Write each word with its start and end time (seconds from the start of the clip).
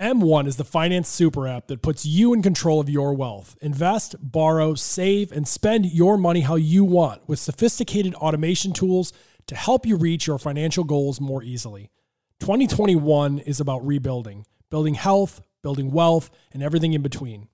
M1 0.00 0.46
is 0.46 0.56
the 0.56 0.64
finance 0.64 1.10
super 1.10 1.46
app 1.46 1.66
that 1.66 1.82
puts 1.82 2.06
you 2.06 2.32
in 2.32 2.40
control 2.40 2.80
of 2.80 2.88
your 2.88 3.12
wealth. 3.12 3.58
Invest, 3.60 4.16
borrow, 4.18 4.74
save, 4.74 5.30
and 5.30 5.46
spend 5.46 5.92
your 5.92 6.16
money 6.16 6.40
how 6.40 6.54
you 6.54 6.84
want 6.84 7.28
with 7.28 7.38
sophisticated 7.38 8.14
automation 8.14 8.72
tools 8.72 9.12
to 9.46 9.54
help 9.54 9.84
you 9.84 9.96
reach 9.96 10.26
your 10.26 10.38
financial 10.38 10.84
goals 10.84 11.20
more 11.20 11.42
easily. 11.42 11.90
2021 12.38 13.40
is 13.40 13.60
about 13.60 13.86
rebuilding, 13.86 14.46
building 14.70 14.94
health, 14.94 15.42
building 15.62 15.90
wealth, 15.90 16.30
and 16.50 16.62
everything 16.62 16.94
in 16.94 17.02
between. 17.02 17.48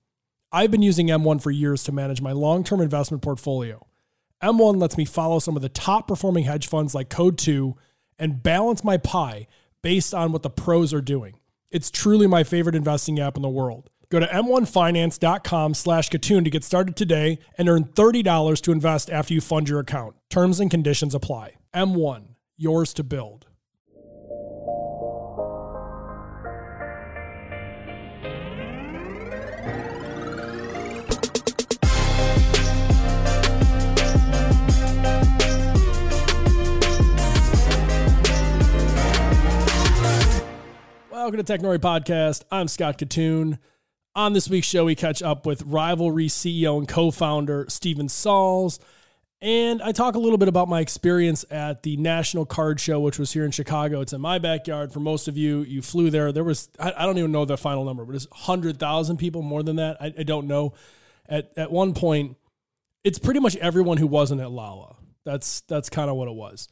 I've 0.49 0.71
been 0.71 0.81
using 0.81 1.07
M1 1.07 1.41
for 1.41 1.51
years 1.51 1.83
to 1.83 1.91
manage 1.91 2.21
my 2.21 2.31
long 2.31 2.63
term 2.63 2.79
investment 2.79 3.21
portfolio. 3.21 3.85
M1 4.41 4.79
lets 4.79 4.97
me 4.97 5.03
follow 5.03 5.39
some 5.39 5.57
of 5.57 5.61
the 5.61 5.67
top 5.67 6.07
performing 6.07 6.45
hedge 6.45 6.67
funds 6.67 6.95
like 6.95 7.09
Coatue 7.09 7.73
and 8.17 8.41
balance 8.41 8.85
my 8.85 8.95
pie 8.95 9.47
based 9.81 10.13
on 10.13 10.31
what 10.31 10.43
the 10.43 10.49
pros 10.49 10.93
are 10.93 11.01
doing. 11.01 11.33
It's 11.69 11.91
truly 11.91 12.27
my 12.27 12.43
favorite 12.43 12.75
investing 12.75 13.19
app 13.19 13.35
in 13.35 13.41
the 13.41 13.49
world. 13.49 13.89
Go 14.09 14.21
to 14.21 14.25
m1finance.com 14.25 15.73
slash 15.73 16.09
Kitun 16.09 16.45
to 16.45 16.49
get 16.49 16.63
started 16.63 16.95
today 16.95 17.39
and 17.57 17.67
earn 17.67 17.83
$30 17.85 18.61
to 18.61 18.71
invest 18.71 19.09
after 19.09 19.33
you 19.33 19.41
fund 19.41 19.67
your 19.67 19.79
account. 19.79 20.15
Terms 20.29 20.61
and 20.61 20.71
conditions 20.71 21.13
apply. 21.13 21.55
M1, 21.73 22.35
yours 22.55 22.93
to 22.93 23.03
build. 23.03 23.46
Welcome 41.27 41.43
to 41.43 41.57
Technori 41.57 41.79
Podcast. 41.79 42.45
I'm 42.49 42.69
Scott 42.69 42.97
Kitun. 42.97 43.59
On 44.15 44.31
this 44.31 44.49
week's 44.49 44.65
show, 44.65 44.85
we 44.85 44.95
catch 44.95 45.21
up 45.21 45.45
with 45.45 45.61
Rivalry 45.63 46.27
CEO 46.29 46.77
and 46.77 46.87
co-founder 46.87 47.65
Steven 47.67 48.07
Salz, 48.07 48.79
and 49.41 49.81
I 49.81 49.91
talk 49.91 50.15
a 50.15 50.19
little 50.19 50.37
bit 50.37 50.47
about 50.47 50.69
my 50.69 50.79
experience 50.79 51.43
at 51.51 51.83
the 51.83 51.97
National 51.97 52.45
Card 52.45 52.79
Show, 52.79 53.01
which 53.01 53.19
was 53.19 53.33
here 53.33 53.43
in 53.43 53.51
Chicago. 53.51 53.99
It's 53.99 54.13
in 54.13 54.21
my 54.21 54.39
backyard. 54.39 54.93
For 54.93 55.01
most 55.01 55.27
of 55.27 55.35
you, 55.35 55.63
you 55.63 55.81
flew 55.81 56.09
there. 56.09 56.31
There 56.31 56.45
was 56.45 56.69
I, 56.79 57.05
don't 57.05 57.17
even 57.17 57.33
know 57.33 57.43
the 57.43 57.57
final 57.57 57.83
number, 57.83 58.05
but 58.05 58.15
it's 58.15 58.27
hundred 58.31 58.79
thousand 58.79 59.17
people, 59.17 59.41
more 59.41 59.63
than 59.63 59.75
that. 59.75 59.97
I, 60.01 60.13
I 60.17 60.23
don't 60.23 60.47
know. 60.47 60.75
At 61.27 61.51
at 61.57 61.73
one 61.73 61.93
point, 61.93 62.37
it's 63.03 63.19
pretty 63.19 63.41
much 63.41 63.57
everyone 63.57 63.97
who 63.97 64.07
wasn't 64.07 64.39
at 64.39 64.49
Lolla. 64.49 64.95
That's 65.25 65.59
that's 65.67 65.89
kind 65.89 66.09
of 66.09 66.15
what 66.15 66.29
it 66.29 66.35
was. 66.35 66.69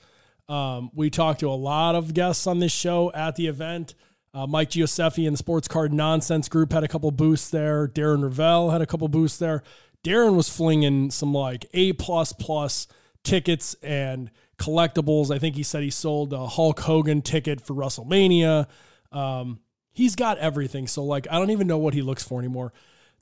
Um, 0.47 0.91
we 0.93 1.09
talked 1.09 1.41
to 1.41 1.49
a 1.49 1.59
lot 1.59 1.95
of 1.95 2.13
guests 2.13 2.47
on 2.47 2.59
this 2.59 2.71
show 2.71 3.11
at 3.11 3.35
the 3.35 3.47
event. 3.47 3.95
Uh, 4.35 4.45
Mike 4.45 4.71
Gioseffi 4.71 5.25
and 5.25 5.33
the 5.33 5.37
Sports 5.37 5.69
Card 5.69 5.93
Nonsense 5.93 6.49
Group 6.49 6.73
had 6.73 6.83
a 6.83 6.89
couple 6.89 7.09
boosts 7.09 7.49
there. 7.49 7.87
Darren 7.87 8.21
Rovell 8.21 8.69
had 8.69 8.81
a 8.81 8.85
couple 8.85 9.07
boosts 9.07 9.39
there. 9.39 9.63
Darren 10.03 10.35
was 10.35 10.49
flinging 10.49 11.09
some 11.09 11.33
like 11.33 11.65
A 11.73 11.93
plus 11.93 12.33
plus 12.33 12.87
tickets 13.23 13.75
and 13.81 14.29
collectibles. 14.57 15.33
I 15.33 15.39
think 15.39 15.55
he 15.55 15.63
said 15.63 15.83
he 15.83 15.89
sold 15.89 16.33
a 16.33 16.47
Hulk 16.47 16.81
Hogan 16.81 17.21
ticket 17.21 17.61
for 17.61 17.73
WrestleMania. 17.73 18.67
Um, 19.13 19.61
he's 19.93 20.17
got 20.17 20.37
everything. 20.37 20.87
So 20.87 21.05
like 21.05 21.27
I 21.31 21.39
don't 21.39 21.51
even 21.51 21.65
know 21.67 21.77
what 21.77 21.93
he 21.93 22.01
looks 22.01 22.23
for 22.23 22.37
anymore. 22.37 22.73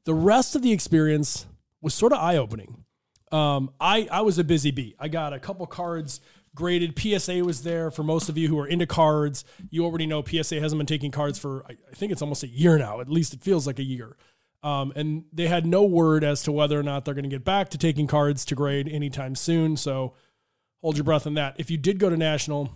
The 0.06 0.16
rest 0.16 0.56
of 0.56 0.64
the 0.64 0.72
experience 0.72 1.46
was 1.80 1.94
sort 1.94 2.12
of 2.12 2.18
eye 2.18 2.38
opening. 2.38 2.86
Um, 3.32 3.72
I 3.80 4.08
I 4.12 4.22
was 4.22 4.40
a 4.40 4.44
busy 4.44 4.72
bee. 4.72 4.96
I 5.00 5.10
got 5.10 5.32
a 5.32 5.40
couple 5.40 5.68
cards 5.68 6.22
graded. 6.56 6.98
PSA 6.98 7.44
was 7.44 7.64
there 7.64 7.92
for 7.92 8.04
most 8.04 8.30
of 8.30 8.38
you 8.38 8.48
who 8.48 8.60
are 8.60 8.68
into 8.68 8.86
cards. 8.86 9.44
You 9.70 9.86
already 9.86 10.06
know 10.06 10.24
PSA 10.24 10.60
hasn't 10.60 10.80
been 10.80 10.86
taking 10.86 11.12
cards 11.12 11.40
for, 11.40 11.66
I 11.68 11.76
think 11.96 12.12
it's 12.12 12.22
almost 12.22 12.44
a 12.44 12.48
year 12.48 12.78
now. 12.78 13.02
At 13.02 13.10
least 13.10 13.34
it 13.34 13.42
feels 13.42 13.68
like 13.68 13.80
a 13.80 13.84
year. 13.84 14.16
Um, 14.64 14.94
and 14.96 15.26
they 15.34 15.48
had 15.48 15.66
no 15.66 15.84
word 15.84 16.24
as 16.24 16.42
to 16.44 16.52
whether 16.52 16.80
or 16.80 16.84
not 16.84 17.04
they're 17.04 17.14
going 17.14 17.24
to 17.24 17.30
get 17.30 17.44
back 17.44 17.70
to 17.70 17.78
taking 17.78 18.08
cards 18.08 18.46
to 18.46 18.56
grade 18.56 18.88
anytime 18.88 19.36
soon. 19.36 19.76
So 19.76 20.14
hold 20.82 20.96
your 20.96 21.04
breath 21.04 21.28
on 21.28 21.34
that. 21.34 21.56
If 21.58 21.70
you 21.70 21.78
did 21.78 22.00
go 22.00 22.10
to 22.10 22.16
National, 22.16 22.72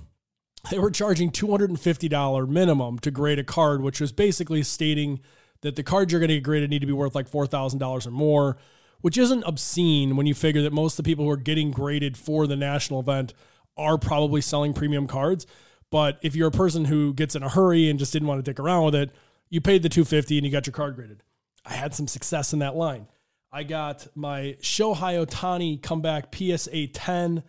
they 0.70 0.80
were 0.80 0.92
charging 0.92 1.32
$250 1.32 2.50
minimum 2.50 3.00
to 3.00 3.12
grade 3.12 3.40
a 3.40 3.44
card, 3.44 3.82
which 3.82 4.02
was 4.02 4.12
basically 4.12 4.64
stating 4.64 5.22
that 5.62 5.76
the 5.76 5.84
cards 5.84 6.12
you're 6.12 6.20
going 6.20 6.30
to 6.30 6.36
get 6.36 6.44
graded 6.44 6.70
need 6.70 6.80
to 6.80 6.88
be 6.88 6.94
worth 6.94 7.16
like 7.16 7.30
$4,000 7.30 8.06
or 8.06 8.12
more, 8.12 8.58
which 9.02 9.18
isn't 9.18 9.44
obscene 9.44 10.18
when 10.18 10.26
you 10.26 10.34
figure 10.34 10.62
that 10.64 10.74
most 10.74 11.00
of 11.00 11.06
the 11.06 11.10
people 11.10 11.26
who 11.26 11.32
are 11.32 11.38
getting 11.38 11.72
graded 11.72 12.18
for 12.18 12.48
the 12.48 12.56
national 12.56 13.00
event 13.00 13.34
are 13.78 13.98
probably 13.98 14.42
selling 14.42 14.74
premium 14.74 15.08
cards. 15.08 15.46
But 15.90 16.20
if 16.22 16.36
you're 16.36 16.50
a 16.50 16.52
person 16.52 16.86
who 16.86 17.14
gets 17.14 17.36
in 17.36 17.44
a 17.44 17.50
hurry 17.50 17.90
and 17.90 17.98
just 17.98 18.14
didn't 18.14 18.28
want 18.28 18.44
to 18.44 18.52
dick 18.52 18.60
around 18.60 18.86
with 18.86 18.96
it, 18.96 19.12
you 19.50 19.62
paid 19.62 19.84
the 19.84 19.90
250 19.90 20.38
and 20.38 20.46
you 20.46 20.52
got 20.52 20.68
your 20.68 20.74
card 20.74 20.96
graded. 20.96 21.24
I 21.66 21.74
had 21.74 21.94
some 21.94 22.08
success 22.08 22.54
in 22.54 22.60
that 22.60 22.76
line. 22.76 23.08
I 23.52 23.64
got 23.64 24.08
my 24.16 24.58
Shohei 24.62 25.26
Ohtani 25.26 25.82
comeback 25.82 26.36
PSA 26.36 26.88
10. 26.88 27.44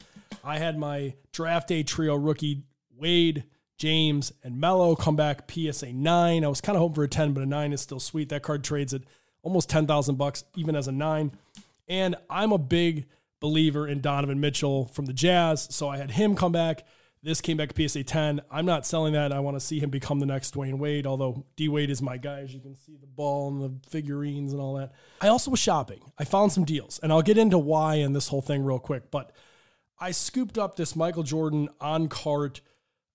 I 0.44 0.58
had 0.58 0.78
my 0.78 1.14
draft 1.32 1.68
day 1.68 1.82
trio 1.82 2.14
rookie 2.14 2.62
Wade, 2.96 3.44
James, 3.76 4.32
and 4.42 4.60
Melo 4.60 4.94
come 4.94 5.16
back 5.16 5.50
PSA 5.50 5.92
9. 5.92 6.44
I 6.44 6.48
was 6.48 6.60
kind 6.60 6.76
of 6.76 6.80
hoping 6.80 6.94
for 6.94 7.04
a 7.04 7.08
10, 7.08 7.32
but 7.32 7.42
a 7.42 7.46
9 7.46 7.72
is 7.72 7.80
still 7.80 8.00
sweet. 8.00 8.28
That 8.28 8.42
card 8.42 8.64
trades 8.64 8.94
at 8.94 9.02
almost 9.42 9.68
10,000 9.70 10.16
bucks 10.16 10.44
even 10.56 10.76
as 10.76 10.88
a 10.88 10.92
9. 10.92 11.32
And 11.88 12.16
I'm 12.28 12.52
a 12.52 12.58
big 12.58 13.06
believer 13.40 13.86
in 13.86 14.00
Donovan 14.00 14.40
Mitchell 14.40 14.86
from 14.86 15.06
the 15.06 15.12
Jazz. 15.12 15.68
So 15.70 15.88
I 15.88 15.96
had 15.96 16.12
him 16.12 16.34
come 16.34 16.52
back. 16.52 16.84
This 17.22 17.40
came 17.40 17.56
back 17.56 17.72
PSA 17.76 18.04
10. 18.04 18.42
I'm 18.50 18.64
not 18.64 18.86
selling 18.86 19.14
that. 19.14 19.32
I 19.32 19.40
want 19.40 19.56
to 19.56 19.60
see 19.60 19.80
him 19.80 19.90
become 19.90 20.20
the 20.20 20.26
next 20.26 20.54
Dwyane 20.54 20.78
Wade, 20.78 21.06
although 21.06 21.44
D 21.56 21.68
Wade 21.68 21.90
is 21.90 22.00
my 22.00 22.16
guy, 22.16 22.40
as 22.40 22.54
you 22.54 22.60
can 22.60 22.76
see 22.76 22.96
the 22.96 23.08
ball 23.08 23.48
and 23.48 23.60
the 23.60 23.88
figurines 23.88 24.52
and 24.52 24.62
all 24.62 24.74
that. 24.74 24.92
I 25.20 25.28
also 25.28 25.50
was 25.50 25.58
shopping. 25.58 26.00
I 26.16 26.24
found 26.24 26.52
some 26.52 26.64
deals, 26.64 27.00
and 27.02 27.12
I'll 27.12 27.22
get 27.22 27.36
into 27.36 27.58
why 27.58 27.96
in 27.96 28.12
this 28.12 28.28
whole 28.28 28.40
thing 28.40 28.62
real 28.62 28.78
quick. 28.78 29.10
But 29.10 29.32
I 29.98 30.12
scooped 30.12 30.58
up 30.58 30.76
this 30.76 30.94
Michael 30.94 31.24
Jordan 31.24 31.68
on 31.80 32.06
card 32.08 32.60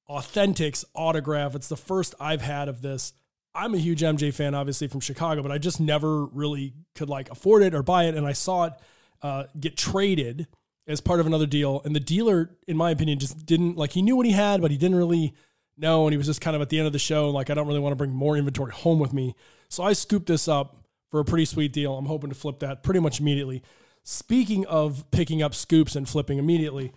authentics 0.09 0.83
autograph. 0.93 1.55
It's 1.55 1.69
the 1.69 1.77
first 1.77 2.13
I've 2.19 2.41
had 2.41 2.67
of 2.67 2.81
this. 2.81 3.13
I'm 3.55 3.73
a 3.73 3.77
huge 3.77 4.01
MJ 4.01 4.33
fan, 4.33 4.53
obviously 4.53 4.87
from 4.87 4.99
Chicago, 4.99 5.41
but 5.41 5.51
I 5.51 5.59
just 5.59 5.79
never 5.79 6.25
really 6.25 6.73
could 6.95 7.07
like 7.07 7.31
afford 7.31 7.63
it 7.63 7.73
or 7.73 7.83
buy 7.83 8.05
it. 8.05 8.15
And 8.15 8.25
I 8.25 8.33
saw 8.33 8.65
it 8.65 8.73
uh, 9.23 9.45
get 9.59 9.75
traded 9.77 10.47
as 10.85 11.01
part 11.01 11.19
of 11.19 11.25
another 11.25 11.45
deal. 11.45 11.81
And 11.85 11.95
the 11.95 11.99
dealer, 11.99 12.51
in 12.67 12.77
my 12.77 12.91
opinion, 12.91 13.17
just 13.17 13.45
didn't 13.45 13.77
like 13.77 13.93
he 13.93 14.01
knew 14.01 14.15
what 14.15 14.25
he 14.25 14.33
had, 14.33 14.61
but 14.61 14.69
he 14.69 14.77
didn't 14.77 14.97
really 14.97 15.33
know. 15.77 16.05
And 16.05 16.13
he 16.13 16.17
was 16.17 16.27
just 16.27 16.41
kind 16.41 16.55
of 16.55 16.61
at 16.61 16.69
the 16.69 16.77
end 16.77 16.87
of 16.87 16.93
the 16.93 16.99
show, 16.99 17.29
like, 17.29 17.49
I 17.49 17.53
don't 17.53 17.67
really 17.67 17.79
want 17.79 17.93
to 17.93 17.97
bring 17.97 18.11
more 18.11 18.37
inventory 18.37 18.73
home 18.73 18.99
with 18.99 19.13
me. 19.13 19.33
So 19.69 19.81
I 19.81 19.93
scooped 19.93 20.27
this 20.27 20.47
up 20.47 20.85
for 21.09 21.19
a 21.19 21.25
pretty 21.25 21.45
sweet 21.45 21.71
deal. 21.73 21.97
I'm 21.97 22.05
hoping 22.05 22.29
to 22.29 22.35
flip 22.35 22.59
that 22.59 22.83
pretty 22.83 22.99
much 22.99 23.19
immediately. 23.19 23.63
Speaking 24.03 24.65
of 24.65 25.09
picking 25.11 25.41
up 25.41 25.55
scoops 25.55 25.95
and 25.95 26.07
flipping 26.07 26.37
immediately, 26.37 26.91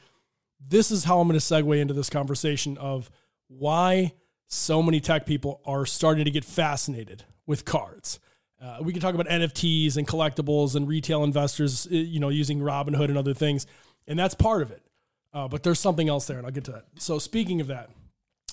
this 0.58 0.90
is 0.90 1.04
how 1.04 1.20
I'm 1.20 1.28
going 1.28 1.38
to 1.38 1.44
segue 1.44 1.78
into 1.78 1.94
this 1.94 2.10
conversation 2.10 2.76
of 2.78 3.10
why 3.46 4.12
so 4.48 4.82
many 4.82 5.00
tech 5.00 5.26
people 5.26 5.60
are 5.64 5.86
starting 5.86 6.24
to 6.24 6.30
get 6.30 6.44
fascinated 6.44 7.24
with 7.46 7.64
cards. 7.64 8.18
Uh, 8.60 8.78
we 8.80 8.92
can 8.92 9.02
talk 9.02 9.14
about 9.14 9.28
NFTs 9.28 9.96
and 9.96 10.06
collectibles 10.06 10.74
and 10.74 10.88
retail 10.88 11.24
investors, 11.24 11.86
uh, 11.86 11.94
you 11.94 12.20
know, 12.20 12.30
using 12.30 12.60
Robinhood 12.60 13.08
and 13.08 13.18
other 13.18 13.34
things, 13.34 13.66
and 14.06 14.18
that's 14.18 14.34
part 14.34 14.62
of 14.62 14.70
it. 14.70 14.82
Uh, 15.32 15.46
but 15.46 15.62
there's 15.62 15.78
something 15.78 16.08
else 16.08 16.26
there, 16.26 16.38
and 16.38 16.46
I'll 16.46 16.52
get 16.52 16.64
to 16.64 16.72
that. 16.72 16.86
So 16.98 17.18
speaking 17.18 17.60
of 17.60 17.66
that, 17.66 17.90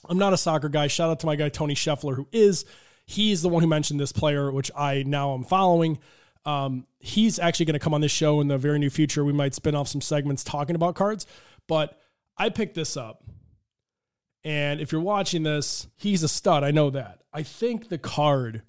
I'm 0.10 0.18
not 0.18 0.34
a 0.34 0.38
soccer 0.38 0.68
guy. 0.68 0.88
Shout 0.88 1.10
out 1.10 1.20
to 1.22 1.26
my 1.26 1.38
guy 1.38 1.50
Tony 1.50 1.76
Scheffler, 1.76 2.16
who 2.16 2.28
is. 2.32 2.66
He's 3.06 3.42
the 3.42 3.50
one 3.50 3.64
who 3.64 3.70
mentioned 3.70 4.00
this 4.00 4.12
player, 4.12 4.52
which 4.52 4.72
I 4.76 5.04
now 5.04 5.34
am 5.34 5.44
following. 5.44 6.00
Um, 6.46 6.86
he's 7.00 7.40
actually 7.40 7.68
going 7.68 7.74
to 7.74 7.80
come 7.80 7.94
on 7.94 8.02
this 8.02 8.12
show 8.12 8.42
in 8.42 8.48
the 8.48 8.58
very 8.58 8.80
near 8.80 8.90
future. 8.90 9.24
We 9.24 9.34
might 9.34 9.54
spin 9.54 9.76
off 9.76 9.88
some 9.88 10.02
segments 10.02 10.44
talking 10.44 10.76
about 10.76 10.96
cards, 10.96 11.26
but 11.68 12.00
I 12.38 12.50
picked 12.50 12.76
this 12.76 12.98
up. 12.98 13.24
And 14.44 14.82
if 14.82 14.92
you're 14.92 15.02
watching 15.02 15.44
this, 15.44 15.88
he's 15.96 16.24
a 16.24 16.28
stud. 16.28 16.64
I 16.66 16.72
know 16.72 16.90
that. 16.90 17.22
I 17.32 17.44
think 17.44 17.88
the 17.88 17.98
card 17.98 18.64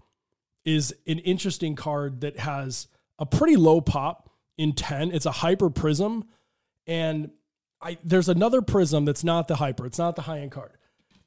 is 0.65 0.95
an 1.07 1.19
interesting 1.21 1.75
card 1.75 2.23
that 2.23 2.39
has 2.39 2.89
a 3.19 3.27
pretty 3.27 3.57
low 3.57 3.81
pop 3.81 4.31
in 4.57 4.73
10. 4.73 5.13
It's 5.13 5.27
a 5.27 5.33
hyper 5.33 5.71
prism. 5.71 6.25
And 6.87 7.31
I 7.81 7.99
there's 8.05 8.29
another 8.29 8.63
prism 8.63 9.05
that's 9.05 9.25
not 9.25 9.49
the 9.49 9.57
hyper, 9.57 9.87
it's 9.87 9.99
not 9.99 10.17
the 10.17 10.23
high 10.23 10.41
end 10.41 10.53
card. 10.53 10.73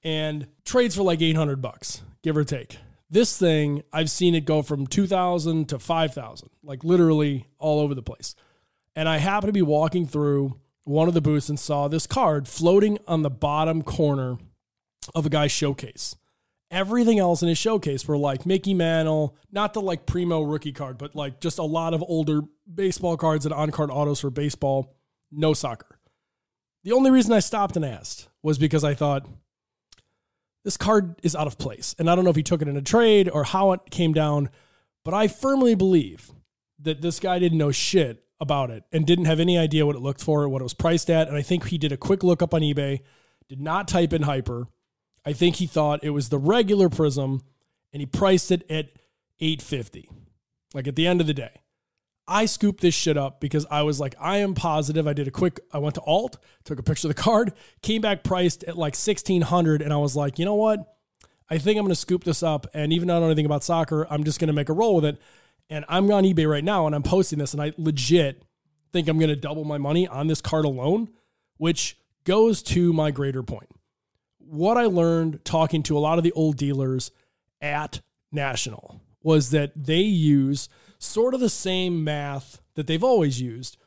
And 0.03 0.47
trades 0.65 0.95
for 0.95 1.03
like 1.03 1.21
800 1.21 1.61
bucks, 1.61 2.01
give 2.23 2.37
or 2.37 2.43
take. 2.43 2.77
This 3.09 3.37
thing, 3.37 3.83
I've 3.93 4.09
seen 4.09 4.35
it 4.35 4.45
go 4.45 4.61
from 4.61 4.85
2000 4.85 5.69
to 5.69 5.79
5000, 5.79 6.49
like 6.63 6.83
literally 6.83 7.47
all 7.57 7.79
over 7.79 7.95
the 7.95 8.01
place. 8.01 8.35
And 8.95 9.07
I 9.07 9.17
happened 9.17 9.49
to 9.49 9.53
be 9.53 9.61
walking 9.61 10.05
through 10.05 10.59
one 10.83 11.07
of 11.07 11.13
the 11.13 11.21
booths 11.21 11.49
and 11.49 11.59
saw 11.59 11.87
this 11.87 12.07
card 12.07 12.47
floating 12.47 12.97
on 13.07 13.21
the 13.21 13.29
bottom 13.29 13.81
corner 13.81 14.37
of 15.15 15.25
a 15.25 15.29
guy's 15.29 15.51
showcase. 15.51 16.15
Everything 16.69 17.17
else 17.17 17.41
in 17.41 17.47
his 17.47 17.57
showcase 17.57 18.07
were 18.07 18.17
like 18.17 18.45
Mickey 18.45 18.73
Mantle, 18.73 19.37
not 19.51 19.73
the 19.73 19.81
like 19.81 20.05
primo 20.05 20.41
rookie 20.41 20.73
card, 20.73 20.97
but 20.97 21.15
like 21.15 21.39
just 21.39 21.59
a 21.59 21.63
lot 21.63 21.93
of 21.93 22.03
older 22.05 22.41
baseball 22.71 23.15
cards 23.15 23.45
and 23.45 23.53
on 23.53 23.71
card 23.71 23.89
autos 23.89 24.19
for 24.19 24.29
baseball, 24.29 24.97
no 25.31 25.53
soccer. 25.53 25.97
The 26.83 26.91
only 26.91 27.11
reason 27.11 27.33
I 27.33 27.39
stopped 27.39 27.75
and 27.75 27.85
asked 27.85 28.27
was 28.43 28.57
because 28.57 28.83
I 28.83 28.93
thought 28.93 29.25
this 30.65 30.77
card 30.77 31.15
is 31.23 31.35
out 31.35 31.47
of 31.47 31.57
place. 31.57 31.95
And 31.97 32.09
I 32.09 32.15
don't 32.15 32.25
know 32.25 32.29
if 32.29 32.35
he 32.35 32.43
took 32.43 32.61
it 32.61 32.67
in 32.67 32.75
a 32.75 32.81
trade 32.81 33.29
or 33.29 33.45
how 33.45 33.71
it 33.71 33.89
came 33.89 34.11
down, 34.11 34.49
but 35.05 35.13
I 35.13 35.29
firmly 35.29 35.75
believe 35.75 36.31
that 36.79 37.01
this 37.01 37.21
guy 37.21 37.39
didn't 37.39 37.57
know 37.57 37.71
shit 37.71 38.23
about 38.39 38.69
it 38.69 38.83
and 38.91 39.07
didn't 39.07 39.25
have 39.25 39.39
any 39.39 39.57
idea 39.57 39.85
what 39.85 39.95
it 39.95 40.01
looked 40.01 40.21
for, 40.21 40.47
what 40.47 40.61
it 40.61 40.63
was 40.63 40.73
priced 40.73 41.09
at. 41.09 41.27
And 41.27 41.37
I 41.37 41.41
think 41.41 41.67
he 41.67 41.77
did 41.77 41.91
a 41.91 41.97
quick 41.97 42.23
look 42.23 42.41
up 42.41 42.53
on 42.53 42.61
eBay, 42.61 42.99
did 43.47 43.61
not 43.61 43.87
type 43.87 44.11
in 44.11 44.23
hyper. 44.23 44.67
I 45.27 45.33
think 45.33 45.57
he 45.57 45.67
thought 45.67 46.05
it 46.05 46.11
was 46.11 46.29
the 46.29 46.37
regular 46.37 46.87
prism 46.87 47.41
and 47.91 47.99
he 47.99 48.05
priced 48.05 48.49
it 48.49 48.61
at 48.71 48.85
850. 49.41 50.09
Like 50.73 50.87
at 50.87 50.95
the 50.95 51.05
end 51.05 51.19
of 51.19 51.27
the 51.27 51.33
day. 51.33 51.51
I 52.29 52.45
scooped 52.45 52.79
this 52.79 52.95
shit 52.95 53.17
up 53.17 53.41
because 53.41 53.65
I 53.69 53.81
was 53.81 53.99
like, 53.99 54.15
I 54.21 54.37
am 54.37 54.53
positive. 54.53 55.05
I 55.05 55.11
did 55.11 55.27
a 55.27 55.31
quick, 55.31 55.59
I 55.73 55.79
went 55.79 55.95
to 55.95 56.01
alt, 56.01 56.37
took 56.63 56.79
a 56.79 56.83
picture 56.83 57.09
of 57.09 57.13
the 57.15 57.21
card, 57.21 57.51
came 57.81 58.01
back 58.01 58.23
priced 58.23 58.63
at 58.63 58.77
like 58.77 58.93
1600. 58.93 59.81
And 59.81 59.91
I 59.91 59.97
was 59.97 60.15
like, 60.15 60.39
you 60.39 60.45
know 60.45 60.55
what? 60.55 60.95
I 61.49 61.57
think 61.57 61.77
I'm 61.77 61.83
going 61.83 61.89
to 61.89 61.95
scoop 61.95 62.23
this 62.23 62.41
up. 62.41 62.65
And 62.73 62.93
even 62.93 63.09
though 63.09 63.15
I 63.15 63.17
don't 63.17 63.23
know 63.23 63.31
anything 63.31 63.45
about 63.45 63.65
soccer, 63.65 64.07
I'm 64.09 64.23
just 64.23 64.39
going 64.39 64.47
to 64.47 64.53
make 64.53 64.69
a 64.69 64.73
roll 64.73 64.95
with 64.95 65.05
it. 65.05 65.21
And 65.69 65.83
I'm 65.89 66.09
on 66.09 66.23
eBay 66.23 66.49
right 66.49 66.63
now 66.63 66.87
and 66.87 66.95
I'm 66.95 67.03
posting 67.03 67.37
this 67.37 67.51
and 67.51 67.61
I 67.61 67.73
legit 67.77 68.43
think 68.93 69.09
I'm 69.09 69.19
going 69.19 69.27
to 69.27 69.35
double 69.35 69.65
my 69.65 69.77
money 69.77 70.07
on 70.07 70.27
this 70.27 70.39
card 70.39 70.63
alone, 70.63 71.09
which 71.57 71.97
goes 72.23 72.63
to 72.63 72.93
my 72.93 73.11
greater 73.11 73.43
point. 73.43 73.69
What 74.49 74.77
I 74.77 74.85
learned 74.85 75.43
talking 75.43 75.83
to 75.83 75.97
a 75.97 75.99
lot 75.99 76.17
of 76.17 76.23
the 76.23 76.31
old 76.31 76.57
dealers 76.57 77.11
at 77.61 78.01
National 78.31 79.01
was 79.21 79.51
that 79.51 79.71
they 79.75 80.01
use 80.01 80.69
sort 80.99 81.33
of 81.33 81.39
the 81.39 81.49
same 81.49 82.03
math 82.03 82.61
that 82.75 82.87
they've 82.87 83.03
always 83.03 83.41
used. 83.41 83.77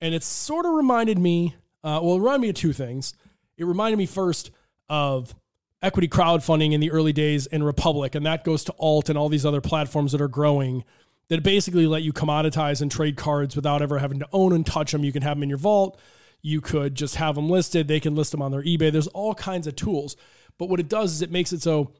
And 0.00 0.14
it 0.14 0.22
sort 0.22 0.66
of 0.66 0.72
reminded 0.72 1.18
me, 1.18 1.54
uh, 1.82 2.00
well, 2.02 2.16
it 2.16 2.18
reminded 2.18 2.42
me 2.42 2.48
of 2.50 2.54
two 2.54 2.72
things. 2.72 3.14
It 3.56 3.64
reminded 3.64 3.96
me 3.96 4.06
first 4.06 4.50
of 4.88 5.34
equity 5.82 6.08
crowdfunding 6.08 6.72
in 6.72 6.80
the 6.80 6.90
early 6.90 7.12
days 7.12 7.46
in 7.46 7.62
Republic, 7.62 8.14
and 8.14 8.26
that 8.26 8.44
goes 8.44 8.64
to 8.64 8.74
Alt 8.78 9.08
and 9.08 9.16
all 9.16 9.28
these 9.28 9.46
other 9.46 9.60
platforms 9.60 10.12
that 10.12 10.20
are 10.20 10.28
growing 10.28 10.84
that 11.28 11.42
basically 11.42 11.86
let 11.86 12.02
you 12.02 12.12
commoditize 12.12 12.82
and 12.82 12.90
trade 12.90 13.16
cards 13.16 13.54
without 13.54 13.80
ever 13.80 13.98
having 13.98 14.18
to 14.18 14.28
own 14.32 14.52
and 14.52 14.66
touch 14.66 14.92
them. 14.92 15.04
You 15.04 15.12
can 15.12 15.22
have 15.22 15.36
them 15.36 15.44
in 15.44 15.48
your 15.48 15.58
vault. 15.58 15.98
You 16.42 16.60
could 16.60 16.94
just 16.94 17.16
have 17.16 17.34
them 17.34 17.48
listed. 17.48 17.88
They 17.88 18.00
can 18.00 18.14
list 18.14 18.32
them 18.32 18.42
on 18.42 18.50
their 18.50 18.62
eBay. 18.62 18.90
There's 18.90 19.08
all 19.08 19.34
kinds 19.34 19.66
of 19.66 19.76
tools. 19.76 20.16
But 20.58 20.68
what 20.68 20.80
it 20.80 20.88
does 20.88 21.12
is 21.12 21.22
it 21.22 21.30
makes 21.30 21.52
it 21.52 21.62
so 21.62 21.92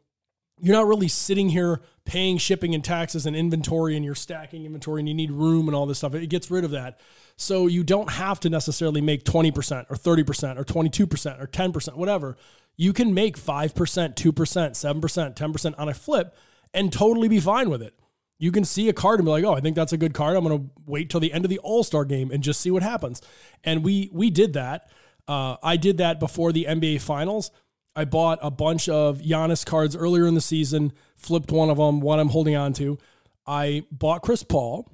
you're 0.61 0.77
not 0.77 0.87
really 0.87 1.09
sitting 1.09 1.49
here 1.49 1.81
paying 2.05 2.39
shipping 2.39 2.75
and 2.75 2.85
taxes 2.85 3.27
and 3.27 3.35
inventory 3.35 3.97
and 3.97 4.05
you're 4.05 4.15
stacking 4.15 4.65
inventory 4.65 5.01
and 5.01 5.09
you 5.09 5.15
need 5.15 5.31
room 5.31 5.69
and 5.69 5.75
all 5.75 5.87
this 5.87 5.99
stuff. 5.99 6.15
It 6.15 6.27
gets 6.29 6.51
rid 6.51 6.65
of 6.65 6.71
that. 6.73 7.01
So 7.37 7.67
you 7.67 7.83
don't 7.83 8.11
have 8.11 8.41
to 8.41 8.51
necessarily 8.51 9.01
make 9.01 9.25
20% 9.25 9.87
or 9.89 9.97
30% 9.97 10.59
or 10.59 10.65
22% 10.65 11.43
or 11.43 11.47
10%, 11.47 11.97
whatever. 11.97 12.37
You 12.77 12.93
can 12.93 13.15
make 13.15 13.39
5%, 13.39 13.73
2%, 13.73 14.15
7%, 14.15 15.35
10% 15.35 15.75
on 15.79 15.89
a 15.89 15.95
flip 15.95 16.37
and 16.75 16.93
totally 16.93 17.29
be 17.29 17.41
fine 17.41 17.71
with 17.71 17.83
it. 17.83 17.95
You 18.41 18.51
can 18.51 18.65
see 18.65 18.89
a 18.89 18.93
card 18.93 19.21
and 19.21 19.27
be 19.27 19.31
like, 19.31 19.45
"Oh, 19.45 19.53
I 19.53 19.61
think 19.61 19.77
that's 19.77 19.93
a 19.93 19.99
good 19.99 20.15
card. 20.15 20.35
I'm 20.35 20.45
going 20.45 20.59
to 20.59 20.71
wait 20.87 21.11
till 21.11 21.21
the 21.21 21.33
end 21.33 21.45
of 21.45 21.51
the 21.51 21.59
All-Star 21.59 22.05
game 22.05 22.31
and 22.33 22.43
just 22.43 22.61
see 22.61 22.71
what 22.71 22.83
happens." 22.83 23.21
And 23.63 23.85
we 23.85 24.11
we 24.13 24.31
did 24.31 24.55
that. 24.55 24.91
Uh, 25.29 25.57
I 25.63 25.77
did 25.77 25.99
that 25.99 26.19
before 26.19 26.51
the 26.51 26.65
NBA 26.65 27.03
Finals. 27.03 27.53
I 27.95 28.07
bought 28.07 28.39
a 28.43 28.51
bunch 28.51 28.89
of 28.89 29.21
Giannis 29.21 29.67
cards 29.67 29.95
earlier 29.95 30.27
in 30.27 30.35
the 30.35 30.41
season, 30.41 30.93
flipped 31.17 31.53
one 31.53 31.71
of 31.71 31.77
them, 31.77 32.01
one 32.01 32.19
I'm 32.19 32.31
holding 32.31 32.57
on 32.57 32.73
to. 32.75 32.99
I 33.47 33.85
bought 33.93 34.23
Chris 34.23 34.43
Paul. 34.43 34.89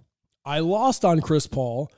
I 0.44 0.60
lost 0.60 1.04
on 1.04 1.20
Chris 1.20 1.46
Paul, 1.46 1.92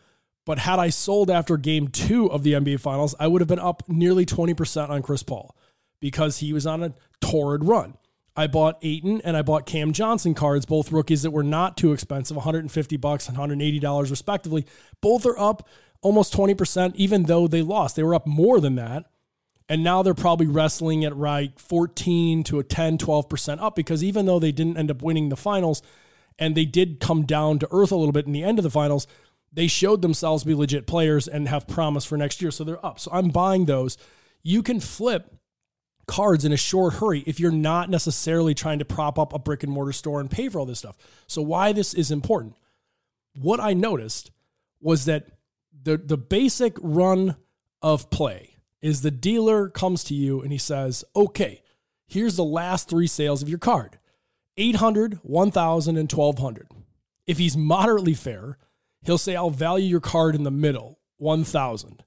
but 0.44 0.59
had 0.59 0.79
I 0.79 0.89
sold 0.89 1.31
after 1.31 1.56
game 1.56 1.89
two 1.89 2.31
of 2.31 2.43
the 2.43 2.55
NBA 2.55 2.81
Finals, 2.81 3.15
I 3.19 3.27
would 3.27 3.41
have 3.41 3.49
been 3.49 3.59
up 3.59 3.83
nearly 3.89 4.27
20% 4.27 4.89
on 4.91 5.03
Chris 5.03 5.23
Paul 5.23 5.56
because 6.01 6.39
he 6.39 6.53
was 6.53 6.67
on 6.67 6.83
a 6.83 6.94
torrid 7.21 7.65
run. 7.65 7.94
I 8.38 8.46
bought 8.46 8.79
Ayton 8.82 9.20
and 9.25 9.37
I 9.37 9.43
bought 9.43 9.67
Cam 9.67 9.93
Johnson 9.93 10.32
cards, 10.32 10.64
both 10.64 10.93
rookies 10.93 11.23
that 11.23 11.32
were 11.32 11.43
not 11.43 11.76
too 11.76 11.93
expensive, 11.93 12.37
150 12.37 12.96
bucks 12.96 13.26
and 13.26 13.37
180 13.37 13.81
dollars 13.81 14.12
respectively. 14.12 14.64
Both 15.00 15.26
are 15.26 15.37
up 15.37 15.69
almost 16.02 16.32
20%, 16.35 16.94
even 16.94 17.25
though 17.25 17.49
they 17.49 17.62
lost. 17.62 17.96
They 17.96 18.05
were 18.05 18.14
up 18.14 18.29
more 18.29 18.61
than 18.61 18.76
that. 18.76 19.06
And 19.69 19.82
now 19.82 20.05
they're 20.05 20.14
probably 20.14 20.46
wrestling 20.46 21.05
at 21.05 21.17
right 21.17 21.58
14 21.58 22.44
to 22.44 22.61
a 22.61 22.62
10, 22.62 22.99
12% 22.99 23.61
up 23.61 23.75
because 23.75 24.05
even 24.05 24.26
though 24.26 24.38
they 24.38 24.52
didn't 24.52 24.76
end 24.76 24.93
up 24.93 25.02
winning 25.02 25.31
the 25.31 25.37
finals 25.37 25.82
and 26.38 26.55
they 26.55 26.64
did 26.64 27.00
come 27.00 27.25
down 27.26 27.58
to 27.58 27.69
earth 27.73 27.91
a 27.91 27.96
little 27.96 28.12
bit 28.12 28.26
in 28.26 28.32
the 28.32 28.44
end 28.44 28.61
of 28.61 28.62
the 28.62 28.70
finals, 28.70 29.08
they 29.52 29.67
showed 29.67 30.00
themselves 30.00 30.44
to 30.44 30.46
be 30.46 30.55
legit 30.55 30.87
players 30.87 31.26
and 31.26 31.49
have 31.49 31.67
promise 31.67 32.05
for 32.05 32.17
next 32.17 32.41
year. 32.41 32.52
So 32.52 32.62
they're 32.62 32.87
up. 32.87 33.00
So 33.00 33.11
I'm 33.12 33.31
buying 33.31 33.64
those. 33.64 33.99
You 34.44 34.62
can 34.62 34.79
flip 34.79 35.38
cards 36.08 36.44
in 36.44 36.52
a 36.52 36.56
short 36.56 36.94
hurry 36.94 37.22
if 37.26 37.38
you're 37.38 37.52
not 37.52 37.88
necessarily 37.88 38.55
trying 38.55 38.81
to 38.81 38.84
prop 38.84 39.19
up 39.19 39.32
a 39.32 39.38
brick 39.38 39.62
and 39.62 39.72
mortar 39.72 39.93
store 39.93 40.20
and 40.20 40.31
pay 40.31 40.49
for 40.49 40.58
all 40.58 40.66
this 40.66 40.81
stuff. 40.81 40.96
So 41.28 41.40
why 41.43 41.72
this 41.72 41.94
is 41.94 42.10
important. 42.10 42.56
What 43.34 43.60
I 43.60 43.75
noticed 43.75 44.32
was 44.81 45.05
that 45.05 45.26
the 45.81 45.96
the 45.96 46.16
basic 46.19 46.76
run 46.81 47.37
of 47.82 48.10
play 48.10 48.56
is 48.81 49.02
the 49.02 49.10
dealer 49.10 49.69
comes 49.69 50.05
to 50.05 50.14
you 50.14 50.40
and 50.40 50.52
he 50.52 50.58
says, 50.58 51.05
okay, 51.14 51.62
here's 52.06 52.37
the 52.37 52.44
last 52.44 52.88
three 52.88 53.06
sales 53.06 53.43
of 53.43 53.49
your 53.49 53.58
card 53.58 53.99
800, 54.56 55.20
1000, 55.22 55.96
and 55.96 56.10
1200. 56.10 56.69
If 57.26 57.38
he's 57.38 57.56
moderately 57.56 58.14
fair, 58.14 58.58
he'll 59.02 59.19
say, 59.19 59.37
I'll 59.37 59.50
value 59.50 59.87
your 59.87 60.00
card 60.00 60.34
in 60.34 60.44
the 60.44 60.50
middle, 60.50 60.99
1000. 61.19 62.02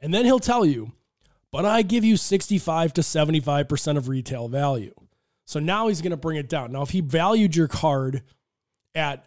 And 0.00 0.12
then 0.12 0.24
he'll 0.24 0.40
tell 0.40 0.66
you, 0.66 0.92
but 1.56 1.64
I 1.64 1.80
give 1.80 2.04
you 2.04 2.18
65 2.18 2.92
to 2.92 3.00
75% 3.00 3.96
of 3.96 4.08
retail 4.10 4.46
value. 4.46 4.92
So 5.46 5.58
now 5.58 5.88
he's 5.88 6.02
going 6.02 6.10
to 6.10 6.18
bring 6.18 6.36
it 6.36 6.50
down. 6.50 6.70
Now, 6.70 6.82
if 6.82 6.90
he 6.90 7.00
valued 7.00 7.56
your 7.56 7.66
card 7.66 8.22
at 8.94 9.24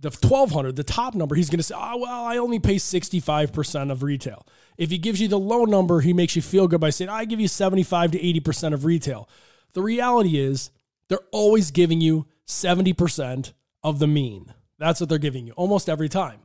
the 0.00 0.08
1200, 0.08 0.76
the 0.76 0.82
top 0.82 1.14
number, 1.14 1.34
he's 1.34 1.50
going 1.50 1.58
to 1.58 1.62
say, 1.62 1.74
oh, 1.76 1.98
well, 1.98 2.24
I 2.24 2.38
only 2.38 2.58
pay 2.58 2.76
65% 2.76 3.92
of 3.92 4.02
retail. 4.02 4.46
If 4.78 4.88
he 4.88 4.96
gives 4.96 5.20
you 5.20 5.28
the 5.28 5.38
low 5.38 5.66
number, 5.66 6.00
he 6.00 6.14
makes 6.14 6.34
you 6.34 6.40
feel 6.40 6.68
good 6.68 6.80
by 6.80 6.88
saying, 6.88 7.10
I 7.10 7.26
give 7.26 7.38
you 7.38 7.48
75 7.48 8.12
to 8.12 8.18
80% 8.18 8.72
of 8.72 8.86
retail. 8.86 9.28
The 9.74 9.82
reality 9.82 10.38
is 10.38 10.70
they're 11.08 11.18
always 11.32 11.70
giving 11.70 12.00
you 12.00 12.28
70% 12.46 13.52
of 13.82 13.98
the 13.98 14.06
mean. 14.06 14.54
That's 14.78 15.00
what 15.00 15.10
they're 15.10 15.18
giving 15.18 15.46
you 15.46 15.52
almost 15.52 15.90
every 15.90 16.08
time. 16.08 16.40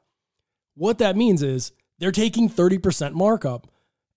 What 0.76 0.98
that 0.98 1.16
means 1.16 1.42
is 1.42 1.72
they're 1.98 2.12
taking 2.12 2.50
30% 2.50 3.14
markup 3.14 3.72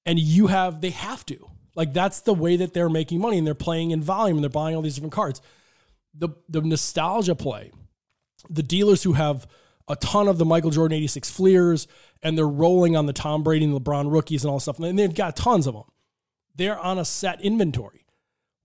and 0.07 0.19
you 0.19 0.49
have, 0.49 0.81
they 0.81 0.91
have 0.91 1.25
to. 1.27 1.51
Like 1.75 1.93
that's 1.93 2.21
the 2.23 2.35
way 2.35 2.57
that 2.57 2.75
they're 2.75 2.89
making 2.89 3.21
money 3.21 3.39
and 3.39 3.47
they're 3.47 3.55
playing 3.55 3.91
in 3.91 4.03
volume 4.03 4.37
and 4.37 4.45
they're 4.45 4.51
buying 4.51 4.77
all 4.77 4.83
these 4.83 4.95
different 4.95 5.13
cards. 5.13 5.41
The, 6.15 6.31
the 6.49 6.61
nostalgia 6.61 7.35
play 7.35 7.71
the 8.49 8.63
dealers 8.63 9.03
who 9.03 9.13
have 9.13 9.47
a 9.89 9.97
ton 9.97 10.29
of 10.29 10.39
the 10.39 10.45
Michael 10.45 10.71
Jordan 10.71 10.97
86 10.97 11.31
Fleers 11.31 11.89
and 12.23 12.39
they're 12.39 12.47
rolling 12.49 12.97
on 12.97 13.07
the 13.07 13.13
Tom 13.13 13.43
Brady 13.43 13.65
and 13.65 13.79
LeBron 13.79 14.11
rookies 14.11 14.45
and 14.45 14.51
all 14.51 14.61
stuff. 14.61 14.79
And 14.79 14.99
they've 14.99 15.15
got 15.15 15.37
tons 15.37 15.67
of 15.67 15.75
them. 15.75 15.85
They're 16.55 16.79
on 16.79 16.99
a 16.99 17.05
set 17.05 17.41
inventory. 17.41 18.07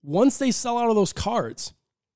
Once 0.04 0.38
they 0.38 0.52
sell 0.52 0.78
out 0.78 0.90
of 0.90 0.96
those 0.96 1.14
cards, 1.14 1.74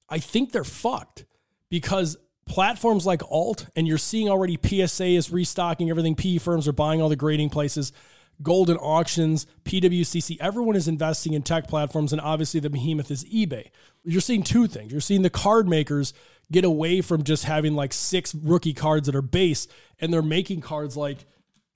I 0.09 0.19
think 0.19 0.51
they're 0.51 0.63
fucked 0.63 1.25
because 1.69 2.17
platforms 2.45 3.05
like 3.05 3.21
Alt, 3.29 3.67
and 3.75 3.87
you're 3.87 3.97
seeing 3.97 4.29
already 4.29 4.57
PSA 4.61 5.05
is 5.05 5.31
restocking 5.31 5.89
everything, 5.89 6.15
PE 6.15 6.37
firms 6.39 6.67
are 6.67 6.73
buying 6.73 7.01
all 7.01 7.09
the 7.09 7.15
grading 7.15 7.49
places, 7.49 7.93
Goldin 8.41 8.77
Auctions, 8.81 9.45
PWCC, 9.65 10.37
everyone 10.39 10.75
is 10.75 10.87
investing 10.87 11.33
in 11.33 11.41
tech 11.41 11.67
platforms, 11.67 12.13
and 12.13 12.21
obviously 12.21 12.59
the 12.59 12.69
behemoth 12.69 13.11
is 13.11 13.25
eBay. 13.25 13.69
You're 14.03 14.21
seeing 14.21 14.43
two 14.43 14.67
things. 14.67 14.91
You're 14.91 15.01
seeing 15.01 15.23
the 15.23 15.29
card 15.29 15.67
makers 15.67 16.13
get 16.51 16.63
away 16.63 17.01
from 17.01 17.23
just 17.23 17.45
having 17.45 17.75
like 17.75 17.93
six 17.93 18.33
rookie 18.33 18.73
cards 18.73 19.05
that 19.05 19.15
are 19.15 19.21
base 19.21 19.67
and 19.99 20.11
they're 20.11 20.21
making 20.21 20.61
cards 20.61 20.97
like 20.97 21.25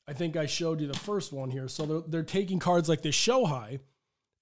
I 0.07 0.13
think 0.13 0.35
I 0.35 0.47
showed 0.47 0.81
you 0.81 0.87
the 0.87 0.99
first 0.99 1.31
one 1.31 1.49
here. 1.49 1.67
So 1.67 1.85
they're, 1.85 2.01
they're 2.07 2.23
taking 2.23 2.59
cards 2.59 2.89
like 2.89 3.01
this 3.01 3.15
Shohei 3.15 3.79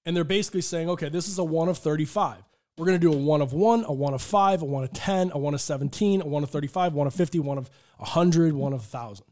and 0.04 0.16
they're 0.16 0.24
basically 0.24 0.60
saying, 0.60 0.90
okay, 0.90 1.08
this 1.08 1.28
is 1.28 1.38
a 1.38 1.44
one 1.44 1.68
of 1.68 1.78
35. 1.78 2.42
We're 2.76 2.86
going 2.86 2.98
to 2.98 3.10
do 3.10 3.12
a 3.12 3.16
one 3.16 3.42
of 3.42 3.52
one, 3.52 3.84
a 3.84 3.92
one 3.92 4.14
of 4.14 4.22
five, 4.22 4.62
a 4.62 4.64
one 4.64 4.82
of 4.82 4.92
10, 4.92 5.30
a 5.32 5.38
one 5.38 5.54
of 5.54 5.60
17, 5.60 6.22
a 6.22 6.26
one 6.26 6.42
of 6.42 6.50
35, 6.50 6.94
one 6.94 7.06
of 7.06 7.14
50, 7.14 7.38
one 7.38 7.58
of 7.58 7.70
100, 7.98 8.54
one 8.54 8.72
of 8.72 8.80
1,000. 8.80 9.24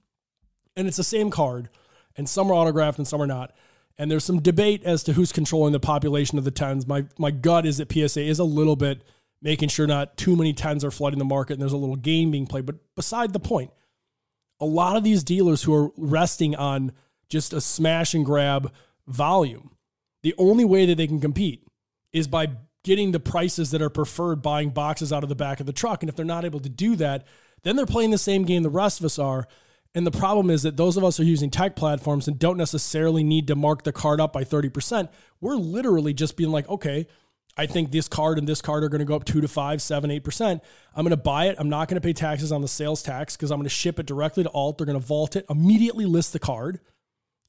And 0.76 0.86
it's 0.86 0.98
the 0.98 1.04
same 1.04 1.30
card, 1.30 1.68
and 2.16 2.28
some 2.28 2.50
are 2.50 2.54
autographed 2.54 2.98
and 2.98 3.06
some 3.06 3.20
are 3.20 3.26
not. 3.26 3.52
And 3.98 4.10
there's 4.10 4.24
some 4.24 4.40
debate 4.40 4.82
as 4.84 5.02
to 5.04 5.12
who's 5.12 5.32
controlling 5.32 5.72
the 5.72 5.80
population 5.80 6.38
of 6.38 6.44
the 6.44 6.52
10s. 6.52 6.86
My, 6.86 7.04
my 7.18 7.30
gut 7.30 7.66
is 7.66 7.78
that 7.78 7.92
PSA 7.92 8.22
is 8.22 8.38
a 8.38 8.44
little 8.44 8.76
bit 8.76 9.02
making 9.42 9.68
sure 9.68 9.86
not 9.86 10.16
too 10.16 10.36
many 10.36 10.52
tens 10.52 10.84
are 10.84 10.90
flooding 10.90 11.18
the 11.18 11.24
market 11.24 11.54
and 11.54 11.62
there's 11.62 11.72
a 11.72 11.76
little 11.76 11.96
game 11.96 12.30
being 12.30 12.46
played. 12.46 12.66
But 12.66 12.76
beside 12.94 13.32
the 13.32 13.40
point, 13.40 13.70
a 14.60 14.66
lot 14.66 14.96
of 14.96 15.04
these 15.04 15.24
dealers 15.24 15.62
who 15.62 15.74
are 15.74 15.90
resting 15.96 16.54
on 16.54 16.92
just 17.28 17.52
a 17.52 17.60
smash 17.60 18.14
and 18.14 18.24
grab 18.24 18.72
volume, 19.06 19.70
the 20.22 20.34
only 20.36 20.64
way 20.64 20.86
that 20.86 20.96
they 20.96 21.06
can 21.06 21.20
compete 21.20 21.66
is 22.12 22.26
by 22.26 22.48
getting 22.84 23.12
the 23.12 23.20
prices 23.20 23.70
that 23.70 23.82
are 23.82 23.90
preferred 23.90 24.42
buying 24.42 24.70
boxes 24.70 25.12
out 25.12 25.22
of 25.22 25.28
the 25.28 25.34
back 25.34 25.60
of 25.60 25.66
the 25.66 25.72
truck. 25.72 26.02
And 26.02 26.08
if 26.08 26.16
they're 26.16 26.24
not 26.24 26.44
able 26.44 26.60
to 26.60 26.68
do 26.68 26.96
that, 26.96 27.26
then 27.62 27.76
they're 27.76 27.86
playing 27.86 28.10
the 28.10 28.18
same 28.18 28.44
game 28.44 28.62
the 28.62 28.70
rest 28.70 29.00
of 29.00 29.06
us 29.06 29.18
are. 29.18 29.46
And 29.94 30.06
the 30.06 30.12
problem 30.12 30.50
is 30.50 30.62
that 30.62 30.76
those 30.76 30.96
of 30.96 31.02
us 31.02 31.16
who 31.16 31.24
are 31.24 31.26
using 31.26 31.50
tech 31.50 31.74
platforms 31.74 32.28
and 32.28 32.38
don't 32.38 32.56
necessarily 32.56 33.24
need 33.24 33.48
to 33.48 33.56
mark 33.56 33.82
the 33.82 33.92
card 33.92 34.20
up 34.20 34.32
by 34.32 34.44
30%. 34.44 35.08
We're 35.40 35.56
literally 35.56 36.14
just 36.14 36.36
being 36.36 36.50
like, 36.50 36.68
okay, 36.68 37.06
I 37.56 37.66
think 37.66 37.90
this 37.90 38.08
card 38.08 38.38
and 38.38 38.48
this 38.48 38.62
card 38.62 38.84
are 38.84 38.88
going 38.88 39.00
to 39.00 39.04
go 39.04 39.16
up 39.16 39.24
two 39.24 39.40
to 39.40 39.48
five, 39.48 39.82
seven, 39.82 40.10
eight 40.10 40.24
percent. 40.24 40.62
I'm 40.94 41.04
going 41.04 41.10
to 41.10 41.16
buy 41.16 41.46
it. 41.46 41.56
I'm 41.58 41.68
not 41.68 41.88
going 41.88 42.00
to 42.00 42.06
pay 42.06 42.12
taxes 42.12 42.52
on 42.52 42.62
the 42.62 42.68
sales 42.68 43.02
tax 43.02 43.36
because 43.36 43.50
I'm 43.50 43.58
going 43.58 43.64
to 43.64 43.70
ship 43.70 43.98
it 43.98 44.06
directly 44.06 44.44
to 44.44 44.50
Alt. 44.50 44.78
They're 44.78 44.86
going 44.86 44.98
to 44.98 45.06
vault 45.06 45.36
it, 45.36 45.44
immediately 45.50 46.06
list 46.06 46.32
the 46.32 46.38
card, 46.38 46.80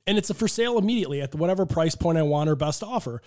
and 0.08 0.18
it's 0.18 0.30
a 0.30 0.34
for 0.34 0.48
sale 0.48 0.78
immediately 0.78 1.22
at 1.22 1.36
whatever 1.36 1.66
price 1.66 1.96
point 1.96 2.18
I 2.18 2.24
want 2.24 2.50
or 2.50 2.56
best 2.56 2.84
offer. 2.84 3.22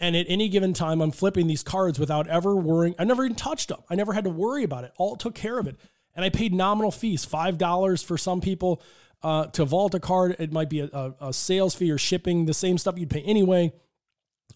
And 0.00 0.14
at 0.14 0.26
any 0.28 0.48
given 0.48 0.74
time, 0.74 1.00
I'm 1.00 1.10
flipping 1.10 1.48
these 1.48 1.64
cards 1.64 1.98
without 1.98 2.28
ever 2.28 2.54
worrying. 2.54 2.94
I 2.98 3.04
never 3.04 3.24
even 3.24 3.34
touched 3.34 3.68
them. 3.68 3.80
I 3.90 3.96
never 3.96 4.12
had 4.12 4.24
to 4.24 4.30
worry 4.30 4.62
about 4.62 4.84
it. 4.84 4.92
Alt 4.96 5.18
took 5.18 5.34
care 5.34 5.58
of 5.58 5.66
it, 5.66 5.76
and 6.18 6.24
I 6.24 6.30
paid 6.30 6.52
nominal 6.52 6.90
fees, 6.90 7.24
five 7.24 7.58
dollars 7.58 8.02
for 8.02 8.18
some 8.18 8.40
people 8.40 8.82
uh, 9.22 9.46
to 9.46 9.64
vault 9.64 9.94
a 9.94 10.00
card. 10.00 10.34
It 10.40 10.50
might 10.52 10.68
be 10.68 10.80
a, 10.80 11.14
a 11.20 11.32
sales 11.32 11.76
fee 11.76 11.92
or 11.92 11.96
shipping, 11.96 12.44
the 12.44 12.52
same 12.52 12.76
stuff 12.76 12.98
you'd 12.98 13.08
pay 13.08 13.22
anyway. 13.22 13.72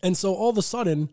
And 0.02 0.16
so 0.16 0.34
all 0.34 0.50
of 0.50 0.58
a 0.58 0.62
sudden 0.62 1.10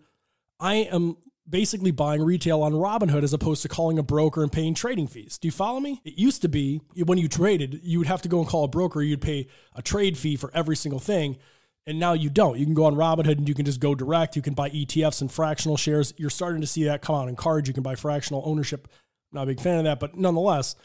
I 0.60 0.76
am 0.92 1.18
basically 1.48 1.92
buying 1.92 2.24
retail 2.24 2.64
on 2.64 2.74
Robinhood 2.74 3.22
as 3.22 3.32
opposed 3.32 3.62
to 3.62 3.68
calling 3.68 4.00
a 4.00 4.04
broker 4.04 4.42
and 4.42 4.52
paying 4.52 4.74
trading 4.74 5.06
fees. 5.06 5.38
Do 5.38 5.48
you 5.48 5.52
follow 5.52 5.80
me? 5.80 6.02
It 6.04 6.18
used 6.18 6.42
to 6.42 6.50
be 6.50 6.82
when 6.96 7.20
you 7.20 7.28
traded, 7.28 7.82
you 7.84 8.00
would 8.00 8.08
have 8.08 8.24
to 8.24 8.30
go 8.30 8.40
and 8.40 8.48
call 8.48 8.64
a 8.64 8.68
broker, 8.68 9.04
you'd 9.04 9.22
pay 9.22 9.50
a 9.76 9.84
trade 9.84 10.18
fee 10.18 10.36
for 10.36 10.50
every 10.56 10.76
single 10.76 11.00
thing. 11.00 11.38
And 11.86 12.00
now 12.00 12.14
you 12.14 12.32
don't. 12.32 12.58
You 12.58 12.66
can 12.66 12.74
go 12.74 12.86
on 12.86 12.96
Robinhood 12.96 13.38
and 13.38 13.48
you 13.48 13.54
can 13.54 13.66
just 13.66 13.80
go 13.80 13.94
direct. 13.94 14.36
You 14.36 14.42
can 14.42 14.56
buy 14.56 14.72
ETFs 14.72 15.22
and 15.22 15.32
fractional 15.32 15.78
shares. 15.78 16.12
You're 16.18 16.32
starting 16.32 16.62
to 16.62 16.68
see 16.68 16.86
that 16.86 17.04
come 17.04 17.16
out 17.16 17.30
in 17.30 17.36
cards. 17.36 17.68
You 17.68 17.74
can 17.76 17.84
buy 17.84 17.94
fractional 17.94 18.42
ownership. 18.46 18.88
Not 19.32 19.44
a 19.44 19.48
big 19.48 19.62
fan 19.62 19.78
of 19.78 19.84
that, 19.86 20.00
but 20.00 20.18
nonetheless, 20.18 20.76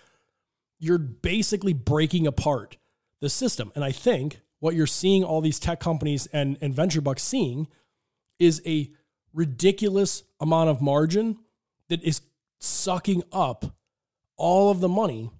you're 0.78 0.98
basically 0.98 1.72
breaking 1.72 2.26
apart 2.26 2.76
the 3.20 3.30
system. 3.30 3.72
And 3.74 3.84
I 3.84 3.92
think 3.92 4.40
what 4.60 4.74
you're 4.74 4.86
seeing 4.86 5.24
all 5.24 5.40
these 5.40 5.58
tech 5.58 5.80
companies 5.80 6.26
and, 6.26 6.58
and 6.60 6.74
venture 6.74 7.00
bucks 7.00 7.22
seeing 7.22 7.68
is 8.38 8.60
a 8.66 8.90
ridiculous 9.32 10.22
amount 10.40 10.70
of 10.70 10.80
margin 10.80 11.38
that 11.88 12.02
is 12.02 12.20
sucking 12.60 13.22
up 13.32 13.76
all 14.36 14.70
of 14.70 14.80
the 14.80 14.88
money 14.88 15.30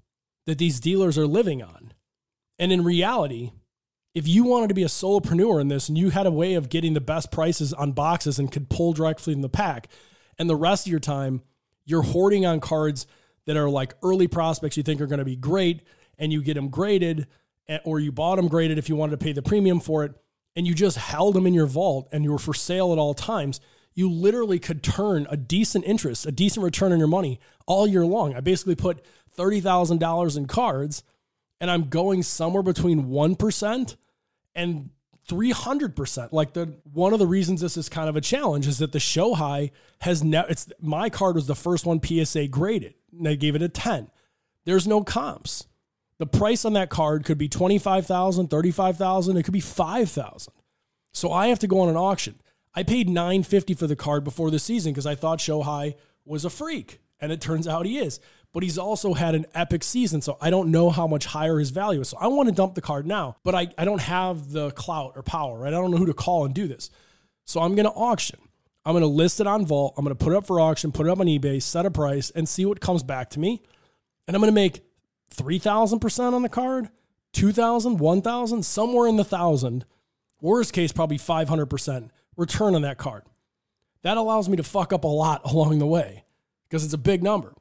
that 0.47 0.59
these 0.59 0.81
dealers 0.81 1.19
are 1.19 1.27
living 1.27 1.63
on. 1.63 1.93
And 2.59 2.73
in 2.73 2.85
reality, 2.85 3.53
if 4.15 4.29
you 4.29 4.45
wanted 4.45 4.69
to 4.69 4.75
be 4.75 4.85
a 4.85 4.89
solopreneur 4.89 5.61
in 5.61 5.69
this 5.69 5.89
and 5.89 5.99
you 5.99 6.11
had 6.11 6.27
a 6.27 6.31
way 6.31 6.55
of 6.55 6.69
getting 6.69 6.95
the 6.95 7.01
best 7.01 7.33
prices 7.33 7.73
on 7.73 7.93
boxes 7.93 8.39
and 8.39 8.53
could 8.53 8.71
pull 8.71 8.93
directly 8.93 9.33
from 9.33 9.43
the 9.43 9.49
pack, 9.49 9.89
and 10.39 10.49
the 10.49 10.57
rest 10.57 10.87
of 10.87 10.91
your 10.91 11.01
time 11.01 11.43
you're 11.85 12.03
hoarding 12.03 12.47
on 12.47 12.61
cards 12.61 13.07
that 13.47 13.57
are 13.57 13.69
like 13.69 13.95
early 14.03 14.29
prospects 14.29 14.77
you 14.77 14.83
think 14.83 15.01
are 15.01 15.07
going 15.07 15.19
to 15.19 15.25
be 15.25 15.37
great, 15.37 15.83
and 16.19 16.33
you 16.33 16.43
get 16.43 16.55
them 16.55 16.69
graded, 16.69 17.27
eh, 17.69 17.79
or 17.85 18.01
you 18.01 18.13
bought 18.13 18.37
them 18.37 18.49
graded 18.49 18.79
if 18.79 18.89
you 18.89 18.97
wanted 18.97 19.19
to 19.19 19.25
pay 19.25 19.33
the 19.33 19.43
premium 19.43 19.81
for 19.81 20.05
it, 20.05 20.13
and 20.57 20.67
you 20.67 20.75
just 20.75 20.97
held 20.97 21.35
them 21.35 21.47
in 21.47 21.55
your 21.55 21.67
vault 21.67 22.09
and 22.13 22.25
you 22.25 22.33
were 22.33 22.39
for 22.39 22.55
sale 22.55 22.93
at 22.93 22.99
all 22.99 23.15
times, 23.15 23.61
you 23.95 24.11
literally 24.11 24.59
could 24.59 24.83
turn 24.83 25.27
a 25.31 25.37
decent 25.37 25.85
interest, 25.85 26.27
a 26.27 26.33
decent 26.33 26.65
return 26.65 26.93
on 26.93 26.99
your 26.99 27.09
money 27.09 27.41
all 27.67 27.87
year 27.87 28.05
long. 28.05 28.35
I 28.35 28.41
basically 28.41 28.75
put 28.75 29.05
$30,000 29.37 30.37
in 30.37 30.47
cards 30.47 31.03
and 31.61 31.71
I'm 31.71 31.89
going 31.89 32.23
somewhere 32.23 32.63
between 32.63 33.07
1% 33.07 33.97
and 34.55 34.91
300%. 35.29 36.33
Like 36.33 36.53
the 36.53 36.75
one 36.93 37.13
of 37.13 37.19
the 37.19 37.27
reasons 37.27 37.61
this 37.61 37.77
is 37.77 37.89
kind 37.89 38.09
of 38.09 38.17
a 38.17 38.21
challenge 38.21 38.67
is 38.67 38.79
that 38.79 38.93
the 38.93 38.99
Shohei 38.99 39.71
has 40.01 40.23
now 40.23 40.45
it's 40.49 40.73
my 40.81 41.09
card 41.11 41.37
was 41.37 41.47
the 41.47 41.55
first 41.55 41.87
one 41.87 42.01
PSA 42.03 42.49
graded. 42.49 42.95
And 43.13 43.27
they 43.27 43.37
gave 43.37 43.55
it 43.55 43.63
a 43.63 43.69
10. 43.69 44.11
There's 44.65 44.87
no 44.87 45.03
comps. 45.03 45.67
The 46.19 46.27
price 46.27 46.65
on 46.65 46.75
that 46.75 46.91
card 46.91 47.25
could 47.25 47.39
be 47.39 47.49
25,000, 47.49 48.49
35,000, 48.49 49.37
it 49.37 49.43
could 49.43 49.53
be 49.53 49.61
5,000. 49.61 50.53
So 51.13 51.33
I 51.33 51.49
have 51.49 51.59
to 51.61 51.67
go 51.67 51.81
on 51.81 51.89
an 51.89 51.97
auction. 51.97 52.41
I 52.75 52.83
paid 52.83 53.09
950 53.09 53.75
for 53.75 53.87
the 53.87 53.97
card 53.97 54.25
before 54.25 54.51
the 54.51 54.59
season 54.59 54.93
because 54.93 55.07
I 55.07 55.15
thought 55.15 55.39
Shohei 55.39 55.95
was 56.25 56.45
a 56.45 56.51
freak, 56.51 57.01
and 57.21 57.31
it 57.31 57.41
turns 57.41 57.69
out 57.69 57.87
he 57.87 57.99
is. 57.99 58.21
But 58.55 58.63
he's 58.63 58.79
also 58.79 59.13
had 59.13 59.35
an 59.35 59.45
epic 59.55 59.83
season, 59.83 60.23
so 60.23 60.39
I 60.41 60.49
don't 60.49 60.71
know 60.71 60.89
how 60.89 61.07
much 61.07 61.27
higher 61.27 61.59
his 61.59 61.71
value 61.71 62.01
is. 62.01 62.09
So 62.09 62.17
I 62.19 62.29
want 62.29 62.49
to 62.49 62.55
dump 62.55 62.75
the 62.75 62.81
card 62.81 63.07
now, 63.07 63.37
but 63.43 63.55
I, 63.55 63.69
I 63.77 63.85
don't 63.85 64.01
have 64.01 64.53
the 64.53 64.71
clout 64.71 65.13
or 65.17 65.23
power, 65.23 65.59
right? 65.59 65.75
I 65.75 65.77
don't 65.77 65.91
know 65.91 65.99
who 65.99 66.07
to 66.07 66.15
call 66.15 66.47
and 66.47 66.55
do 66.55 66.67
this. 66.67 66.89
So 67.45 67.61
I'm 67.61 67.75
going 67.75 67.85
to 67.85 67.93
auction. 67.93 68.39
I'm 68.87 68.93
going 68.93 69.03
to 69.03 69.09
list 69.09 69.41
it 69.41 69.47
on 69.47 69.67
Vault. 69.67 69.95
I'm 69.99 70.05
going 70.05 70.17
to 70.17 70.25
put 70.25 70.33
it 70.33 70.37
up 70.37 70.47
for 70.47 70.61
auction, 70.61 70.93
put 70.93 71.07
it 71.07 71.11
up 71.11 71.21
on 71.21 71.27
eBay, 71.27 71.61
set 71.61 71.85
a 71.85 71.91
price, 71.91 72.31
and 72.31 72.49
see 72.49 72.65
what 72.65 72.81
comes 72.81 73.03
back 73.03 73.31
to 73.31 73.41
me. 73.41 73.61
And 74.29 74.37
I'm 74.37 74.41
going 74.41 74.53
to 74.53 74.55
make 74.55 74.83
3,000% 75.35 76.33
on 76.33 76.43
the 76.43 76.49
card, 76.49 76.89
2,000, 77.33 77.99
1,000, 77.99 78.63
somewhere 78.63 79.09
in 79.09 79.17
the 79.17 79.25
thousand. 79.25 79.85
Worst 80.41 80.73
case, 80.73 80.93
probably 80.93 81.19
500% 81.19 82.11
return 82.37 82.75
on 82.75 82.83
that 82.83 82.99
card. 82.99 83.25
That 84.03 84.17
allows 84.17 84.49
me 84.49 84.59
to 84.59 84.63
fuck 84.63 84.93
up 84.93 85.05
a 85.05 85.09
lot 85.09 85.43
along 85.51 85.79
the 85.79 85.87
way 85.87 86.25
because 86.69 86.85
it's 86.85 86.95
a 86.95 86.99
big 86.99 87.23
number. 87.23 87.55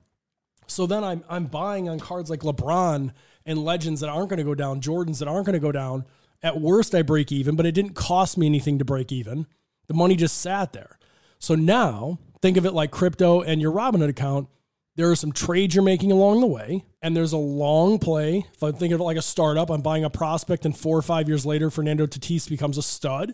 So 0.73 0.85
then 0.85 1.03
I'm, 1.03 1.23
I'm 1.29 1.45
buying 1.45 1.87
on 1.87 1.99
cards 1.99 2.29
like 2.29 2.41
LeBron 2.41 3.11
and 3.45 3.63
legends 3.63 4.01
that 4.01 4.09
aren't 4.09 4.29
going 4.29 4.37
to 4.37 4.43
go 4.43 4.55
down, 4.55 4.81
Jordans 4.81 5.19
that 5.19 5.27
aren't 5.27 5.45
going 5.45 5.53
to 5.53 5.59
go 5.59 5.71
down. 5.71 6.05
At 6.41 6.59
worst, 6.59 6.93
I 6.93 7.03
break 7.03 7.31
even, 7.31 7.55
but 7.55 7.65
it 7.65 7.73
didn't 7.73 7.93
cost 7.93 8.37
me 8.37 8.45
anything 8.45 8.79
to 8.79 8.85
break 8.85 9.11
even. 9.11 9.47
The 9.87 9.93
money 9.93 10.15
just 10.15 10.41
sat 10.41 10.73
there. 10.73 10.97
So 11.39 11.55
now 11.55 12.19
think 12.41 12.57
of 12.57 12.65
it 12.65 12.73
like 12.73 12.91
crypto 12.91 13.41
and 13.41 13.61
your 13.61 13.71
Robinhood 13.71 14.09
account. 14.09 14.49
There 14.95 15.09
are 15.09 15.15
some 15.15 15.31
trades 15.31 15.73
you're 15.73 15.83
making 15.83 16.11
along 16.11 16.41
the 16.41 16.47
way, 16.47 16.85
and 17.01 17.17
there's 17.17 17.33
a 17.33 17.37
long 17.37 17.97
play. 17.97 18.45
If 18.53 18.61
I 18.61 18.71
think 18.71 18.93
of 18.93 18.99
it 18.99 19.03
like 19.03 19.17
a 19.17 19.23
startup, 19.23 19.71
I'm 19.71 19.81
buying 19.81 20.03
a 20.03 20.09
prospect, 20.09 20.65
and 20.65 20.77
four 20.77 20.97
or 20.97 21.01
five 21.01 21.27
years 21.27 21.45
later, 21.45 21.71
Fernando 21.71 22.05
Tatis 22.05 22.47
becomes 22.47 22.77
a 22.77 22.83
stud 22.83 23.33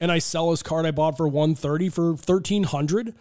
and 0.00 0.10
I 0.10 0.18
sell 0.18 0.50
his 0.50 0.62
card 0.62 0.86
I 0.86 0.90
bought 0.90 1.16
for 1.16 1.28
130 1.28 1.88
for 1.88 2.08
1300 2.10 3.14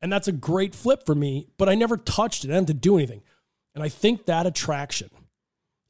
and 0.00 0.12
that's 0.12 0.28
a 0.28 0.32
great 0.32 0.74
flip 0.74 1.04
for 1.06 1.14
me, 1.14 1.48
but 1.58 1.68
I 1.68 1.74
never 1.74 1.96
touched 1.96 2.44
it. 2.44 2.48
I 2.48 2.54
didn't 2.54 2.68
have 2.68 2.76
to 2.76 2.80
do 2.80 2.96
anything. 2.96 3.22
And 3.74 3.82
I 3.82 3.88
think 3.88 4.26
that 4.26 4.46
attraction 4.46 5.10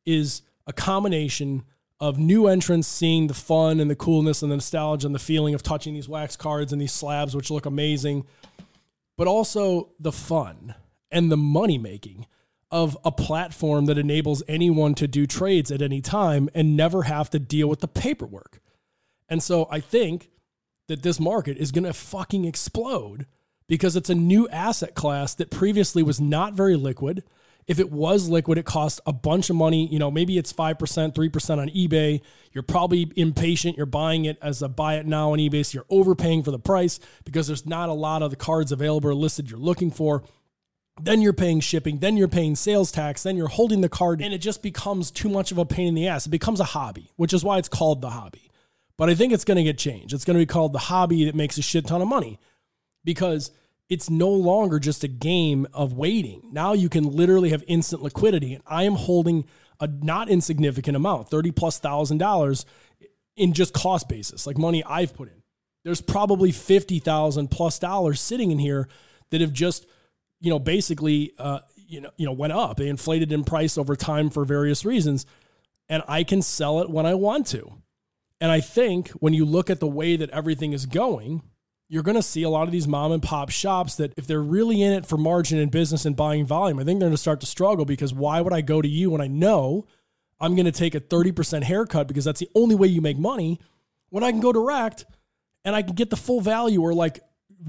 is 0.05 0.43
a 0.67 0.73
combination 0.73 1.65
of 1.99 2.19
new 2.19 2.47
entrants 2.47 2.89
seeing 2.89 3.27
the 3.27 3.35
fun 3.35 3.81
and 3.81 3.91
the 3.91 3.97
coolness 3.97 4.43
and 4.43 4.51
the 4.51 4.57
nostalgia 4.57 5.07
and 5.07 5.15
the 5.15 5.21
feeling 5.21 5.55
of 5.55 5.63
touching 5.63 5.95
these 5.95 6.09
wax 6.09 6.37
cards 6.37 6.73
and 6.73 6.81
these 6.81 6.93
slabs, 6.93 7.35
which 7.35 7.51
look 7.51 7.67
amazing, 7.67 8.27
but 9.17 9.27
also 9.27 9.91
the 9.99 10.13
fun 10.13 10.75
and 11.11 11.31
the 11.31 11.37
money 11.37 11.79
making 11.79 12.27
of 12.71 12.99
a 13.05 13.13
platform 13.13 13.87
that 13.87 13.97
enables 13.97 14.43
anyone 14.49 14.95
to 14.95 15.07
do 15.07 15.27
trades 15.27 15.71
at 15.71 15.81
any 15.81 16.01
time 16.01 16.49
and 16.55 16.77
never 16.77 17.05
have 17.05 17.31
to 17.31 17.39
deal 17.39 17.69
with 17.69 17.81
the 17.81 17.89
paperwork. 17.89 18.61
And 19.29 19.43
so 19.43 19.67
I 19.71 19.81
think 19.81 20.31
that 20.89 21.03
this 21.03 21.19
market 21.19 21.57
is 21.57 21.73
going 21.73 21.85
to 21.85 21.93
fucking 21.93 22.45
explode 22.45 23.27
because 23.69 23.97
it's 23.97 24.11
a 24.11 24.15
new 24.15 24.49
asset 24.49 24.95
class 24.95 25.35
that 25.35 25.51
previously 25.51 26.03
was 26.03 26.21
not 26.21 26.55
very 26.55 26.77
liquid. 26.77 27.25
If 27.67 27.81
it 27.81 27.91
was 27.91 28.29
liquid, 28.29 28.59
it 28.59 28.65
cost 28.65 29.01
a 29.07 29.13
bunch 29.13 29.51
of 29.51 29.57
money. 29.57 29.89
You 29.89 29.99
know, 29.99 30.11
maybe 30.11 30.39
it's 30.39 30.53
5%, 30.53 30.79
3% 30.79 31.59
on 31.59 31.69
eBay. 31.69 32.21
You're 32.53 32.63
probably 32.63 33.11
impatient. 33.17 33.77
You're 33.77 33.87
buying 33.87 34.25
it 34.25 34.39
as 34.41 34.63
a 34.63 34.69
buy 34.69 34.97
it 34.97 35.07
now 35.07 35.33
on 35.33 35.39
eBay. 35.39 35.67
So 35.67 35.79
you're 35.79 35.87
overpaying 35.91 36.45
for 36.45 36.53
the 36.53 36.61
price 36.61 37.01
because 37.25 37.49
there's 37.49 37.67
not 37.67 37.89
a 37.89 37.93
lot 37.93 38.23
of 38.23 38.31
the 38.31 38.37
cards 38.37 38.71
available 38.71 39.11
or 39.11 39.15
listed 39.15 39.51
you're 39.51 39.59
looking 39.59 39.91
for. 39.91 40.23
Then 41.03 41.21
you're 41.21 41.33
paying 41.33 41.59
shipping. 41.59 41.99
Then 41.99 42.17
you're 42.17 42.29
paying 42.29 42.55
sales 42.55 42.93
tax. 42.93 43.25
Then 43.25 43.37
you're 43.37 43.49
holding 43.49 43.81
the 43.81 43.89
card. 43.89 44.23
And 44.23 44.33
it 44.33 44.39
just 44.39 44.63
becomes 44.63 45.11
too 45.11 45.29
much 45.29 45.51
of 45.51 45.59
a 45.59 45.67
pain 45.67 45.89
in 45.89 45.95
the 45.95 46.07
ass. 46.07 46.27
It 46.27 46.31
becomes 46.31 46.61
a 46.61 46.65
hobby, 46.65 47.11
which 47.17 47.33
is 47.33 47.43
why 47.43 47.59
it's 47.59 47.69
called 47.69 48.01
the 48.01 48.11
hobby. 48.11 48.49
But 48.97 49.11
I 49.11 49.15
think 49.17 49.33
it's 49.33 49.45
going 49.45 49.59
to 49.59 49.65
get 49.65 49.77
changed. 49.77 50.15
It's 50.15 50.25
going 50.25 50.37
to 50.37 50.43
be 50.43 50.47
called 50.47 50.73
the 50.73 50.79
hobby 50.79 51.25
that 51.25 51.35
makes 51.35 51.59
a 51.59 51.63
shit 51.63 51.87
ton 51.87 52.01
of 52.01 52.09
money 52.09 52.39
because 53.07 53.53
it's 53.89 54.11
no 54.11 54.29
longer 54.29 54.79
just 54.79 55.05
a 55.05 55.09
game 55.09 55.67
of 55.73 55.95
waiting. 55.95 56.43
Now 56.53 56.73
you 56.73 56.89
can 56.89 57.05
literally 57.05 57.51
have 57.51 57.63
instant 57.69 58.03
liquidity. 58.03 58.55
And 58.55 58.63
I 58.67 58.83
am 58.83 58.97
holding 58.97 59.47
a 59.81 59.87
not 59.87 60.29
insignificant 60.29 60.97
amount, 60.97 61.31
30 61.31 61.53
plus 61.53 61.79
thousand 61.79 62.19
dollars 62.19 62.67
in 63.37 63.53
just 63.53 63.73
cost 63.73 64.09
basis, 64.09 64.47
like 64.47 64.59
money 64.59 64.83
I've 64.85 65.15
put 65.15 65.29
in. 65.29 65.43
There's 65.85 66.01
probably 66.01 66.51
50,000 66.51 67.49
plus 67.49 67.79
dollars 67.79 68.21
sitting 68.21 68.51
in 68.51 68.59
here 68.59 68.89
that 69.31 69.41
have 69.41 69.53
just, 69.53 69.87
you 70.41 70.51
know, 70.51 70.59
basically, 70.59 71.33
uh, 71.39 71.61
you 71.77 72.01
know, 72.01 72.11
you 72.17 72.27
know, 72.27 72.33
went 72.33 72.53
up. 72.53 72.79
They 72.79 72.89
inflated 72.89 73.31
in 73.31 73.45
price 73.45 73.79
over 73.79 73.95
time 73.95 74.31
for 74.31 74.45
various 74.45 74.85
reasons. 74.85 75.27
And 75.89 76.03
I 76.09 76.25
can 76.25 76.43
sell 76.43 76.81
it 76.81 76.91
when 76.91 77.07
I 77.07 77.15
want 77.15 77.47
to. 77.49 77.73
And 78.41 78.51
I 78.51 78.61
think 78.61 79.11
when 79.11 79.33
you 79.33 79.45
look 79.45 79.71
at 79.71 79.79
the 79.79 79.87
way 79.87 80.17
that 80.17 80.31
everything 80.31 80.73
is 80.73 80.87
going, 80.87 81.43
you're 81.89 82.03
going 82.03 82.17
to 82.17 82.23
see 82.23 82.43
a 82.43 82.51
lot 82.51 82.65
of 82.65 82.73
these 82.73 82.89
mom 82.89 83.13
and 83.13 83.23
pop 83.23 83.51
shops 83.51 83.97
that 83.97 84.13
if 84.17 84.27
they're 84.27 84.43
really 84.43 84.83
in 84.83 84.93
it 84.93 85.07
for 85.07 85.17
margin 85.17 85.59
and 85.59 85.71
business 85.71 86.05
and 86.05 86.17
buying 86.17 86.45
volume, 86.45 86.79
I 86.79 86.85
think 86.85 86.99
they're 86.99 87.09
going 87.09 87.15
to 87.17 87.21
start 87.21 87.41
to 87.41 87.47
struggle 87.47 87.85
because 87.85 88.13
why 88.13 88.41
would 88.41 88.53
I 88.53 88.61
go 88.61 88.83
to 88.83 88.89
you 88.89 89.11
when 89.11 89.21
I 89.21 89.29
know 89.29 89.87
I'm 90.41 90.57
going 90.57 90.67
to 90.67 90.73
take 90.73 90.95
a 90.95 91.01
30% 91.01 91.63
haircut 91.63 92.09
because 92.09 92.25
that's 92.25 92.41
the 92.41 92.51
only 92.55 92.75
way 92.75 92.89
you 92.89 93.01
make 93.01 93.19
money 93.19 93.61
when 94.11 94.25
I 94.25 94.33
can 94.33 94.41
go 94.41 94.53
direct 94.53 95.05
and 95.65 95.77
I 95.77 95.83
can 95.83 95.95
get 95.95 96.11
the 96.11 96.17
full 96.17 96.41
value 96.41 96.81
or 96.83 96.93
like 96.93 97.21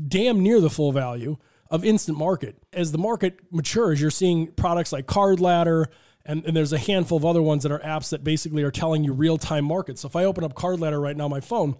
damn 0.07 0.41
near 0.41 0.59
the 0.59 0.69
full 0.69 0.91
value 0.91 1.37
of 1.69 1.85
instant 1.85 2.17
market. 2.17 2.57
As 2.73 2.91
the 2.91 2.97
market 2.97 3.39
matures, 3.51 4.01
you're 4.01 4.11
seeing 4.11 4.47
products 4.47 4.91
like 4.91 5.05
Card 5.05 5.39
Ladder, 5.39 5.87
and, 6.25 6.45
and 6.45 6.55
there's 6.55 6.73
a 6.73 6.77
handful 6.77 7.17
of 7.17 7.25
other 7.25 7.41
ones 7.41 7.63
that 7.63 7.71
are 7.71 7.79
apps 7.79 8.09
that 8.09 8.23
basically 8.23 8.63
are 8.63 8.71
telling 8.71 9.03
you 9.03 9.13
real 9.13 9.37
time 9.37 9.65
markets. 9.65 10.01
So 10.01 10.07
if 10.07 10.15
I 10.15 10.25
open 10.25 10.43
up 10.43 10.55
Card 10.55 10.79
Ladder 10.79 10.99
right 10.99 11.15
now 11.15 11.25
on 11.25 11.31
my 11.31 11.39
phone, 11.39 11.75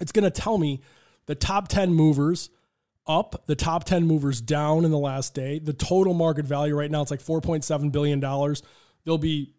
it's 0.00 0.12
going 0.12 0.24
to 0.24 0.30
tell 0.30 0.58
me 0.58 0.80
the 1.26 1.34
top 1.34 1.68
10 1.68 1.92
movers 1.92 2.50
up, 3.06 3.46
the 3.46 3.56
top 3.56 3.84
10 3.84 4.06
movers 4.06 4.40
down 4.40 4.84
in 4.84 4.90
the 4.90 4.98
last 4.98 5.34
day. 5.34 5.58
The 5.58 5.72
total 5.72 6.14
market 6.14 6.46
value 6.46 6.76
right 6.76 6.90
now, 6.90 7.02
it's 7.02 7.10
like 7.10 7.22
$4.7 7.22 7.92
billion. 7.92 8.20
There'll 8.20 9.18
be 9.18 9.54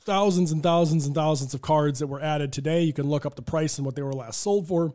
thousands 0.00 0.52
and 0.52 0.62
thousands 0.62 1.06
and 1.06 1.14
thousands 1.14 1.52
of 1.52 1.60
cards 1.60 1.98
that 1.98 2.06
were 2.06 2.20
added 2.20 2.52
today. 2.52 2.82
You 2.82 2.92
can 2.92 3.08
look 3.08 3.26
up 3.26 3.36
the 3.36 3.42
price 3.42 3.78
and 3.78 3.84
what 3.84 3.94
they 3.94 4.02
were 4.02 4.12
last 4.12 4.40
sold 4.40 4.66
for. 4.66 4.94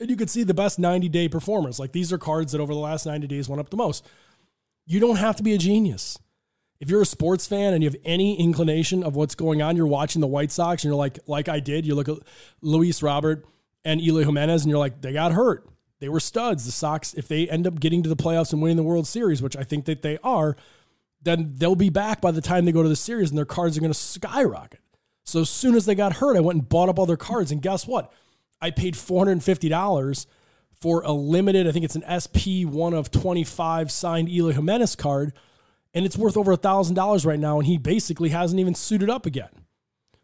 And 0.00 0.10
you 0.10 0.16
can 0.16 0.26
see 0.26 0.42
the 0.42 0.54
best 0.54 0.80
90 0.80 1.08
day 1.08 1.28
performers. 1.28 1.78
Like 1.78 1.92
these 1.92 2.12
are 2.12 2.18
cards 2.18 2.52
that 2.52 2.60
over 2.60 2.74
the 2.74 2.80
last 2.80 3.06
90 3.06 3.28
days 3.28 3.48
went 3.48 3.60
up 3.60 3.70
the 3.70 3.76
most. 3.76 4.04
You 4.84 4.98
don't 4.98 5.16
have 5.16 5.36
to 5.36 5.44
be 5.44 5.54
a 5.54 5.58
genius. 5.58 6.18
If 6.80 6.90
you're 6.90 7.02
a 7.02 7.06
sports 7.06 7.46
fan 7.46 7.72
and 7.72 7.84
you 7.84 7.88
have 7.88 8.00
any 8.04 8.36
inclination 8.40 9.04
of 9.04 9.14
what's 9.14 9.36
going 9.36 9.62
on, 9.62 9.76
you're 9.76 9.86
watching 9.86 10.20
the 10.20 10.26
White 10.26 10.50
Sox 10.50 10.82
and 10.82 10.90
you're 10.90 10.98
like, 10.98 11.20
like 11.28 11.48
I 11.48 11.60
did, 11.60 11.86
you 11.86 11.94
look 11.94 12.08
at 12.08 12.18
Luis 12.60 13.00
Robert 13.00 13.46
and 13.84 14.00
Eloy 14.00 14.24
Jimenez 14.24 14.62
and 14.62 14.70
you're 14.70 14.78
like, 14.78 15.00
they 15.00 15.12
got 15.12 15.32
hurt. 15.32 15.68
They 16.00 16.08
were 16.08 16.20
studs. 16.20 16.66
The 16.66 16.72
Sox, 16.72 17.14
if 17.14 17.28
they 17.28 17.48
end 17.48 17.66
up 17.66 17.78
getting 17.78 18.02
to 18.02 18.08
the 18.08 18.16
playoffs 18.16 18.52
and 18.52 18.60
winning 18.60 18.76
the 18.76 18.82
World 18.82 19.06
Series, 19.06 19.40
which 19.40 19.56
I 19.56 19.62
think 19.62 19.84
that 19.84 20.02
they 20.02 20.18
are, 20.22 20.56
then 21.22 21.52
they'll 21.56 21.76
be 21.76 21.90
back 21.90 22.20
by 22.20 22.32
the 22.32 22.40
time 22.40 22.64
they 22.64 22.72
go 22.72 22.82
to 22.82 22.88
the 22.88 22.96
series 22.96 23.30
and 23.30 23.38
their 23.38 23.44
cards 23.44 23.76
are 23.76 23.80
going 23.80 23.92
to 23.92 23.98
skyrocket. 23.98 24.80
So 25.24 25.42
as 25.42 25.50
soon 25.50 25.76
as 25.76 25.86
they 25.86 25.94
got 25.94 26.14
hurt, 26.14 26.36
I 26.36 26.40
went 26.40 26.58
and 26.58 26.68
bought 26.68 26.88
up 26.88 26.98
all 26.98 27.06
their 27.06 27.16
cards. 27.16 27.52
And 27.52 27.62
guess 27.62 27.86
what? 27.86 28.12
I 28.60 28.70
paid 28.70 28.94
$450 28.94 30.26
for 30.72 31.02
a 31.02 31.12
limited, 31.12 31.68
I 31.68 31.72
think 31.72 31.84
it's 31.84 31.94
an 31.94 32.04
SP 32.10 32.66
one 32.66 32.92
of 32.92 33.12
25 33.12 33.92
signed 33.92 34.28
Eloy 34.28 34.52
Jimenez 34.52 34.96
card. 34.96 35.32
And 35.94 36.04
it's 36.04 36.18
worth 36.18 36.36
over 36.36 36.50
a 36.50 36.58
$1,000 36.58 37.26
right 37.26 37.38
now. 37.38 37.58
And 37.58 37.66
he 37.66 37.78
basically 37.78 38.30
hasn't 38.30 38.58
even 38.58 38.74
suited 38.74 39.08
up 39.08 39.26
again. 39.26 39.50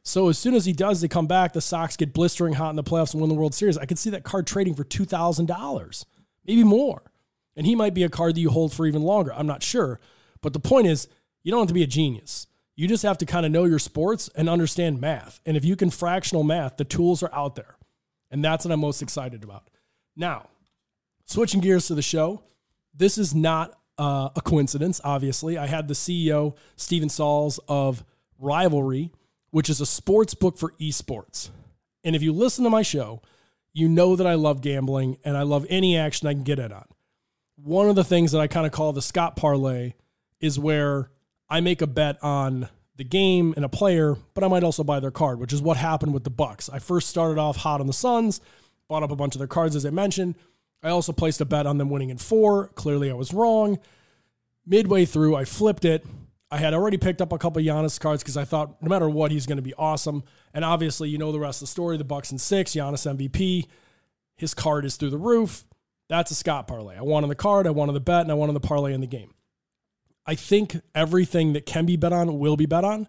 So 0.08 0.30
as 0.30 0.38
soon 0.38 0.54
as 0.54 0.64
he 0.64 0.72
does, 0.72 1.02
they 1.02 1.08
come 1.08 1.26
back. 1.26 1.52
The 1.52 1.60
Sox 1.60 1.94
get 1.94 2.14
blistering 2.14 2.54
hot 2.54 2.70
in 2.70 2.76
the 2.76 2.82
playoffs 2.82 3.12
and 3.12 3.20
win 3.20 3.28
the 3.28 3.34
World 3.34 3.54
Series. 3.54 3.76
I 3.76 3.84
could 3.84 3.98
see 3.98 4.08
that 4.08 4.24
card 4.24 4.46
trading 4.46 4.74
for 4.74 4.82
$2,000, 4.82 6.04
maybe 6.46 6.64
more. 6.64 7.02
And 7.54 7.66
he 7.66 7.74
might 7.74 7.92
be 7.92 8.04
a 8.04 8.08
card 8.08 8.34
that 8.34 8.40
you 8.40 8.48
hold 8.48 8.72
for 8.72 8.86
even 8.86 9.02
longer. 9.02 9.34
I'm 9.34 9.46
not 9.46 9.62
sure. 9.62 10.00
But 10.40 10.54
the 10.54 10.60
point 10.60 10.86
is, 10.86 11.08
you 11.42 11.50
don't 11.50 11.60
have 11.60 11.68
to 11.68 11.74
be 11.74 11.82
a 11.82 11.86
genius. 11.86 12.46
You 12.74 12.88
just 12.88 13.02
have 13.02 13.18
to 13.18 13.26
kind 13.26 13.44
of 13.44 13.52
know 13.52 13.64
your 13.64 13.78
sports 13.78 14.30
and 14.34 14.48
understand 14.48 14.98
math. 14.98 15.40
And 15.44 15.58
if 15.58 15.64
you 15.66 15.76
can 15.76 15.90
fractional 15.90 16.42
math, 16.42 16.78
the 16.78 16.84
tools 16.84 17.22
are 17.22 17.34
out 17.34 17.54
there. 17.54 17.76
And 18.30 18.42
that's 18.42 18.64
what 18.64 18.72
I'm 18.72 18.80
most 18.80 19.02
excited 19.02 19.44
about. 19.44 19.68
Now, 20.16 20.48
switching 21.26 21.60
gears 21.60 21.86
to 21.88 21.94
the 21.94 22.00
show, 22.00 22.42
this 22.94 23.18
is 23.18 23.34
not 23.34 23.78
uh, 23.98 24.30
a 24.34 24.40
coincidence, 24.40 25.02
obviously. 25.04 25.58
I 25.58 25.66
had 25.66 25.86
the 25.86 25.92
CEO, 25.92 26.56
Steven 26.76 27.10
Salz 27.10 27.58
of 27.68 28.04
Rivalry, 28.38 29.12
which 29.50 29.70
is 29.70 29.80
a 29.80 29.86
sports 29.86 30.34
book 30.34 30.58
for 30.58 30.72
esports. 30.80 31.50
And 32.04 32.14
if 32.14 32.22
you 32.22 32.32
listen 32.32 32.64
to 32.64 32.70
my 32.70 32.82
show, 32.82 33.22
you 33.72 33.88
know 33.88 34.16
that 34.16 34.26
I 34.26 34.34
love 34.34 34.60
gambling 34.60 35.18
and 35.24 35.36
I 35.36 35.42
love 35.42 35.66
any 35.68 35.96
action 35.96 36.28
I 36.28 36.34
can 36.34 36.42
get 36.42 36.58
it 36.58 36.72
on. 36.72 36.86
One 37.56 37.88
of 37.88 37.96
the 37.96 38.04
things 38.04 38.32
that 38.32 38.40
I 38.40 38.46
kind 38.46 38.66
of 38.66 38.72
call 38.72 38.92
the 38.92 39.02
Scott 39.02 39.36
parlay 39.36 39.94
is 40.40 40.58
where 40.58 41.10
I 41.48 41.60
make 41.60 41.82
a 41.82 41.86
bet 41.86 42.22
on 42.22 42.68
the 42.96 43.04
game 43.04 43.54
and 43.56 43.64
a 43.64 43.68
player, 43.68 44.16
but 44.34 44.44
I 44.44 44.48
might 44.48 44.64
also 44.64 44.84
buy 44.84 45.00
their 45.00 45.10
card, 45.10 45.38
which 45.38 45.52
is 45.52 45.62
what 45.62 45.76
happened 45.76 46.12
with 46.12 46.24
the 46.24 46.30
Bucks. 46.30 46.68
I 46.68 46.78
first 46.78 47.08
started 47.08 47.38
off 47.38 47.56
hot 47.56 47.80
on 47.80 47.86
the 47.86 47.92
Suns, 47.92 48.40
bought 48.88 49.02
up 49.02 49.10
a 49.10 49.16
bunch 49.16 49.34
of 49.34 49.38
their 49.38 49.48
cards 49.48 49.76
as 49.76 49.86
I 49.86 49.90
mentioned. 49.90 50.34
I 50.82 50.90
also 50.90 51.12
placed 51.12 51.40
a 51.40 51.44
bet 51.44 51.66
on 51.66 51.78
them 51.78 51.90
winning 51.90 52.10
in 52.10 52.18
four. 52.18 52.68
Clearly, 52.68 53.10
I 53.10 53.14
was 53.14 53.32
wrong. 53.32 53.78
Midway 54.66 55.04
through, 55.04 55.34
I 55.34 55.44
flipped 55.44 55.84
it. 55.84 56.06
I 56.50 56.56
had 56.56 56.72
already 56.72 56.96
picked 56.96 57.20
up 57.20 57.32
a 57.32 57.38
couple 57.38 57.60
Giannis 57.60 58.00
cards 58.00 58.22
because 58.22 58.36
I 58.36 58.44
thought 58.44 58.80
no 58.82 58.88
matter 58.88 59.08
what, 59.08 59.30
he's 59.30 59.46
going 59.46 59.56
to 59.56 59.62
be 59.62 59.74
awesome. 59.74 60.24
And 60.54 60.64
obviously, 60.64 61.10
you 61.10 61.18
know 61.18 61.30
the 61.30 61.38
rest 61.38 61.60
of 61.60 61.68
the 61.68 61.70
story. 61.70 61.98
The 61.98 62.04
Bucks 62.04 62.32
in 62.32 62.38
six, 62.38 62.72
Giannis 62.72 63.06
MVP. 63.06 63.66
His 64.36 64.54
card 64.54 64.84
is 64.84 64.96
through 64.96 65.10
the 65.10 65.18
roof. 65.18 65.64
That's 66.08 66.30
a 66.30 66.34
Scott 66.34 66.66
parlay. 66.66 66.96
I 66.96 67.02
wanted 67.02 67.28
the 67.28 67.34
card, 67.34 67.66
I 67.66 67.70
wanted 67.70 67.92
the 67.92 68.00
bet, 68.00 68.22
and 68.22 68.30
I 68.30 68.34
wanted 68.34 68.54
the 68.54 68.60
parlay 68.60 68.94
in 68.94 69.00
the 69.00 69.06
game. 69.06 69.34
I 70.24 70.34
think 70.34 70.80
everything 70.94 71.52
that 71.52 71.66
can 71.66 71.84
be 71.86 71.96
bet 71.96 72.12
on 72.12 72.38
will 72.38 72.56
be 72.56 72.66
bet 72.66 72.84
on. 72.84 73.08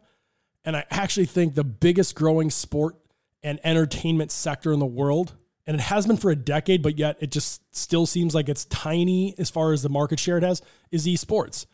And 0.66 0.76
I 0.76 0.86
actually 0.90 1.26
think 1.26 1.56
the 1.56 1.64
biggest 1.64 2.16
growing 2.16 2.50
sport 2.50 2.98
and 3.42 3.60
entertainment 3.64 4.32
sector 4.32 4.74
in 4.74 4.80
the 4.80 4.86
world, 4.86 5.34
and 5.66 5.76
it 5.76 5.82
has 5.82 6.06
been 6.06 6.18
for 6.18 6.30
a 6.30 6.36
decade, 6.36 6.82
but 6.82 6.98
yet 6.98 7.18
it 7.22 7.32
just 7.32 7.62
still 7.74 8.06
seems 8.06 8.36
like 8.36 8.50
it's 8.50 8.66
tiny 8.66 9.34
as 9.38 9.50
far 9.50 9.72
as 9.72 9.82
the 9.82 9.90
market 9.90 10.20
share 10.20 10.38
it 10.38 10.44
has, 10.44 10.62
is 10.92 11.06
esports. 11.06 11.66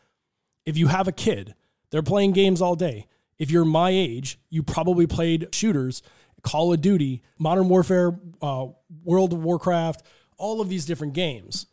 If 0.66 0.78
you 0.78 0.88
have 0.88 1.08
a 1.08 1.12
kid, 1.12 1.56
they're 1.92 2.04
playing 2.04 2.34
games 2.34 2.62
all 2.62 2.76
day. 2.76 3.08
If 3.38 3.52
you're 3.52 3.66
my 3.66 3.90
age, 3.90 4.40
you 4.50 4.64
probably 4.64 5.08
played 5.08 5.54
shooters, 5.54 6.02
Call 6.42 6.74
of 6.74 6.82
Duty, 6.82 7.22
Modern 7.38 7.70
Warfare, 7.70 8.18
uh, 8.42 8.68
World 9.04 9.34
of 9.34 9.44
Warcraft, 9.44 10.04
all 10.38 10.62
of 10.62 10.70
these 10.70 10.86
different 10.86 11.14
games. 11.14 11.68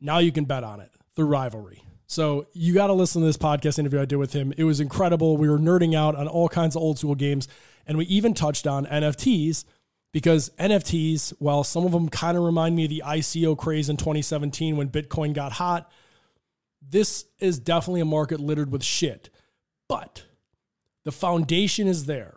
Now 0.00 0.18
you 0.18 0.32
can 0.32 0.44
bet 0.44 0.64
on 0.64 0.80
it 0.80 0.90
through 1.14 1.26
rivalry. 1.26 1.82
So 2.06 2.46
you 2.52 2.74
got 2.74 2.88
to 2.88 2.92
listen 2.92 3.22
to 3.22 3.26
this 3.26 3.36
podcast 3.36 3.78
interview 3.78 4.00
I 4.00 4.04
did 4.04 4.16
with 4.16 4.32
him. 4.32 4.52
It 4.56 4.64
was 4.64 4.80
incredible. 4.80 5.36
We 5.36 5.48
were 5.48 5.58
nerding 5.58 5.94
out 5.94 6.16
on 6.16 6.26
all 6.26 6.48
kinds 6.48 6.74
of 6.74 6.82
old 6.82 6.98
school 6.98 7.14
games, 7.14 7.46
and 7.86 7.96
we 7.96 8.04
even 8.06 8.34
touched 8.34 8.66
on 8.66 8.84
NFTs 8.86 9.64
because 10.12 10.50
NFTs, 10.58 11.34
while 11.38 11.62
some 11.62 11.84
of 11.84 11.92
them 11.92 12.08
kind 12.08 12.36
of 12.36 12.42
remind 12.42 12.74
me 12.74 12.84
of 12.84 12.90
the 12.90 13.02
ICO 13.06 13.56
craze 13.56 13.88
in 13.88 13.96
2017 13.96 14.76
when 14.76 14.88
Bitcoin 14.88 15.32
got 15.32 15.52
hot, 15.52 15.90
this 16.90 17.24
is 17.38 17.58
definitely 17.58 18.00
a 18.00 18.06
market 18.06 18.40
littered 18.40 18.70
with 18.70 18.82
shit. 18.82 19.30
But 19.88 20.24
the 21.04 21.12
foundation 21.12 21.86
is 21.86 22.06
there. 22.06 22.36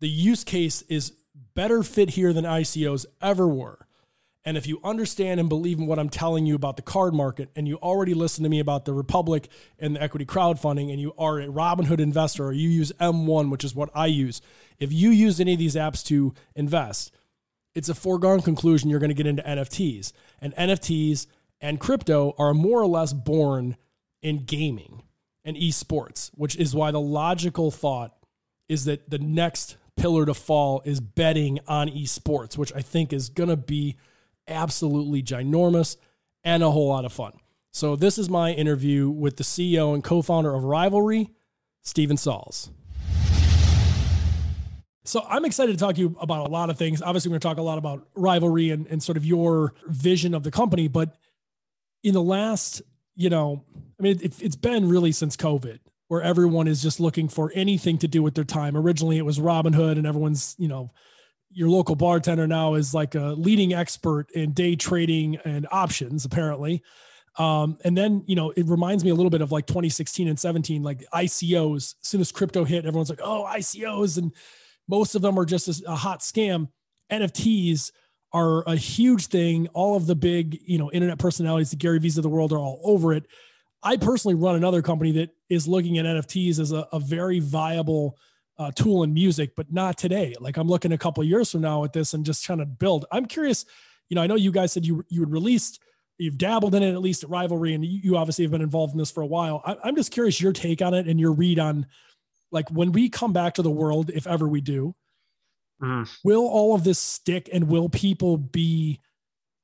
The 0.00 0.08
use 0.08 0.44
case 0.44 0.82
is 0.82 1.12
better 1.54 1.82
fit 1.82 2.10
here 2.10 2.32
than 2.32 2.44
ICOs 2.44 3.06
ever 3.20 3.46
were. 3.46 3.86
And 4.44 4.56
if 4.56 4.66
you 4.66 4.80
understand 4.82 5.38
and 5.38 5.50
believe 5.50 5.78
in 5.78 5.86
what 5.86 5.98
I'm 5.98 6.08
telling 6.08 6.46
you 6.46 6.54
about 6.54 6.76
the 6.76 6.82
card 6.82 7.12
market, 7.12 7.50
and 7.54 7.68
you 7.68 7.76
already 7.76 8.14
listen 8.14 8.42
to 8.44 8.50
me 8.50 8.58
about 8.58 8.86
the 8.86 8.94
Republic 8.94 9.48
and 9.78 9.94
the 9.94 10.02
equity 10.02 10.24
crowdfunding, 10.24 10.90
and 10.90 10.98
you 10.98 11.12
are 11.18 11.40
a 11.40 11.46
Robinhood 11.46 12.00
investor 12.00 12.46
or 12.46 12.52
you 12.52 12.70
use 12.70 12.90
M1, 12.98 13.50
which 13.50 13.64
is 13.64 13.74
what 13.74 13.90
I 13.94 14.06
use, 14.06 14.40
if 14.78 14.92
you 14.92 15.10
use 15.10 15.40
any 15.40 15.52
of 15.52 15.58
these 15.58 15.74
apps 15.74 16.02
to 16.06 16.32
invest, 16.56 17.12
it's 17.74 17.90
a 17.90 17.94
foregone 17.94 18.40
conclusion 18.40 18.88
you're 18.88 18.98
going 18.98 19.10
to 19.10 19.14
get 19.14 19.26
into 19.26 19.42
NFTs. 19.42 20.12
And 20.40 20.54
NFTs 20.56 21.26
and 21.60 21.78
crypto 21.78 22.34
are 22.38 22.54
more 22.54 22.80
or 22.80 22.86
less 22.86 23.12
born 23.12 23.76
in 24.22 24.44
gaming 24.44 25.02
and 25.44 25.56
esports, 25.56 26.30
which 26.34 26.56
is 26.56 26.74
why 26.74 26.90
the 26.90 27.00
logical 27.00 27.70
thought 27.70 28.16
is 28.68 28.84
that 28.84 29.10
the 29.10 29.18
next 29.18 29.76
pillar 29.96 30.26
to 30.26 30.34
fall 30.34 30.82
is 30.84 31.00
betting 31.00 31.58
on 31.66 31.88
esports, 31.88 32.56
which 32.56 32.72
I 32.74 32.80
think 32.80 33.12
is 33.12 33.28
going 33.28 33.48
to 33.48 33.56
be 33.56 33.96
absolutely 34.48 35.22
ginormous 35.22 35.96
and 36.44 36.62
a 36.62 36.70
whole 36.70 36.88
lot 36.88 37.04
of 37.04 37.12
fun. 37.12 37.32
So, 37.72 37.96
this 37.96 38.18
is 38.18 38.28
my 38.28 38.52
interview 38.52 39.08
with 39.10 39.36
the 39.36 39.44
CEO 39.44 39.94
and 39.94 40.02
co 40.02 40.22
founder 40.22 40.52
of 40.54 40.64
Rivalry, 40.64 41.30
Steven 41.82 42.16
Salz. 42.16 42.70
So, 45.04 45.24
I'm 45.28 45.44
excited 45.44 45.72
to 45.72 45.78
talk 45.78 45.94
to 45.94 46.00
you 46.00 46.16
about 46.20 46.48
a 46.48 46.50
lot 46.50 46.68
of 46.68 46.76
things. 46.76 47.00
Obviously, 47.00 47.28
we're 47.28 47.34
going 47.34 47.40
to 47.40 47.48
talk 47.48 47.58
a 47.58 47.62
lot 47.62 47.78
about 47.78 48.08
Rivalry 48.16 48.70
and, 48.70 48.88
and 48.88 49.00
sort 49.00 49.16
of 49.16 49.24
your 49.24 49.74
vision 49.86 50.34
of 50.34 50.42
the 50.42 50.50
company. 50.50 50.88
But 50.88 51.16
in 52.02 52.12
the 52.12 52.22
last, 52.22 52.82
you 53.16 53.30
know, 53.30 53.64
I 53.98 54.02
mean, 54.02 54.20
it, 54.22 54.40
it's 54.42 54.56
been 54.56 54.88
really 54.88 55.12
since 55.12 55.36
COVID 55.36 55.78
where 56.08 56.22
everyone 56.22 56.66
is 56.66 56.82
just 56.82 56.98
looking 56.98 57.28
for 57.28 57.52
anything 57.54 57.96
to 57.96 58.08
do 58.08 58.20
with 58.20 58.34
their 58.34 58.44
time. 58.44 58.76
Originally, 58.76 59.16
it 59.16 59.24
was 59.24 59.38
Robinhood, 59.38 59.92
and 59.96 60.08
everyone's, 60.08 60.56
you 60.58 60.66
know, 60.66 60.90
your 61.52 61.68
local 61.68 61.94
bartender 61.94 62.48
now 62.48 62.74
is 62.74 62.92
like 62.92 63.14
a 63.14 63.34
leading 63.38 63.72
expert 63.74 64.26
in 64.34 64.52
day 64.52 64.74
trading 64.74 65.36
and 65.44 65.68
options, 65.70 66.24
apparently. 66.24 66.82
Um, 67.38 67.78
and 67.84 67.96
then, 67.96 68.24
you 68.26 68.34
know, 68.34 68.50
it 68.50 68.66
reminds 68.66 69.04
me 69.04 69.10
a 69.10 69.14
little 69.14 69.30
bit 69.30 69.40
of 69.40 69.52
like 69.52 69.66
2016 69.66 70.26
and 70.26 70.38
17, 70.38 70.82
like 70.82 71.04
ICOs. 71.14 71.76
As 71.76 71.94
soon 72.02 72.20
as 72.20 72.32
crypto 72.32 72.64
hit, 72.64 72.86
everyone's 72.86 73.10
like, 73.10 73.20
oh, 73.22 73.46
ICOs. 73.48 74.18
And 74.18 74.32
most 74.88 75.14
of 75.14 75.22
them 75.22 75.38
are 75.38 75.44
just 75.44 75.68
a, 75.68 75.92
a 75.92 75.94
hot 75.94 76.20
scam. 76.20 76.68
NFTs 77.10 77.92
are 78.32 78.62
a 78.66 78.76
huge 78.76 79.26
thing. 79.26 79.68
All 79.68 79.96
of 79.96 80.06
the 80.06 80.14
big, 80.14 80.60
you 80.64 80.78
know, 80.78 80.90
internet 80.92 81.18
personalities, 81.18 81.70
the 81.70 81.76
Gary 81.76 81.98
V's 81.98 82.16
of 82.16 82.22
the 82.22 82.28
world 82.28 82.52
are 82.52 82.58
all 82.58 82.80
over 82.84 83.12
it. 83.12 83.26
I 83.82 83.96
personally 83.96 84.34
run 84.34 84.56
another 84.56 84.82
company 84.82 85.12
that 85.12 85.30
is 85.48 85.66
looking 85.66 85.98
at 85.98 86.04
NFTs 86.04 86.58
as 86.58 86.72
a, 86.72 86.86
a 86.92 87.00
very 87.00 87.40
viable 87.40 88.18
uh, 88.58 88.70
tool 88.72 89.02
in 89.04 89.14
music, 89.14 89.56
but 89.56 89.72
not 89.72 89.96
today. 89.96 90.34
Like 90.38 90.58
I'm 90.58 90.68
looking 90.68 90.92
a 90.92 90.98
couple 90.98 91.24
years 91.24 91.50
from 91.50 91.62
now 91.62 91.82
at 91.84 91.92
this 91.92 92.12
and 92.12 92.24
just 92.24 92.44
trying 92.44 92.58
to 92.58 92.66
build. 92.66 93.06
I'm 93.10 93.24
curious. 93.24 93.64
You 94.10 94.16
know, 94.16 94.22
I 94.22 94.26
know 94.26 94.34
you 94.34 94.52
guys 94.52 94.72
said 94.72 94.84
you 94.84 95.04
you 95.08 95.20
would 95.20 95.32
release. 95.32 95.78
You've 96.18 96.36
dabbled 96.36 96.74
in 96.74 96.82
it 96.82 96.92
at 96.92 97.00
least 97.00 97.24
at 97.24 97.30
Rivalry, 97.30 97.72
and 97.72 97.82
you, 97.82 98.00
you 98.02 98.16
obviously 98.18 98.44
have 98.44 98.52
been 98.52 98.60
involved 98.60 98.92
in 98.92 98.98
this 98.98 99.10
for 99.10 99.22
a 99.22 99.26
while. 99.26 99.62
I, 99.64 99.76
I'm 99.82 99.96
just 99.96 100.12
curious 100.12 100.40
your 100.40 100.52
take 100.52 100.82
on 100.82 100.92
it 100.92 101.08
and 101.08 101.18
your 101.18 101.32
read 101.32 101.58
on, 101.58 101.86
like 102.50 102.68
when 102.70 102.92
we 102.92 103.08
come 103.08 103.32
back 103.32 103.54
to 103.54 103.62
the 103.62 103.70
world, 103.70 104.10
if 104.12 104.26
ever 104.26 104.46
we 104.46 104.60
do, 104.60 104.94
mm. 105.82 106.08
will 106.24 106.46
all 106.46 106.74
of 106.74 106.84
this 106.84 106.98
stick, 106.98 107.48
and 107.52 107.68
will 107.68 107.88
people 107.88 108.36
be 108.36 109.00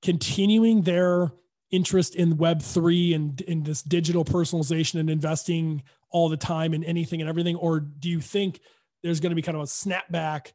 continuing 0.03 0.83
their 0.83 1.33
interest 1.71 2.15
in 2.15 2.37
web 2.37 2.63
3 2.63 3.15
and 3.15 3.41
in 3.43 3.63
this 3.65 3.83
digital 3.83 4.25
personalization 4.25 5.01
and 5.01 5.11
investing 5.11 5.83
all 6.11 6.29
the 6.29 6.37
time 6.37 6.73
in 6.73 6.85
anything 6.85 7.21
and 7.21 7.29
everything 7.29 7.57
or 7.57 7.81
do 7.81 8.09
you 8.09 8.21
think 8.21 8.61
there's 9.03 9.19
going 9.19 9.31
to 9.31 9.37
be 9.37 9.43
kind 9.43 9.57
of 9.57 9.63
a 9.63 9.67
snapback 9.67 10.53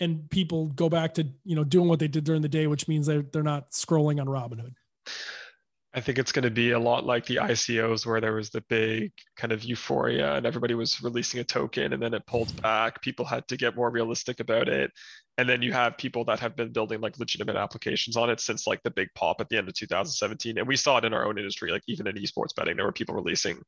and 0.00 0.28
people 0.30 0.66
go 0.66 0.88
back 0.88 1.14
to 1.14 1.24
you 1.44 1.54
know 1.54 1.62
doing 1.62 1.88
what 1.88 2.00
they 2.00 2.08
did 2.08 2.24
during 2.24 2.42
the 2.42 2.48
day 2.48 2.66
which 2.66 2.88
means 2.88 3.06
they're, 3.06 3.22
they're 3.32 3.42
not 3.44 3.70
scrolling 3.70 4.20
on 4.20 4.26
robinhood 4.26 4.74
I 5.94 6.00
think 6.00 6.18
it's 6.18 6.32
going 6.32 6.42
to 6.42 6.50
be 6.50 6.72
a 6.72 6.78
lot 6.78 7.06
like 7.06 7.24
the 7.24 7.36
ICOs 7.36 8.04
where 8.04 8.20
there 8.20 8.34
was 8.34 8.50
the 8.50 8.60
big 8.68 9.10
kind 9.36 9.52
of 9.52 9.64
euphoria 9.64 10.34
and 10.34 10.44
everybody 10.44 10.74
was 10.74 11.02
releasing 11.02 11.40
a 11.40 11.44
token 11.44 11.94
and 11.94 12.02
then 12.02 12.12
it 12.12 12.26
pulled 12.26 12.60
back. 12.60 13.00
People 13.00 13.24
had 13.24 13.48
to 13.48 13.56
get 13.56 13.74
more 13.74 13.90
realistic 13.90 14.40
about 14.40 14.68
it. 14.68 14.90
And 15.38 15.48
then 15.48 15.62
you 15.62 15.72
have 15.72 15.96
people 15.96 16.26
that 16.26 16.40
have 16.40 16.56
been 16.56 16.72
building 16.72 17.00
like 17.00 17.18
legitimate 17.18 17.56
applications 17.56 18.18
on 18.18 18.28
it 18.28 18.38
since 18.38 18.66
like 18.66 18.82
the 18.82 18.90
big 18.90 19.08
pop 19.14 19.40
at 19.40 19.48
the 19.48 19.56
end 19.56 19.66
of 19.66 19.74
2017. 19.74 20.58
And 20.58 20.68
we 20.68 20.76
saw 20.76 20.98
it 20.98 21.06
in 21.06 21.14
our 21.14 21.24
own 21.24 21.38
industry, 21.38 21.70
like 21.70 21.84
even 21.88 22.06
in 22.06 22.16
esports 22.16 22.54
betting, 22.54 22.76
there 22.76 22.84
were 22.84 22.92
people 22.92 23.14
releasing, 23.14 23.58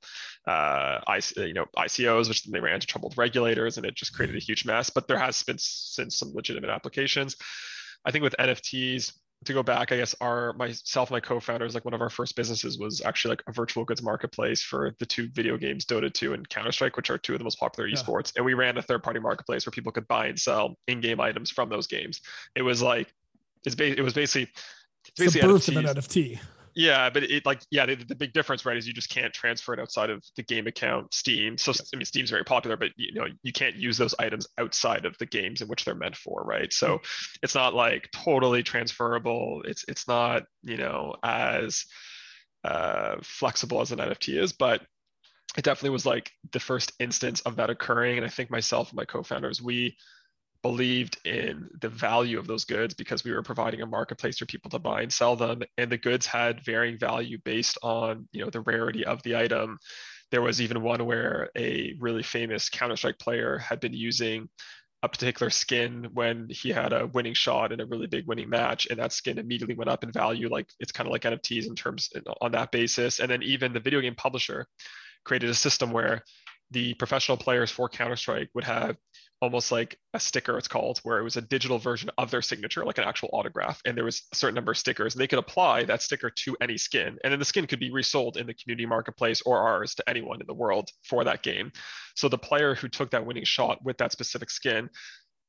uh, 0.46 1.00
you 1.38 1.54
know, 1.54 1.64
ICOs, 1.78 2.28
which 2.28 2.44
then 2.44 2.52
they 2.52 2.60
ran 2.60 2.74
into 2.74 2.86
trouble 2.86 3.08
with 3.08 3.16
regulators 3.16 3.78
and 3.78 3.86
it 3.86 3.94
just 3.94 4.14
created 4.14 4.36
a 4.36 4.40
huge 4.40 4.66
mess. 4.66 4.90
But 4.90 5.08
there 5.08 5.18
has 5.18 5.42
been 5.42 5.58
since 5.58 6.18
some 6.18 6.32
legitimate 6.34 6.70
applications. 6.70 7.36
I 8.04 8.10
think 8.10 8.24
with 8.24 8.34
NFTs, 8.38 9.12
to 9.44 9.52
go 9.54 9.62
back, 9.62 9.90
I 9.90 9.96
guess 9.96 10.14
our 10.20 10.52
myself, 10.52 11.10
my 11.10 11.20
co-founders, 11.20 11.74
like 11.74 11.84
one 11.84 11.94
of 11.94 12.02
our 12.02 12.10
first 12.10 12.36
businesses 12.36 12.78
was 12.78 13.00
actually 13.00 13.30
like 13.30 13.42
a 13.48 13.52
virtual 13.52 13.84
goods 13.84 14.02
marketplace 14.02 14.62
for 14.62 14.94
the 14.98 15.06
two 15.06 15.28
video 15.32 15.56
games, 15.56 15.86
Dota 15.86 16.12
2 16.12 16.34
and 16.34 16.48
Counter 16.48 16.72
Strike, 16.72 16.96
which 16.96 17.08
are 17.08 17.16
two 17.16 17.32
of 17.32 17.38
the 17.38 17.44
most 17.44 17.58
popular 17.58 17.88
yeah. 17.88 17.96
esports. 17.96 18.32
And 18.36 18.44
we 18.44 18.52
ran 18.52 18.76
a 18.76 18.82
third-party 18.82 19.20
marketplace 19.20 19.64
where 19.64 19.70
people 19.70 19.92
could 19.92 20.06
buy 20.08 20.26
and 20.26 20.38
sell 20.38 20.76
in-game 20.88 21.20
items 21.20 21.50
from 21.50 21.70
those 21.70 21.86
games. 21.86 22.20
It 22.54 22.62
was 22.62 22.82
like 22.82 23.12
it's 23.64 23.74
ba- 23.74 23.98
it 23.98 24.02
was 24.02 24.12
basically 24.12 24.52
it's 25.06 25.18
basically 25.18 25.40
the 25.40 25.54
birth 25.54 25.66
NFTs. 25.66 25.68
of 25.68 25.76
an 25.76 26.02
NFT. 26.02 26.40
Yeah, 26.80 27.10
but 27.10 27.24
it 27.24 27.44
like 27.44 27.60
yeah, 27.70 27.84
the, 27.84 27.94
the, 27.96 28.14
big 28.14 28.32
difference, 28.32 28.64
right, 28.64 28.74
is 28.74 28.86
you 28.86 28.94
just 28.94 29.10
can't 29.10 29.34
transfer 29.34 29.74
it 29.74 29.80
outside 29.80 30.08
of 30.08 30.24
the 30.36 30.42
game 30.42 30.66
account, 30.66 31.12
Steam. 31.12 31.58
So 31.58 31.72
I 31.72 31.96
mean, 31.98 32.06
Steam's 32.06 32.30
very 32.30 32.42
popular, 32.42 32.78
but 32.78 32.88
you 32.96 33.12
know 33.12 33.26
you 33.42 33.52
can't 33.52 33.76
use 33.76 33.98
those 33.98 34.14
items 34.18 34.46
outside 34.56 35.04
of 35.04 35.14
the 35.18 35.26
games 35.26 35.60
in 35.60 35.68
which 35.68 35.84
they're 35.84 35.94
meant 35.94 36.16
for, 36.16 36.42
right? 36.42 36.72
So 36.72 36.96
hmm. 36.96 37.04
it's 37.42 37.54
not 37.54 37.74
like 37.74 38.08
totally 38.12 38.62
transferable. 38.62 39.60
It's 39.66 39.84
it's 39.88 40.08
not 40.08 40.44
you 40.62 40.78
know 40.78 41.16
as 41.22 41.84
uh, 42.64 43.16
flexible 43.22 43.82
as 43.82 43.92
an 43.92 43.98
NFT 43.98 44.40
is, 44.40 44.54
but 44.54 44.80
it 45.58 45.64
definitely 45.64 45.90
was 45.90 46.06
like 46.06 46.30
the 46.50 46.60
first 46.60 46.92
instance 46.98 47.42
of 47.42 47.56
that 47.56 47.68
occurring. 47.68 48.16
And 48.16 48.24
I 48.24 48.30
think 48.30 48.50
myself 48.50 48.88
and 48.88 48.96
my 48.96 49.04
co-founders, 49.04 49.60
we 49.60 49.98
believed 50.62 51.18
in 51.24 51.68
the 51.80 51.88
value 51.88 52.38
of 52.38 52.46
those 52.46 52.64
goods 52.64 52.94
because 52.94 53.24
we 53.24 53.32
were 53.32 53.42
providing 53.42 53.80
a 53.80 53.86
marketplace 53.86 54.38
for 54.38 54.46
people 54.46 54.70
to 54.70 54.78
buy 54.78 55.02
and 55.02 55.12
sell 55.12 55.34
them 55.34 55.62
and 55.78 55.90
the 55.90 55.96
goods 55.96 56.26
had 56.26 56.64
varying 56.64 56.98
value 56.98 57.38
based 57.44 57.78
on 57.82 58.28
you 58.32 58.44
know 58.44 58.50
the 58.50 58.60
rarity 58.60 59.04
of 59.04 59.22
the 59.22 59.36
item. 59.36 59.78
There 60.30 60.42
was 60.42 60.60
even 60.60 60.82
one 60.82 61.04
where 61.06 61.50
a 61.56 61.94
really 61.98 62.22
famous 62.22 62.68
counter-strike 62.68 63.18
player 63.18 63.58
had 63.58 63.80
been 63.80 63.94
using 63.94 64.48
a 65.02 65.08
particular 65.08 65.48
skin 65.48 66.08
when 66.12 66.46
he 66.50 66.68
had 66.68 66.92
a 66.92 67.06
winning 67.06 67.32
shot 67.32 67.72
in 67.72 67.80
a 67.80 67.86
really 67.86 68.06
big 68.06 68.26
winning 68.26 68.50
match 68.50 68.86
and 68.90 68.98
that 68.98 69.12
skin 69.12 69.38
immediately 69.38 69.74
went 69.74 69.88
up 69.88 70.04
in 70.04 70.12
value 70.12 70.48
like 70.50 70.68
it's 70.78 70.92
kind 70.92 71.06
of 71.06 71.12
like 71.12 71.22
nfts 71.22 71.66
in 71.66 71.74
terms 71.74 72.10
on 72.42 72.52
that 72.52 72.70
basis. 72.70 73.18
And 73.18 73.30
then 73.30 73.42
even 73.42 73.72
the 73.72 73.80
video 73.80 74.00
game 74.00 74.14
publisher 74.14 74.66
created 75.24 75.48
a 75.48 75.54
system 75.54 75.90
where 75.90 76.22
the 76.70 76.94
professional 76.94 77.36
players 77.36 77.70
for 77.70 77.88
counter-strike 77.88 78.50
would 78.54 78.64
have 78.64 78.96
almost 79.40 79.72
like 79.72 79.98
a 80.14 80.20
sticker 80.20 80.58
it's 80.58 80.68
called 80.68 80.98
where 81.02 81.18
it 81.18 81.22
was 81.22 81.36
a 81.36 81.40
digital 81.40 81.78
version 81.78 82.10
of 82.18 82.30
their 82.30 82.42
signature 82.42 82.84
like 82.84 82.98
an 82.98 83.04
actual 83.04 83.30
autograph 83.32 83.80
and 83.86 83.96
there 83.96 84.04
was 84.04 84.22
a 84.32 84.36
certain 84.36 84.54
number 84.54 84.72
of 84.72 84.78
stickers. 84.78 85.14
And 85.14 85.20
they 85.20 85.26
could 85.26 85.38
apply 85.38 85.84
that 85.84 86.02
sticker 86.02 86.30
to 86.30 86.56
any 86.60 86.76
skin 86.76 87.18
and 87.24 87.32
then 87.32 87.38
the 87.38 87.44
skin 87.44 87.66
could 87.66 87.80
be 87.80 87.90
resold 87.90 88.36
in 88.36 88.46
the 88.46 88.54
community 88.54 88.86
marketplace 88.86 89.42
or 89.42 89.58
ours 89.58 89.94
to 89.96 90.08
anyone 90.08 90.40
in 90.40 90.46
the 90.46 90.54
world 90.54 90.90
for 91.04 91.24
that 91.24 91.42
game. 91.42 91.72
So 92.14 92.28
the 92.28 92.38
player 92.38 92.74
who 92.74 92.88
took 92.88 93.10
that 93.12 93.24
winning 93.24 93.44
shot 93.44 93.82
with 93.84 93.98
that 93.98 94.12
specific 94.12 94.50
skin 94.50 94.90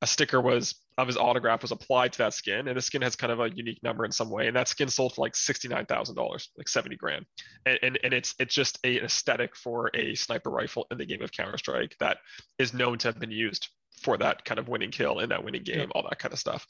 a 0.01 0.07
sticker 0.07 0.41
was 0.41 0.75
of 0.97 1.07
his 1.07 1.17
autograph 1.17 1.61
was 1.61 1.71
applied 1.71 2.11
to 2.13 2.17
that 2.19 2.33
skin 2.33 2.67
and 2.67 2.75
the 2.75 2.81
skin 2.81 3.01
has 3.01 3.15
kind 3.15 3.31
of 3.31 3.39
a 3.39 3.49
unique 3.55 3.81
number 3.83 4.03
in 4.03 4.11
some 4.11 4.29
way 4.29 4.47
and 4.47 4.55
that 4.55 4.67
skin 4.67 4.89
sold 4.89 5.13
for 5.13 5.21
like 5.21 5.33
$69000 5.33 6.47
like 6.57 6.67
70 6.67 6.95
grand. 6.95 7.25
And, 7.65 7.79
and, 7.83 7.99
and 8.03 8.13
it's 8.13 8.33
it's 8.39 8.53
just 8.53 8.79
a, 8.83 8.97
an 8.97 9.05
aesthetic 9.05 9.55
for 9.55 9.91
a 9.93 10.15
sniper 10.15 10.49
rifle 10.49 10.87
in 10.91 10.97
the 10.97 11.05
game 11.05 11.21
of 11.21 11.31
counter-strike 11.31 11.95
that 11.99 12.17
is 12.57 12.73
known 12.73 12.97
to 12.99 13.07
have 13.09 13.19
been 13.19 13.31
used 13.31 13.69
for 14.03 14.17
that 14.17 14.45
kind 14.45 14.59
of 14.59 14.67
winning 14.67 14.91
kill 14.91 15.19
in 15.19 15.29
that 15.29 15.43
winning 15.43 15.63
game, 15.63 15.79
yeah. 15.79 15.85
all 15.93 16.03
that 16.03 16.19
kind 16.19 16.33
of 16.33 16.39
stuff. 16.39 16.65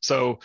So 0.00 0.40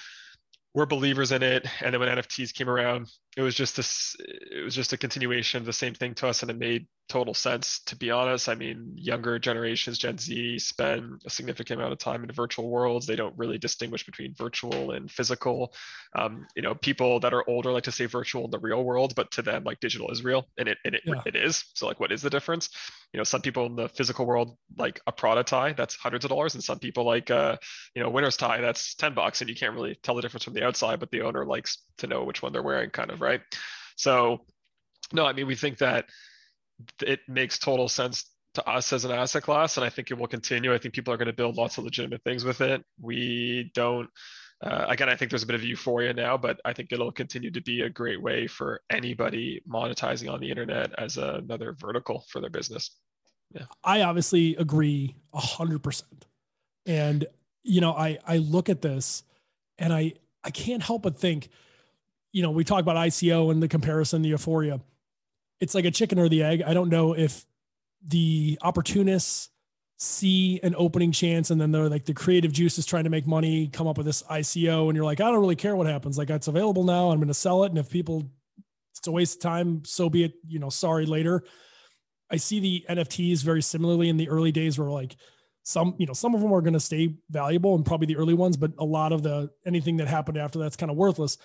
we're 0.73 0.85
believers 0.85 1.31
in 1.31 1.43
it. 1.43 1.67
And 1.81 1.93
then 1.93 1.99
when 1.99 2.09
NFTs 2.09 2.53
came 2.53 2.69
around, 2.69 3.07
it 3.35 3.41
was 3.41 3.55
just 3.55 3.75
this, 3.75 4.15
it 4.19 4.63
was 4.63 4.75
just 4.75 4.93
a 4.93 4.97
continuation 4.97 5.59
of 5.59 5.65
the 5.65 5.73
same 5.73 5.93
thing 5.93 6.13
to 6.15 6.27
us. 6.27 6.41
And 6.41 6.51
it 6.51 6.57
made 6.57 6.87
total 7.07 7.33
sense, 7.33 7.79
to 7.85 7.95
be 7.95 8.11
honest. 8.11 8.49
I 8.49 8.55
mean, 8.55 8.93
younger 8.95 9.39
generations, 9.39 9.97
Gen 9.97 10.17
Z, 10.17 10.59
spend 10.59 11.21
a 11.25 11.29
significant 11.29 11.79
amount 11.79 11.93
of 11.93 11.99
time 11.99 12.23
in 12.23 12.31
virtual 12.31 12.69
worlds. 12.69 13.05
They 13.05 13.15
don't 13.15 13.37
really 13.37 13.57
distinguish 13.57 14.05
between 14.05 14.33
virtual 14.35 14.91
and 14.91 15.09
physical. 15.09 15.73
Um, 16.15 16.47
you 16.55 16.61
know, 16.61 16.75
people 16.75 17.19
that 17.21 17.33
are 17.33 17.47
older 17.47 17.71
like 17.71 17.83
to 17.83 17.91
say 17.91 18.05
virtual 18.05 18.45
in 18.45 18.51
the 18.51 18.59
real 18.59 18.83
world, 18.83 19.13
but 19.15 19.31
to 19.31 19.41
them, 19.41 19.63
like 19.63 19.79
digital 19.79 20.11
is 20.11 20.23
real, 20.23 20.47
and 20.57 20.67
it 20.67 20.77
and 20.85 20.95
it, 20.95 21.01
yeah. 21.05 21.21
it 21.25 21.35
is. 21.35 21.65
So, 21.73 21.87
like, 21.87 21.99
what 21.99 22.11
is 22.11 22.21
the 22.21 22.29
difference? 22.29 22.69
You 23.13 23.19
know, 23.19 23.23
some 23.23 23.41
people 23.41 23.65
in 23.65 23.75
the 23.75 23.89
physical 23.89 24.25
world 24.25 24.57
like 24.77 24.99
a 25.07 25.11
Prada 25.11 25.43
tie 25.43 25.73
that's 25.73 25.95
hundreds 25.95 26.25
of 26.25 26.29
dollars, 26.29 26.55
and 26.55 26.63
some 26.63 26.79
people 26.79 27.05
like, 27.05 27.31
uh, 27.31 27.57
you 27.95 28.03
know, 28.03 28.09
winner's 28.09 28.37
tie 28.37 28.61
that's 28.61 28.95
ten 28.95 29.13
bucks, 29.13 29.41
and 29.41 29.49
you 29.49 29.55
can't 29.55 29.73
really 29.73 29.97
tell 30.03 30.15
the 30.15 30.21
difference 30.21 30.43
from 30.43 30.53
the 30.53 30.65
outside, 30.65 30.99
but 30.99 31.11
the 31.11 31.21
owner 31.21 31.45
likes 31.45 31.79
to 31.99 32.07
know 32.07 32.23
which 32.23 32.41
one 32.41 32.51
they're 32.51 32.61
wearing, 32.61 32.89
kind 32.89 33.11
of 33.11 33.21
right. 33.21 33.41
So, 33.95 34.39
no, 35.13 35.25
I 35.25 35.33
mean, 35.33 35.47
we 35.47 35.55
think 35.55 35.79
that 35.79 36.05
it 37.01 37.19
makes 37.27 37.59
total 37.59 37.87
sense 37.89 38.25
to 38.53 38.67
us 38.67 38.91
as 38.91 39.05
an 39.05 39.11
asset 39.11 39.43
class, 39.43 39.77
and 39.77 39.85
I 39.85 39.89
think 39.89 40.11
it 40.11 40.17
will 40.17 40.27
continue. 40.27 40.73
I 40.73 40.77
think 40.77 40.93
people 40.93 41.13
are 41.13 41.17
going 41.17 41.27
to 41.27 41.33
build 41.33 41.57
lots 41.57 41.77
of 41.77 41.83
legitimate 41.83 42.23
things 42.23 42.43
with 42.43 42.61
it. 42.61 42.83
We 42.99 43.71
don't. 43.73 44.09
Uh, 44.63 44.85
again, 44.89 45.07
I 45.07 45.15
think 45.15 45.29
there's 45.29 45.43
a 45.43 45.47
bit 45.47 45.55
of 45.55 45.63
euphoria 45.63 46.13
now, 46.13 46.35
but 46.35 46.59
I 46.65 46.73
think 46.73 46.91
it'll 46.91 47.11
continue 47.11 47.51
to 47.51 47.61
be 47.61 47.81
a 47.81 47.89
great 47.89 48.19
way 48.19 48.47
for 48.47 48.81
anybody 48.89 49.61
monetizing 49.71 50.31
on 50.31 50.39
the 50.39 50.49
internet 50.49 50.91
as 50.97 51.17
another 51.17 51.75
vertical 51.79 52.25
for 52.29 52.41
their 52.41 52.49
business. 52.49 52.89
Yeah. 53.53 53.65
I 53.83 54.01
obviously 54.01 54.55
agree 54.55 55.15
a 55.33 55.39
hundred 55.39 55.83
percent. 55.83 56.25
And, 56.87 57.25
you 57.63 57.81
know, 57.81 57.93
I, 57.93 58.17
I 58.25 58.37
look 58.37 58.69
at 58.69 58.81
this 58.81 59.23
and 59.77 59.93
I, 59.93 60.13
I 60.43 60.49
can't 60.49 60.81
help 60.81 61.03
but 61.03 61.19
think, 61.19 61.49
you 62.31 62.41
know, 62.41 62.49
we 62.49 62.63
talk 62.63 62.79
about 62.79 62.95
ICO 62.95 63.51
and 63.51 63.61
the 63.61 63.67
comparison, 63.67 64.23
the 64.23 64.29
euphoria 64.29 64.81
it's 65.59 65.75
like 65.75 65.85
a 65.85 65.91
chicken 65.91 66.19
or 66.19 66.29
the 66.29 66.43
egg. 66.43 66.63
I 66.65 66.73
don't 66.73 66.89
know 66.89 67.13
if 67.13 67.45
the 68.05 68.57
opportunists 68.61 69.49
see 69.99 70.59
an 70.61 70.75
opening 70.77 71.11
chance 71.11 71.49
and 71.49 71.59
then 71.59 71.71
they're 71.71 71.89
like 71.89 72.05
the 72.05 72.13
creative 72.13 72.51
juices 72.51 72.85
trying 72.85 73.05
to 73.05 73.09
make 73.09 73.25
money, 73.25 73.67
come 73.67 73.87
up 73.87 73.97
with 73.97 74.05
this 74.05 74.21
ICO, 74.23 74.87
and 74.87 74.95
you're 74.95 75.05
like, 75.05 75.19
I 75.19 75.31
don't 75.31 75.39
really 75.39 75.55
care 75.55 75.75
what 75.75 75.87
happens. 75.87 76.17
Like 76.17 76.29
it's 76.29 76.47
available 76.47 76.83
now. 76.83 77.09
I'm 77.09 77.17
going 77.17 77.27
to 77.29 77.33
sell 77.33 77.63
it. 77.63 77.69
And 77.69 77.79
if 77.79 77.89
people, 77.89 78.29
it's 78.95 79.07
a 79.07 79.11
waste 79.11 79.37
of 79.37 79.41
time, 79.41 79.83
so 79.85 80.09
be 80.09 80.23
it, 80.23 80.33
you 80.47 80.59
know, 80.59 80.69
sorry 80.69 81.05
later. 81.05 81.43
I 82.29 82.37
see 82.37 82.59
the 82.59 82.85
NFTs 82.89 83.41
very 83.43 83.61
similarly 83.61 84.09
in 84.09 84.17
the 84.17 84.29
early 84.29 84.51
days 84.51 84.77
where 84.77 84.89
like 84.89 85.15
some, 85.63 85.95
you 85.97 86.05
know, 86.05 86.13
some 86.13 86.35
of 86.35 86.41
them 86.41 86.53
are 86.53 86.61
going 86.61 86.73
to 86.73 86.79
stay 86.79 87.15
valuable 87.29 87.75
and 87.75 87.85
probably 87.85 88.07
the 88.07 88.17
early 88.17 88.33
ones, 88.33 88.55
but 88.55 88.73
a 88.77 88.85
lot 88.85 89.11
of 89.11 89.23
the 89.23 89.49
anything 89.65 89.97
that 89.97 90.07
happened 90.07 90.37
after 90.37 90.59
that's 90.59 90.75
kind 90.75 90.91
of 90.91 90.97
worthless. 90.97 91.37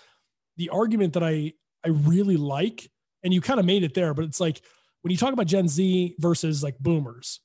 The 0.58 0.68
argument 0.68 1.14
that 1.14 1.24
I 1.24 1.54
I 1.84 1.88
really 1.88 2.36
like 2.36 2.90
and 3.22 3.32
you 3.32 3.40
kind 3.40 3.60
of 3.60 3.66
made 3.66 3.84
it 3.84 3.94
there, 3.94 4.14
but 4.14 4.24
it's 4.24 4.40
like 4.40 4.62
when 5.02 5.10
you 5.10 5.16
talk 5.16 5.32
about 5.32 5.46
Gen 5.46 5.68
Z 5.68 6.16
versus 6.18 6.62
like 6.62 6.78
boomers, 6.78 7.40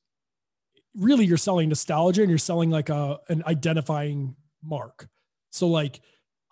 really 0.96 1.26
you're 1.26 1.38
selling 1.38 1.70
nostalgia 1.70 2.22
and 2.22 2.30
you're 2.30 2.38
selling 2.38 2.70
like 2.70 2.90
a 2.90 3.20
an 3.30 3.44
identifying 3.46 4.36
mark. 4.64 5.08
So 5.52 5.68
like 5.68 6.02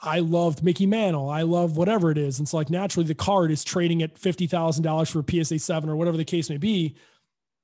I 0.01 0.19
loved 0.19 0.63
Mickey 0.63 0.85
Mantle, 0.85 1.29
I 1.29 1.43
love 1.43 1.77
whatever 1.77 2.11
it 2.11 2.17
is. 2.17 2.39
And 2.39 2.47
so 2.47 2.57
like 2.57 2.69
naturally 2.69 3.07
the 3.07 3.15
card 3.15 3.51
is 3.51 3.63
trading 3.63 4.03
at 4.03 4.17
fifty 4.17 4.47
thousand 4.47 4.83
dollars 4.83 5.09
for 5.09 5.19
a 5.19 5.43
PSA 5.43 5.59
seven 5.59 5.89
or 5.89 5.95
whatever 5.95 6.17
the 6.17 6.25
case 6.25 6.49
may 6.49 6.57
be. 6.57 6.95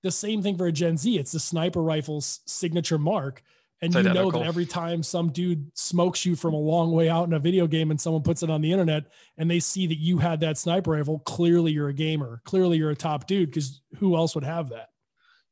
The 0.04 0.12
same 0.12 0.42
thing 0.42 0.58
for 0.58 0.66
a 0.66 0.72
Gen 0.72 0.98
Z. 0.98 1.18
It's 1.18 1.34
the 1.34 1.40
sniper 1.40 1.82
rifle's 1.82 2.40
signature 2.46 2.98
mark. 2.98 3.44
And 3.82 3.94
you 3.94 4.04
know 4.04 4.30
that 4.30 4.44
every 4.44 4.68
time 4.68 5.02
some 5.02 5.32
dude 5.32 5.72
smokes 5.74 6.24
you 6.24 6.36
from 6.36 6.54
a 6.54 6.58
long 6.58 6.92
way 6.92 7.10
out 7.10 7.28
in 7.28 7.34
a 7.34 7.40
video 7.40 7.66
game 7.66 7.90
and 7.90 8.00
someone 8.00 8.22
puts 8.22 8.44
it 8.44 8.50
on 8.50 8.62
the 8.62 8.72
internet 8.72 9.06
and 9.38 9.50
they 9.50 9.60
see 9.60 9.88
that 9.88 9.98
you 9.98 10.20
had 10.20 10.40
that 10.42 10.60
sniper 10.60 10.92
rifle, 10.92 11.20
clearly 11.20 11.72
you're 11.72 11.90
a 11.90 11.94
gamer. 11.94 12.42
Clearly 12.46 12.78
you're 12.78 12.92
a 12.92 12.96
top 12.96 13.26
dude 13.26 13.50
because 13.50 13.82
who 13.98 14.16
else 14.16 14.36
would 14.36 14.44
have 14.44 14.70
that? 14.70 14.90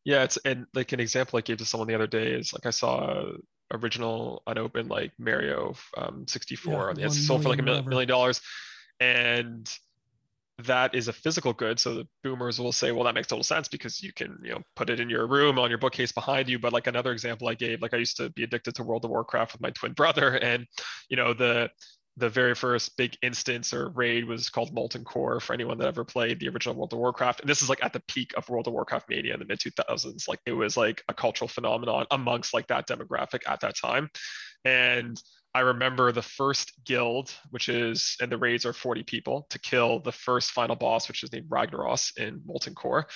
Yeah, 0.05 0.23
it's 0.23 0.37
and 0.37 0.67
like 0.75 0.91
an 0.91 0.99
example 0.99 1.37
I 1.37 1.41
gave 1.41 1.57
to 1.57 1.65
someone 1.65 1.87
the 1.87 1.95
other 1.95 2.07
day 2.07 2.33
is 2.33 2.53
like 2.53 2.65
I 2.65 2.69
saw 2.69 3.23
original 3.71 4.43
unopened 4.47 4.89
like 4.89 5.11
Mario 5.17 5.73
um, 5.97 6.25
64 6.27 6.73
yeah, 6.73 6.79
on 6.79 6.95
the 6.95 7.09
sold 7.09 7.43
for 7.43 7.49
like 7.49 7.59
a 7.59 7.63
million, 7.63 7.87
million 7.87 8.07
dollars 8.07 8.41
and 8.99 9.71
that 10.65 10.93
is 10.93 11.07
a 11.07 11.13
physical 11.13 11.53
good. 11.53 11.79
So 11.79 11.95
the 11.95 12.07
boomers 12.23 12.59
will 12.59 12.71
say, 12.71 12.91
well, 12.91 13.05
that 13.05 13.15
makes 13.15 13.27
total 13.27 13.43
sense 13.43 13.67
because 13.67 14.01
you 14.01 14.11
can, 14.13 14.37
you 14.43 14.51
know, 14.51 14.61
put 14.75 14.89
it 14.89 14.99
in 14.99 15.09
your 15.09 15.27
room 15.27 15.57
on 15.57 15.69
your 15.69 15.77
bookcase 15.77 16.11
behind 16.11 16.49
you. 16.49 16.59
But 16.59 16.73
like 16.73 16.87
another 16.87 17.11
example 17.11 17.47
I 17.47 17.53
gave, 17.53 17.81
like 17.81 17.93
I 17.93 17.97
used 17.97 18.17
to 18.17 18.29
be 18.31 18.43
addicted 18.43 18.75
to 18.75 18.83
World 18.83 19.05
of 19.05 19.11
Warcraft 19.11 19.53
with 19.53 19.61
my 19.61 19.71
twin 19.71 19.93
brother. 19.93 20.39
And, 20.49 20.65
you 21.09 21.17
know, 21.17 21.33
the 21.33 21.69
the 22.17 22.29
very 22.29 22.53
first 22.53 22.97
big 22.97 23.15
instance 23.21 23.73
or 23.73 23.89
raid 23.89 24.25
was 24.25 24.49
called 24.49 24.73
Molten 24.73 25.03
Core 25.03 25.39
for 25.39 25.53
anyone 25.53 25.77
that 25.77 25.87
ever 25.87 26.03
played 26.03 26.39
the 26.39 26.49
original 26.49 26.75
World 26.75 26.91
of 26.91 26.99
Warcraft. 26.99 27.41
And 27.41 27.49
this 27.49 27.61
is 27.61 27.69
like 27.69 27.83
at 27.83 27.93
the 27.93 28.01
peak 28.07 28.33
of 28.35 28.49
World 28.49 28.67
of 28.67 28.73
Warcraft 28.73 29.09
mania 29.09 29.33
in 29.33 29.39
the 29.39 29.45
mid 29.45 29.59
2000s. 29.59 30.27
Like 30.27 30.39
it 30.45 30.51
was 30.51 30.75
like 30.75 31.03
a 31.07 31.13
cultural 31.13 31.47
phenomenon 31.47 32.05
amongst 32.11 32.53
like 32.53 32.67
that 32.67 32.87
demographic 32.87 33.41
at 33.47 33.61
that 33.61 33.75
time. 33.77 34.09
And 34.65 35.21
I 35.59 35.63
remember 35.63 36.13
the 36.13 36.21
first 36.21 36.71
guild, 36.85 37.33
which 37.49 37.67
is, 37.67 38.15
and 38.21 38.31
the 38.31 38.37
raids 38.37 38.65
are 38.65 38.71
40 38.71 39.03
people 39.03 39.45
to 39.49 39.59
kill 39.59 39.99
the 39.99 40.13
first 40.13 40.51
final 40.51 40.77
boss, 40.77 41.09
which 41.09 41.21
is 41.21 41.33
named 41.33 41.49
Ragnaros 41.49 42.17
in 42.17 42.41
Molten 42.45 42.73
Core. 42.73 43.07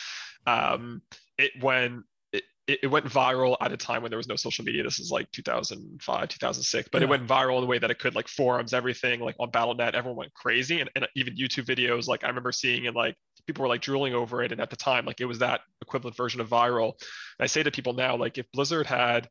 Um, 0.46 1.02
it 1.38 1.52
when 1.62 2.04
it, 2.34 2.44
it 2.68 2.88
went 2.88 3.06
viral 3.06 3.56
at 3.62 3.72
a 3.72 3.78
time 3.78 4.02
when 4.02 4.12
there 4.12 4.18
was 4.18 4.28
no 4.28 4.36
social 4.36 4.66
media. 4.66 4.84
This 4.84 5.00
is 5.00 5.10
like 5.10 5.32
2005, 5.32 6.28
2006, 6.28 6.90
but 6.92 6.98
yeah. 6.98 7.06
it 7.06 7.10
went 7.10 7.26
viral 7.26 7.56
in 7.56 7.62
the 7.62 7.68
way 7.68 7.80
that 7.80 7.90
it 7.90 8.00
could, 8.00 8.14
like 8.14 8.28
forums, 8.28 8.74
everything, 8.74 9.22
like 9.22 9.38
on 9.40 9.50
BattleNet, 9.50 9.94
everyone 9.94 10.18
went 10.18 10.34
crazy, 10.34 10.82
and, 10.82 10.90
and 10.98 11.08
even 11.16 11.38
YouTube 11.38 11.66
videos. 11.66 12.10
Like 12.10 12.26
I 12.26 12.28
remember 12.28 12.52
seeing 12.52 12.84
it, 12.84 12.94
like 12.94 13.16
people 13.48 13.62
were 13.62 13.70
like 13.70 13.82
drooling 13.82 14.16
over 14.16 14.44
it, 14.44 14.52
and 14.52 14.60
at 14.60 14.70
the 14.70 14.76
time, 14.76 15.06
like 15.06 15.22
it 15.22 15.26
was 15.28 15.40
that 15.40 15.62
equivalent 15.82 16.18
version 16.18 16.42
of 16.42 16.50
viral. 16.50 16.92
And 17.40 17.46
I 17.46 17.48
say 17.48 17.64
to 17.64 17.72
people 17.72 17.94
now, 17.94 18.18
like 18.18 18.38
if 18.38 18.52
Blizzard 18.52 18.86
had 18.86 19.30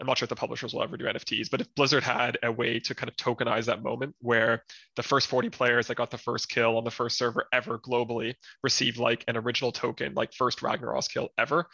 I'm 0.00 0.06
not 0.06 0.18
sure 0.18 0.26
if 0.26 0.30
the 0.30 0.36
publishers 0.36 0.74
will 0.74 0.82
ever 0.82 0.96
do 0.96 1.06
NFTs, 1.06 1.50
but 1.50 1.60
if 1.62 1.74
Blizzard 1.74 2.02
had 2.02 2.38
a 2.42 2.52
way 2.52 2.78
to 2.80 2.94
kind 2.94 3.08
of 3.08 3.16
tokenize 3.16 3.64
that 3.64 3.82
moment 3.82 4.14
where 4.20 4.62
the 4.96 5.02
first 5.02 5.26
40 5.28 5.48
players 5.50 5.86
that 5.86 5.96
got 5.96 6.10
the 6.10 6.18
first 6.18 6.48
kill 6.48 6.76
on 6.76 6.84
the 6.84 6.90
first 6.90 7.16
server 7.16 7.46
ever 7.52 7.78
globally 7.78 8.34
received 8.62 8.98
like 8.98 9.24
an 9.26 9.36
original 9.36 9.72
token, 9.72 10.12
like 10.14 10.34
first 10.34 10.60
Ragnaros 10.60 11.10
kill 11.10 11.30
ever, 11.38 11.66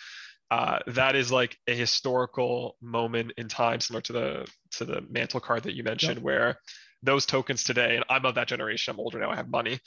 uh, 0.52 0.78
that 0.88 1.16
is 1.16 1.32
like 1.32 1.56
a 1.66 1.74
historical 1.74 2.76
moment 2.80 3.32
in 3.38 3.48
time, 3.48 3.80
similar 3.80 4.02
to 4.02 4.12
the 4.12 4.46
to 4.72 4.84
the 4.84 5.02
mantle 5.10 5.40
card 5.40 5.62
that 5.62 5.74
you 5.74 5.82
mentioned, 5.82 6.16
yep. 6.16 6.22
where 6.22 6.58
those 7.02 7.26
tokens 7.26 7.64
today, 7.64 7.96
and 7.96 8.04
I'm 8.08 8.26
of 8.26 8.34
that 8.34 8.48
generation, 8.48 8.92
I'm 8.92 9.00
older 9.00 9.18
now, 9.18 9.30
I 9.30 9.36
have 9.36 9.48
money. 9.48 9.80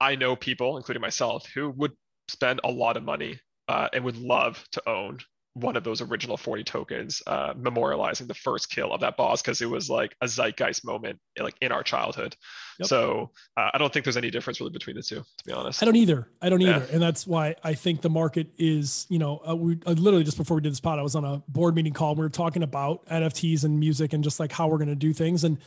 I 0.00 0.14
know 0.14 0.36
people, 0.36 0.76
including 0.76 1.00
myself, 1.00 1.46
who 1.54 1.70
would 1.70 1.92
spend 2.28 2.60
a 2.64 2.70
lot 2.70 2.96
of 2.96 3.02
money 3.02 3.40
uh, 3.68 3.88
and 3.92 4.04
would 4.04 4.16
love 4.16 4.64
to 4.72 4.88
own 4.88 5.18
one 5.56 5.74
of 5.74 5.84
those 5.84 6.02
original 6.02 6.36
40 6.36 6.64
tokens 6.64 7.22
uh, 7.26 7.54
memorializing 7.54 8.28
the 8.28 8.34
first 8.34 8.70
kill 8.70 8.92
of 8.92 9.00
that 9.00 9.16
boss 9.16 9.40
because 9.40 9.62
it 9.62 9.70
was 9.70 9.88
like 9.88 10.14
a 10.20 10.28
zeitgeist 10.28 10.84
moment 10.84 11.18
like 11.40 11.54
in 11.62 11.72
our 11.72 11.82
childhood. 11.82 12.36
Yep. 12.78 12.88
so 12.88 13.30
uh, 13.56 13.70
i 13.72 13.78
don't 13.78 13.90
think 13.90 14.04
there's 14.04 14.18
any 14.18 14.30
difference 14.30 14.60
really 14.60 14.70
between 14.70 14.96
the 14.96 15.02
two 15.02 15.16
to 15.20 15.44
be 15.46 15.52
honest. 15.52 15.82
I 15.82 15.86
don't 15.86 15.96
either. 15.96 16.28
I 16.42 16.50
don't 16.50 16.60
either. 16.60 16.86
And 16.92 17.00
that's 17.00 17.26
why 17.26 17.54
i 17.64 17.72
think 17.72 18.02
the 18.02 18.10
market 18.10 18.48
is 18.58 19.06
you 19.08 19.18
know 19.18 19.40
uh, 19.48 19.56
we 19.56 19.78
uh, 19.86 19.92
literally 19.92 20.24
just 20.24 20.36
before 20.36 20.56
we 20.56 20.60
did 20.60 20.72
this 20.72 20.80
pod 20.80 20.98
i 20.98 21.02
was 21.02 21.16
on 21.16 21.24
a 21.24 21.42
board 21.48 21.74
meeting 21.74 21.94
call 21.94 22.10
and 22.10 22.18
we 22.18 22.24
were 22.26 22.28
talking 22.28 22.62
about 22.62 23.06
nfts 23.06 23.64
and 23.64 23.80
music 23.80 24.12
and 24.12 24.22
just 24.22 24.38
like 24.38 24.52
how 24.52 24.68
we're 24.68 24.78
going 24.78 24.88
to 24.88 24.94
do 24.94 25.12
things. 25.12 25.44
And 25.44 25.58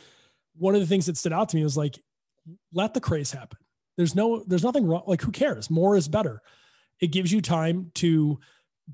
one 0.56 0.74
of 0.74 0.80
the 0.80 0.86
things 0.86 1.06
that 1.06 1.16
stood 1.16 1.32
out 1.32 1.48
to 1.50 1.56
me 1.56 1.64
was 1.64 1.76
like 1.76 1.98
let 2.72 2.94
the 2.94 3.00
craze 3.00 3.32
happen. 3.32 3.58
There's 3.96 4.14
no 4.14 4.44
there's 4.46 4.64
nothing 4.64 4.86
wrong 4.86 5.02
like 5.06 5.22
who 5.22 5.32
cares? 5.32 5.70
More 5.70 5.96
is 5.96 6.08
better. 6.08 6.42
It 7.00 7.08
gives 7.08 7.32
you 7.32 7.40
time 7.40 7.90
to 7.94 8.38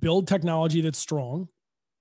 build 0.00 0.28
technology 0.28 0.80
that's 0.80 0.98
strong, 0.98 1.48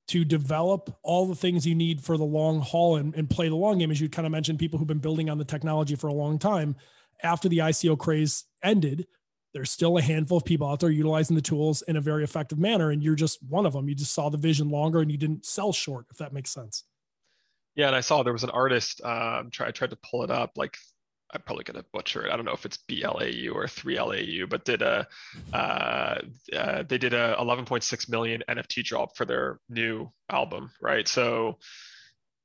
to 0.08 0.23
develop 0.23 0.95
all 1.03 1.25
the 1.25 1.36
things 1.36 1.65
you 1.65 1.75
need 1.75 2.01
for 2.01 2.17
the 2.17 2.23
long 2.23 2.62
haul 2.62 2.97
and, 2.97 3.15
and 3.15 3.29
play 3.29 3.49
the 3.49 3.55
long 3.55 3.79
game. 3.79 3.89
As 3.89 3.99
you 3.99 4.10
kind 4.10 4.25
of 4.25 4.31
mentioned, 4.31 4.60
people 4.60 4.77
who've 4.77 4.88
been 4.88 4.99
building 4.99 5.29
on 5.29 5.38
the 5.38 5.45
technology 5.45 5.95
for 5.95 6.08
a 6.08 6.13
long 6.13 6.38
time. 6.38 6.75
After 7.23 7.49
the 7.49 7.60
ICO 7.60 7.97
craze 7.97 8.45
ended, 8.63 9.08
there's 9.53 9.71
still 9.71 9.97
a 9.97 10.01
handful 10.01 10.38
of 10.38 10.45
people 10.45 10.67
out 10.67 10.81
there 10.81 10.91
utilizing 10.91 11.36
the 11.36 11.41
tools 11.41 11.81
in 11.84 11.95
a 11.95 12.01
very 12.01 12.23
effective 12.23 12.60
manner. 12.60 12.91
And 12.91 13.01
you're 13.01 13.15
just 13.15 13.41
one 13.41 13.65
of 13.65 13.73
them. 13.73 13.89
You 13.89 13.95
just 13.95 14.13
saw 14.13 14.29
the 14.29 14.38
vision 14.38 14.69
longer 14.69 14.99
and 14.99 15.12
you 15.12 15.17
didn't 15.17 15.45
sell 15.45 15.73
short, 15.73 16.05
if 16.12 16.17
that 16.17 16.34
makes 16.34 16.51
sense. 16.51 16.84
Yeah, 17.75 17.88
and 17.88 17.95
I 17.95 18.01
saw 18.01 18.21
there 18.21 18.34
was 18.34 18.43
an 18.43 18.51
artist. 18.51 19.01
Um, 19.03 19.49
try, 19.51 19.67
I 19.67 19.71
tried 19.71 19.89
to 19.89 19.97
pull 19.97 20.23
it 20.23 20.29
up 20.29 20.51
like 20.55 20.77
I'm 21.33 21.41
probably 21.41 21.63
going 21.63 21.81
to 21.81 21.85
butcher 21.91 22.25
it. 22.25 22.31
I 22.31 22.35
don't 22.35 22.45
know 22.45 22.53
if 22.53 22.65
it's 22.65 22.77
BLAU 22.77 23.53
or 23.53 23.65
3LAU, 23.65 24.49
but 24.49 24.65
did 24.65 24.81
a 24.81 25.07
uh, 25.53 26.21
uh, 26.55 26.83
they 26.88 26.97
did 26.97 27.13
a 27.13 27.35
11.6 27.39 28.09
million 28.09 28.43
NFT 28.49 28.83
drop 28.83 29.17
for 29.17 29.25
their 29.25 29.59
new 29.69 30.11
album, 30.29 30.71
right? 30.81 31.07
So 31.07 31.57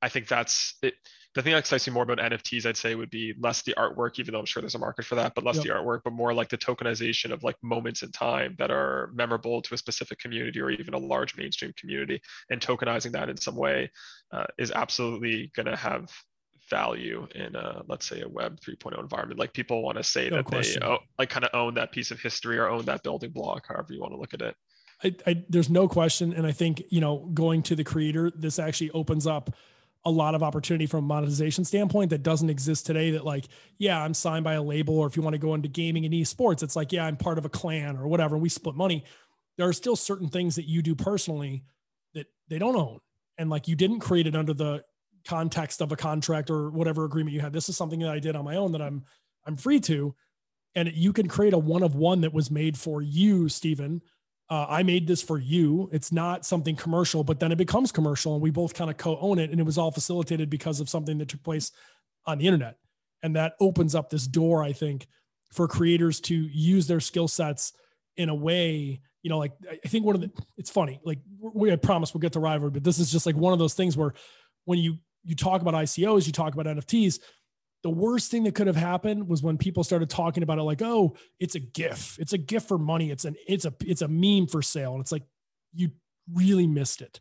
I 0.03 0.09
think 0.09 0.29
that's 0.29 0.75
it. 0.83 0.95
The 1.33 1.43
thing 1.43 1.53
that 1.53 1.61
excites 1.61 1.87
me 1.87 1.93
more 1.93 2.03
about 2.03 2.19
NFTs, 2.19 2.67
I'd 2.67 2.77
say, 2.77 2.97
would 2.97 3.11
be 3.11 3.35
less 3.39 3.63
the 3.63 3.75
artwork, 3.79 4.19
even 4.19 4.33
though 4.33 4.41
I'm 4.41 4.47
sure 4.47 4.63
there's 4.63 4.75
a 4.75 4.81
market 4.81 5.05
for 5.05 5.15
that, 5.15 5.33
but 5.37 5.45
less 5.45 5.57
yep. 5.57 5.65
the 5.65 5.71
artwork, 5.71 6.01
but 6.03 6.13
more 6.13 6.35
like 6.35 6.49
the 6.49 6.59
tokenization 6.59 7.31
of 7.31 7.45
like 7.45 7.55
moments 7.63 8.03
in 8.03 8.11
time 8.11 8.57
that 8.59 8.73
are 8.73 9.11
memorable 9.15 9.63
to 9.63 9.75
a 9.75 9.79
specific 9.79 10.19
community 10.19 10.61
or 10.61 10.71
even 10.71 10.93
a 10.93 10.99
large 10.99 11.37
mainstream 11.37 11.73
community, 11.79 12.21
and 12.51 12.61
tokenizing 12.61 13.13
that 13.13 13.29
in 13.29 13.37
some 13.37 13.55
way 13.55 13.89
uh, 14.33 14.47
is 14.59 14.73
absolutely 14.73 15.53
going 15.55 15.67
to 15.67 15.77
have 15.77 16.11
value 16.71 17.27
in 17.35 17.55
a 17.57 17.83
let's 17.89 18.07
say 18.07 18.23
a 18.23 18.29
web 18.29 18.61
3.0 18.61 18.99
environment. 18.99 19.39
Like 19.39 19.53
people 19.53 19.83
want 19.83 19.99
to 19.99 20.05
say 20.05 20.31
no 20.31 20.37
that 20.37 20.47
question. 20.47 20.81
they 20.81 20.87
oh, 20.89 20.99
like 21.19 21.29
kind 21.29 21.45
of 21.45 21.51
own 21.53 21.75
that 21.75 21.93
piece 21.93 22.11
of 22.11 22.21
history 22.21 22.59
or 22.59 22.69
own 22.69 22.85
that 22.87 23.03
building 23.03 23.31
block 23.31 23.67
however 23.69 23.93
you 23.93 24.01
want 24.01 24.13
to 24.15 24.19
look 24.19 24.33
at 24.33 24.41
it. 24.41 24.57
I, 25.03 25.15
I, 25.27 25.45
there's 25.49 25.71
no 25.71 25.89
question 25.89 26.35
and 26.35 26.47
i 26.47 26.53
think 26.53 26.83
you 26.91 27.01
know 27.01 27.31
going 27.33 27.63
to 27.65 27.75
the 27.75 27.85
creator 27.85 28.31
this 28.37 28.59
actually 28.59 28.91
opens 28.91 29.27
up 29.27 29.55
a 30.05 30.11
lot 30.11 30.35
of 30.35 30.43
opportunity 30.43 30.85
from 30.87 31.05
a 31.05 31.07
monetization 31.07 31.65
standpoint 31.65 32.11
that 32.11 32.23
doesn't 32.23 32.51
exist 32.51 32.85
today 32.85 33.13
that 33.13 33.25
like 33.25 33.47
yeah 33.79 34.03
i'm 34.03 34.13
signed 34.13 34.45
by 34.45 34.55
a 34.55 34.63
label 34.63 34.99
or 34.99 35.07
if 35.07 35.17
you 35.17 35.23
want 35.23 35.33
to 35.33 35.39
go 35.39 35.55
into 35.55 35.69
gaming 35.69 36.05
and 36.05 36.13
esports 36.13 36.63
it's 36.63 36.77
like 36.77 36.93
yeah 36.93 37.07
i'm 37.07 37.17
part 37.17 37.39
of 37.39 37.47
a 37.47 37.49
clan 37.49 37.97
or 37.97 38.09
whatever 38.09 38.37
we 38.37 38.49
split 38.49 38.77
money. 38.77 39.05
There 39.57 39.69
are 39.69 39.75
still 39.75 39.97
certain 39.97 40.29
things 40.29 40.57
that 40.57 40.67
you 40.67 40.81
do 40.81 40.95
personally 40.95 41.65
that 42.15 42.27
they 42.49 42.59
don't 42.59 42.77
own 42.77 43.01
and 43.39 43.49
like 43.49 43.69
you 43.69 43.77
didn't 43.77 44.01
create 44.01 44.27
it 44.27 44.37
under 44.37 44.53
the 44.53 44.85
context 45.27 45.81
of 45.81 45.93
a 45.93 45.97
contract 45.97 46.51
or 46.51 46.71
whatever 46.71 47.05
agreement 47.05 47.35
you 47.35 47.41
had. 47.41 47.53
This 47.53 47.69
is 47.69 47.77
something 47.77 48.01
that 48.01 48.11
I 48.11 48.19
did 48.19 48.37
on 48.37 48.45
my 48.45 48.57
own 48.57 48.73
that 48.73 48.83
I'm 48.83 49.05
I'm 49.47 49.57
free 49.57 49.81
to, 49.81 50.15
and 50.75 50.91
you 50.93 51.13
can 51.13 51.29
create 51.29 51.53
a 51.53 51.59
one 51.59 51.83
of 51.83 51.95
one 51.95 52.21
that 52.23 52.33
was 52.33 52.51
made 52.51 52.77
for 52.77 53.03
you, 53.03 53.49
Stephen. 53.49 54.03
Uh, 54.49 54.67
I 54.69 54.83
made 54.83 55.07
this 55.07 55.23
for 55.23 55.39
you. 55.39 55.89
It's 55.93 56.11
not 56.11 56.45
something 56.45 56.75
commercial, 56.75 57.23
but 57.23 57.39
then 57.39 57.53
it 57.53 57.59
becomes 57.59 57.93
commercial, 57.93 58.35
and 58.35 58.43
we 58.43 58.51
both 58.51 58.75
kind 58.75 58.91
of 58.91 58.97
co-own 58.97 59.39
it, 59.39 59.51
and 59.51 59.61
it 59.61 59.67
was 59.67 59.79
all 59.79 59.93
facilitated 59.93 60.51
because 60.51 60.81
of 60.81 60.89
something 60.89 61.19
that 61.19 61.29
took 61.29 61.43
place 61.43 61.71
on 62.27 62.39
the 62.39 62.47
internet, 62.47 62.77
and 63.23 63.37
that 63.37 63.55
opens 63.61 63.95
up 63.95 64.11
this 64.11 64.27
door, 64.27 64.63
I 64.63 64.73
think, 64.73 65.07
for 65.53 65.69
creators 65.69 66.21
to 66.23 66.35
use 66.35 66.87
their 66.87 67.01
skill 67.01 67.29
sets 67.29 67.73
in 68.17 68.29
a 68.29 68.35
way 68.35 69.01
you 69.23 69.29
know, 69.29 69.39
like 69.39 69.53
I 69.71 69.89
think 69.89 70.05
one 70.05 70.15
of 70.15 70.21
the 70.21 70.31
it's 70.57 70.71
funny, 70.71 71.01
like 71.05 71.19
we 71.41 71.73
I 71.73 71.77
promise 71.77 72.15
we'll 72.15 72.21
get 72.21 72.33
to 72.35 72.41
rivalry, 72.41 72.71
but 72.71 72.85
this 72.85 72.99
is 72.99 73.13
just 73.13 73.27
like 73.27 73.37
one 73.37 73.53
of 73.53 73.59
those 73.59 73.75
things 73.75 73.97
where 73.97 74.15
when 74.65 74.79
you 74.79 74.99
you 75.25 75.35
talk 75.35 75.63
about 75.63 75.75
ICOs, 75.75 76.27
you 76.27 76.33
talk 76.33 76.55
about 76.55 76.67
NFTs. 76.67 77.21
The 77.83 77.91
worst 77.91 78.31
thing 78.31 78.45
that 78.45 78.55
could 78.55 78.67
have 78.67 78.77
happened 78.77 79.29
was 79.29 79.43
when 79.43 79.57
people 79.57 79.85
started 79.85 80.11
talking 80.11 80.43
about 80.43 80.59
it 80.59 80.63
like, 80.63 80.83
oh, 80.83 81.17
it's 81.39 81.55
a 81.55 81.61
GIF. 81.61 82.19
It's 82.19 82.35
a 82.35 82.39
GIF 82.39 82.65
for 82.65 82.79
money. 82.79 83.11
It's 83.11 83.25
an 83.25 83.37
it's 83.47 83.65
a 83.65 83.75
it's 83.81 84.03
a 84.03 84.09
meme 84.09 84.49
for 84.49 84.61
sale. 84.61 84.93
And 84.93 85.01
it's 85.01 85.13
like 85.13 85.23
you 85.73 85.91
really 86.33 86.67
missed 86.67 87.01
it. 87.01 87.21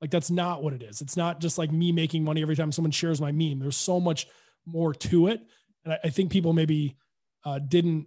Like 0.00 0.10
that's 0.10 0.30
not 0.30 0.62
what 0.62 0.72
it 0.72 0.82
is. 0.82 1.00
It's 1.00 1.16
not 1.16 1.40
just 1.40 1.58
like 1.58 1.70
me 1.70 1.92
making 1.92 2.24
money 2.24 2.42
every 2.42 2.56
time 2.56 2.72
someone 2.72 2.90
shares 2.90 3.20
my 3.20 3.30
meme. 3.30 3.60
There's 3.60 3.76
so 3.76 4.00
much 4.00 4.26
more 4.66 4.94
to 4.94 5.28
it. 5.28 5.40
And 5.84 5.94
I, 5.94 5.98
I 6.04 6.08
think 6.08 6.32
people 6.32 6.52
maybe 6.52 6.96
uh, 7.44 7.58
didn't 7.58 8.06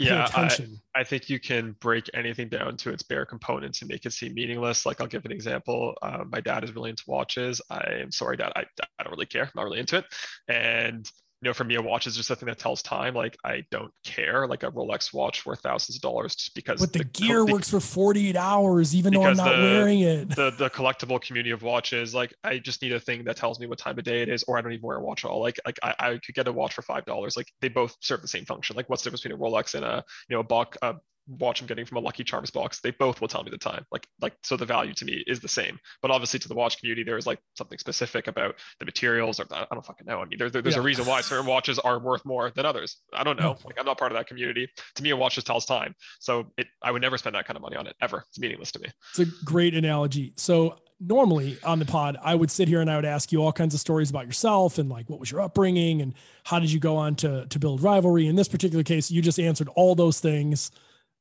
yeah, 0.00 0.28
I, 0.34 0.50
I, 0.94 1.04
think 1.04 1.28
you 1.28 1.38
can 1.38 1.76
break 1.80 2.08
anything 2.14 2.48
down 2.48 2.76
to 2.78 2.90
its 2.90 3.02
bare 3.02 3.26
components 3.26 3.82
and 3.82 3.90
make 3.90 4.06
it 4.06 4.12
seem 4.12 4.34
meaningless. 4.34 4.86
Like 4.86 5.00
I'll 5.00 5.06
give 5.06 5.24
an 5.24 5.32
example. 5.32 5.94
Uh, 6.00 6.24
my 6.30 6.40
dad 6.40 6.64
is 6.64 6.74
really 6.74 6.90
into 6.90 7.04
watches. 7.06 7.60
I 7.70 7.96
am 8.00 8.10
sorry, 8.10 8.36
dad. 8.36 8.52
I, 8.56 8.64
I 8.98 9.02
don't 9.02 9.12
really 9.12 9.26
care. 9.26 9.44
I'm 9.44 9.50
not 9.54 9.64
really 9.64 9.80
into 9.80 9.98
it. 9.98 10.04
And 10.48 11.10
you 11.42 11.48
know, 11.48 11.54
for 11.54 11.64
me, 11.64 11.76
a 11.76 11.82
watch 11.82 12.06
is 12.06 12.16
just 12.16 12.28
something 12.28 12.46
that 12.46 12.58
tells 12.58 12.82
time. 12.82 13.14
Like 13.14 13.38
I 13.44 13.64
don't 13.70 13.90
care. 14.04 14.46
Like 14.46 14.62
a 14.62 14.70
Rolex 14.70 15.14
watch 15.14 15.46
worth 15.46 15.60
thousands 15.60 15.96
of 15.96 16.02
dollars 16.02 16.34
just 16.34 16.54
because. 16.54 16.80
But 16.80 16.92
the, 16.92 16.98
the 16.98 17.04
gear 17.06 17.46
co- 17.46 17.52
works 17.52 17.70
for 17.70 17.80
48 17.80 18.36
hours, 18.36 18.94
even 18.94 19.14
though 19.14 19.24
I'm 19.24 19.36
not 19.36 19.56
the, 19.56 19.62
wearing 19.62 20.00
it. 20.00 20.36
The 20.36 20.50
the 20.50 20.68
collectible 20.68 21.20
community 21.20 21.50
of 21.50 21.62
watches, 21.62 22.14
like 22.14 22.34
I 22.44 22.58
just 22.58 22.82
need 22.82 22.92
a 22.92 23.00
thing 23.00 23.24
that 23.24 23.36
tells 23.36 23.58
me 23.58 23.66
what 23.66 23.78
time 23.78 23.98
of 23.98 24.04
day 24.04 24.20
it 24.20 24.28
is, 24.28 24.42
or 24.42 24.58
I 24.58 24.60
don't 24.60 24.72
even 24.72 24.86
wear 24.86 24.98
a 24.98 25.02
watch 25.02 25.24
at 25.24 25.30
all. 25.30 25.40
Like 25.40 25.58
like 25.64 25.78
I, 25.82 25.94
I 25.98 26.10
could 26.18 26.34
get 26.34 26.46
a 26.46 26.52
watch 26.52 26.74
for 26.74 26.82
five 26.82 27.06
dollars. 27.06 27.38
Like 27.38 27.50
they 27.62 27.68
both 27.68 27.96
serve 28.00 28.20
the 28.20 28.28
same 28.28 28.44
function. 28.44 28.76
Like 28.76 28.90
what's 28.90 29.02
the 29.02 29.08
difference 29.08 29.22
between 29.22 29.40
a 29.40 29.42
Rolex 29.42 29.74
and 29.74 29.84
a 29.84 30.04
you 30.28 30.36
know 30.36 30.40
a 30.40 30.44
buck 30.44 30.76
a 30.82 30.96
watch 31.38 31.60
I'm 31.60 31.66
getting 31.66 31.84
from 31.84 31.98
a 31.98 32.00
Lucky 32.00 32.24
Charms 32.24 32.50
box, 32.50 32.80
they 32.80 32.90
both 32.90 33.20
will 33.20 33.28
tell 33.28 33.42
me 33.42 33.50
the 33.50 33.58
time. 33.58 33.84
Like, 33.92 34.06
like 34.20 34.34
so 34.42 34.56
the 34.56 34.66
value 34.66 34.94
to 34.94 35.04
me 35.04 35.22
is 35.26 35.40
the 35.40 35.48
same. 35.48 35.78
But 36.02 36.10
obviously 36.10 36.40
to 36.40 36.48
the 36.48 36.54
watch 36.54 36.78
community, 36.78 37.04
there 37.04 37.16
is 37.16 37.26
like 37.26 37.38
something 37.56 37.78
specific 37.78 38.26
about 38.26 38.56
the 38.78 38.84
materials 38.84 39.40
or 39.40 39.46
I 39.50 39.66
don't 39.72 39.84
fucking 39.84 40.06
know. 40.06 40.20
I 40.20 40.24
mean, 40.26 40.38
there, 40.38 40.50
there 40.50 40.62
there's 40.62 40.74
yeah. 40.74 40.80
a 40.80 40.84
reason 40.84 41.06
why 41.06 41.20
certain 41.20 41.46
watches 41.46 41.78
are 41.78 41.98
worth 41.98 42.24
more 42.24 42.50
than 42.50 42.66
others. 42.66 42.98
I 43.12 43.24
don't 43.24 43.38
know. 43.38 43.54
Hmm. 43.54 43.66
Like 43.66 43.78
I'm 43.78 43.86
not 43.86 43.98
part 43.98 44.12
of 44.12 44.18
that 44.18 44.26
community. 44.26 44.68
To 44.96 45.02
me, 45.02 45.10
a 45.10 45.16
watch 45.16 45.34
just 45.34 45.46
tells 45.46 45.66
time. 45.66 45.94
So 46.18 46.52
it 46.56 46.66
I 46.82 46.90
would 46.90 47.02
never 47.02 47.18
spend 47.18 47.34
that 47.36 47.46
kind 47.46 47.56
of 47.56 47.62
money 47.62 47.76
on 47.76 47.86
it 47.86 47.96
ever. 48.00 48.24
It's 48.28 48.38
meaningless 48.38 48.72
to 48.72 48.80
me. 48.80 48.88
It's 49.10 49.18
a 49.20 49.44
great 49.44 49.74
analogy. 49.74 50.32
So 50.36 50.78
normally 51.00 51.58
on 51.64 51.78
the 51.78 51.86
pod, 51.86 52.18
I 52.22 52.34
would 52.34 52.50
sit 52.50 52.68
here 52.68 52.80
and 52.80 52.90
I 52.90 52.96
would 52.96 53.04
ask 53.04 53.32
you 53.32 53.42
all 53.42 53.52
kinds 53.52 53.74
of 53.74 53.80
stories 53.80 54.10
about 54.10 54.26
yourself 54.26 54.78
and 54.78 54.88
like 54.88 55.08
what 55.08 55.18
was 55.18 55.30
your 55.30 55.40
upbringing 55.40 56.02
and 56.02 56.14
how 56.44 56.58
did 56.58 56.70
you 56.70 56.78
go 56.78 56.96
on 56.96 57.14
to 57.16 57.46
to 57.46 57.58
build 57.58 57.82
rivalry. 57.82 58.26
In 58.26 58.36
this 58.36 58.48
particular 58.48 58.84
case, 58.84 59.10
you 59.10 59.22
just 59.22 59.40
answered 59.40 59.68
all 59.74 59.94
those 59.94 60.20
things 60.20 60.70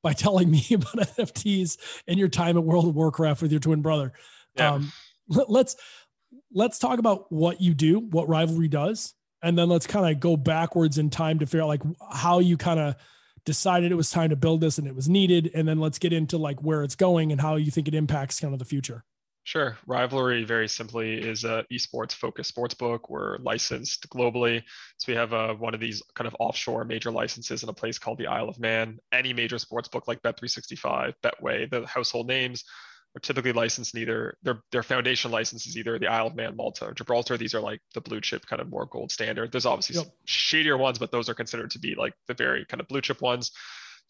by 0.02 0.14
telling 0.14 0.50
me 0.50 0.66
about 0.72 0.96
NFTs 0.96 1.78
and 2.08 2.20
your 2.20 2.30
time 2.30 2.58
at 2.58 2.64
World 2.64 2.88
of 2.88 2.96
Warcraft 2.96 3.42
with 3.42 3.52
your 3.52 3.60
twin 3.60 3.82
brother. 3.82 4.14
Yeah. 4.56 4.74
Um, 4.74 4.92
let's 5.28 5.76
let's 6.54 6.80
talk 6.80 7.00
about 7.00 7.32
what 7.32 7.62
you 7.62 7.74
do, 7.74 8.00
what 8.00 8.28
Rivalry 8.28 8.68
does, 8.68 9.14
and 9.42 9.58
then 9.58 9.70
let's 9.70 9.88
kind 9.88 10.12
of 10.12 10.20
go 10.20 10.36
backwards 10.36 10.98
in 10.98 11.10
time 11.10 11.40
to 11.40 11.46
figure 11.46 11.62
out 11.62 11.68
like 11.68 11.82
how 12.12 12.40
you 12.40 12.58
kind 12.58 12.80
of 12.80 12.96
decided 13.46 13.92
it 13.92 13.96
was 13.96 14.10
time 14.10 14.30
to 14.30 14.36
build 14.36 14.62
this 14.62 14.78
and 14.78 14.88
it 14.88 14.96
was 14.96 15.08
needed, 15.08 15.52
and 15.54 15.68
then 15.68 15.80
let's 15.80 16.00
get 16.00 16.14
into 16.14 16.38
like 16.38 16.62
where 16.62 16.84
it's 16.84 16.96
going 16.96 17.32
and 17.32 17.40
how 17.40 17.56
you 17.56 17.72
think 17.72 17.88
it 17.88 17.96
impacts 17.96 18.40
kind 18.40 18.54
of 18.54 18.60
the 18.60 18.66
future. 18.66 19.04
Sure. 19.50 19.80
Rivalry, 19.88 20.44
very 20.44 20.68
simply, 20.68 21.16
is 21.16 21.44
a 21.44 21.66
esports 21.74 22.12
focused 22.12 22.50
sports 22.50 22.76
book. 22.76 23.10
We're 23.10 23.40
licensed 23.40 24.08
globally. 24.08 24.62
So 24.98 25.12
we 25.12 25.16
have 25.16 25.34
uh, 25.34 25.56
one 25.56 25.74
of 25.74 25.80
these 25.80 26.04
kind 26.14 26.28
of 26.28 26.36
offshore 26.40 26.86
major 26.86 27.10
licenses 27.10 27.64
in 27.64 27.70
a 27.70 27.74
place 27.74 27.98
called 27.98 28.20
the 28.20 28.28
Isle 28.28 28.48
of 28.48 28.60
Man. 28.60 29.00
Any 29.12 29.34
major 29.34 29.58
sports 29.58 29.88
book 29.88 30.08
like 30.08 30.22
Bet365, 30.22 31.16
Betway, 31.24 31.68
the 31.68 31.88
household 31.88 32.28
names 32.28 32.64
are 33.16 33.20
typically 33.22 33.52
licensed 33.52 33.96
in 33.96 34.02
either 34.02 34.38
their, 34.44 34.62
their 34.72 34.84
foundation 34.84 35.32
license 35.32 35.66
is 35.66 35.76
either 35.76 35.98
the 35.98 36.06
Isle 36.06 36.28
of 36.28 36.36
Man, 36.36 36.56
Malta, 36.56 36.86
or 36.86 36.94
Gibraltar. 36.94 37.36
These 37.36 37.56
are 37.56 37.60
like 37.60 37.82
the 37.96 38.02
blue 38.02 38.22
chip 38.22 38.46
kind 38.46 38.62
of 38.62 38.70
more 38.70 38.86
gold 38.86 39.12
standard. 39.12 39.52
There's 39.52 39.66
obviously 39.66 39.96
yep. 39.96 40.14
shadier 40.26 40.78
ones, 40.78 41.00
but 41.00 41.12
those 41.12 41.28
are 41.28 41.34
considered 41.34 41.72
to 41.72 41.80
be 41.80 41.96
like 41.96 42.14
the 42.28 42.36
very 42.36 42.66
kind 42.66 42.82
of 42.82 42.88
blue 42.88 43.02
chip 43.02 43.20
ones. 43.20 43.52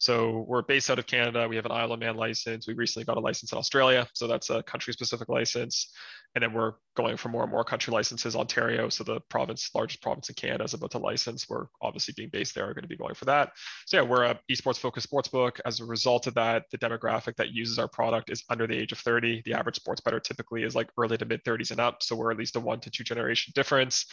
So 0.00 0.46
we're 0.48 0.62
based 0.62 0.88
out 0.88 0.98
of 0.98 1.06
Canada. 1.06 1.46
We 1.46 1.56
have 1.56 1.66
an 1.66 1.72
Isle 1.72 1.92
of 1.92 2.00
Man 2.00 2.16
license. 2.16 2.66
We 2.66 2.72
recently 2.72 3.04
got 3.04 3.18
a 3.18 3.20
license 3.20 3.52
in 3.52 3.58
Australia. 3.58 4.08
So 4.14 4.26
that's 4.26 4.48
a 4.48 4.62
country 4.62 4.94
specific 4.94 5.28
license. 5.28 5.92
And 6.34 6.42
then 6.42 6.54
we're 6.54 6.72
going 6.96 7.18
for 7.18 7.28
more 7.28 7.42
and 7.42 7.52
more 7.52 7.64
country 7.64 7.92
licenses. 7.92 8.34
Ontario, 8.34 8.88
so 8.88 9.04
the 9.04 9.20
province, 9.28 9.68
largest 9.74 10.00
province 10.00 10.30
in 10.30 10.36
Canada, 10.36 10.64
is 10.64 10.72
about 10.72 10.92
to 10.92 10.98
license. 10.98 11.50
We're 11.50 11.66
obviously 11.82 12.14
being 12.16 12.30
based 12.30 12.54
there, 12.54 12.64
are 12.64 12.72
going 12.72 12.82
to 12.82 12.88
be 12.88 12.96
going 12.96 13.14
for 13.14 13.26
that. 13.26 13.52
So 13.84 13.98
yeah, 13.98 14.02
we're 14.02 14.24
a 14.24 14.40
esports 14.50 14.78
focused 14.78 15.06
sports 15.06 15.28
book. 15.28 15.60
As 15.66 15.80
a 15.80 15.84
result 15.84 16.26
of 16.26 16.34
that, 16.34 16.64
the 16.70 16.78
demographic 16.78 17.36
that 17.36 17.50
uses 17.50 17.78
our 17.78 17.88
product 17.88 18.30
is 18.30 18.42
under 18.48 18.66
the 18.66 18.78
age 18.78 18.92
of 18.92 18.98
30. 18.98 19.42
The 19.44 19.52
average 19.52 19.76
sports 19.76 20.00
bettor 20.00 20.20
typically 20.20 20.62
is 20.62 20.74
like 20.74 20.88
early 20.96 21.18
to 21.18 21.26
mid 21.26 21.44
30s 21.44 21.72
and 21.72 21.80
up. 21.80 22.02
So 22.02 22.16
we're 22.16 22.30
at 22.30 22.38
least 22.38 22.56
a 22.56 22.60
one 22.60 22.80
to 22.80 22.90
two 22.90 23.04
generation 23.04 23.52
difference. 23.54 24.06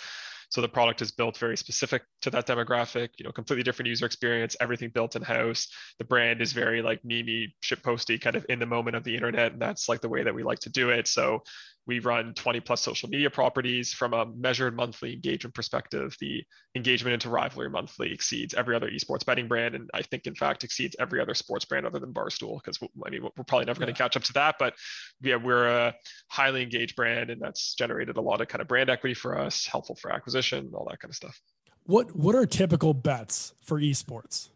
So 0.50 0.62
the 0.62 0.70
product 0.70 1.02
is 1.02 1.12
built 1.12 1.38
very 1.38 1.58
specific 1.58 2.04
to 2.22 2.30
that 2.30 2.48
demographic, 2.48 3.10
you 3.18 3.26
know, 3.26 3.32
completely 3.32 3.64
different 3.64 3.90
user 3.90 4.06
experience, 4.06 4.56
everything 4.62 4.90
built 4.90 5.16
in 5.16 5.22
house. 5.22 5.68
The 6.00 6.06
brand 6.06 6.42
is 6.42 6.54
very 6.54 6.82
like 6.82 7.02
meme 7.04 7.52
ship 7.62 7.84
posty 7.84 8.18
kind 8.18 8.36
of 8.36 8.46
in 8.48 8.60
the 8.60 8.66
moment 8.66 8.96
of 8.96 9.04
the 9.04 9.14
internet. 9.14 9.54
And 9.54 9.62
that's 9.62 9.90
like 9.90 10.02
the 10.02 10.10
way 10.10 10.24
that 10.24 10.34
we 10.34 10.44
like 10.44 10.60
to 10.60 10.70
do 10.70 10.90
it. 10.90 11.08
So 11.08 11.44
we 11.88 12.00
run 12.00 12.34
20 12.34 12.60
plus 12.60 12.82
social 12.82 13.10
media 13.10 13.30
properties 13.30 13.94
from 13.94 14.14
a 14.14 14.26
measured 14.26 14.76
monthly 14.76 15.14
engagement 15.14 15.56
perspective. 15.56 16.16
The 16.20 16.44
engagement 16.76 17.14
into 17.14 17.30
Rivalry 17.30 17.70
Monthly 17.70 18.14
exceeds 18.14 18.54
every 18.54 18.76
other 18.76 18.92
esports 18.92 19.26
betting 19.26 19.48
brand, 19.48 19.74
and 19.74 19.90
I 19.94 20.02
think 20.02 20.28
in 20.28 20.36
fact 20.36 20.66
exceeds 20.66 20.98
every 21.00 21.22
other 21.22 21.34
sports 21.34 21.64
brand 21.64 21.86
other 21.86 22.00
than 22.00 22.14
Barstool. 22.14 22.60
Because 22.62 22.78
I 22.84 23.10
mean, 23.10 23.24
we're 23.24 23.44
probably 23.46 23.66
never 23.66 23.80
going 23.80 23.94
to 23.94 23.98
catch 23.98 24.18
up 24.18 24.24
to 24.24 24.34
that, 24.34 24.56
but 24.60 24.74
yeah, 25.22 25.38
we're 25.38 25.68
a 25.68 25.96
highly 26.30 26.62
engaged 26.62 26.98
brand, 26.98 27.30
and 27.30 27.42
that's 27.42 27.74
generated 27.76 28.18
a 28.18 28.22
lot 28.22 28.42
of 28.42 28.50
kind 28.50 28.62
of 28.62 28.68
brand 28.68 28.90
equity 28.90 29.14
for 29.14 29.40
us, 29.40 29.66
helpful 29.66 29.96
for 29.96 30.12
acquisition, 30.12 30.70
all 30.74 30.86
that 30.90 31.00
kind 31.00 31.10
of 31.10 31.16
stuff. 31.16 31.40
What 31.86 32.14
what 32.18 32.36
are 32.36 32.46
typical 32.46 32.94
bets 32.94 33.54
for 33.62 33.80
esports? 33.80 34.50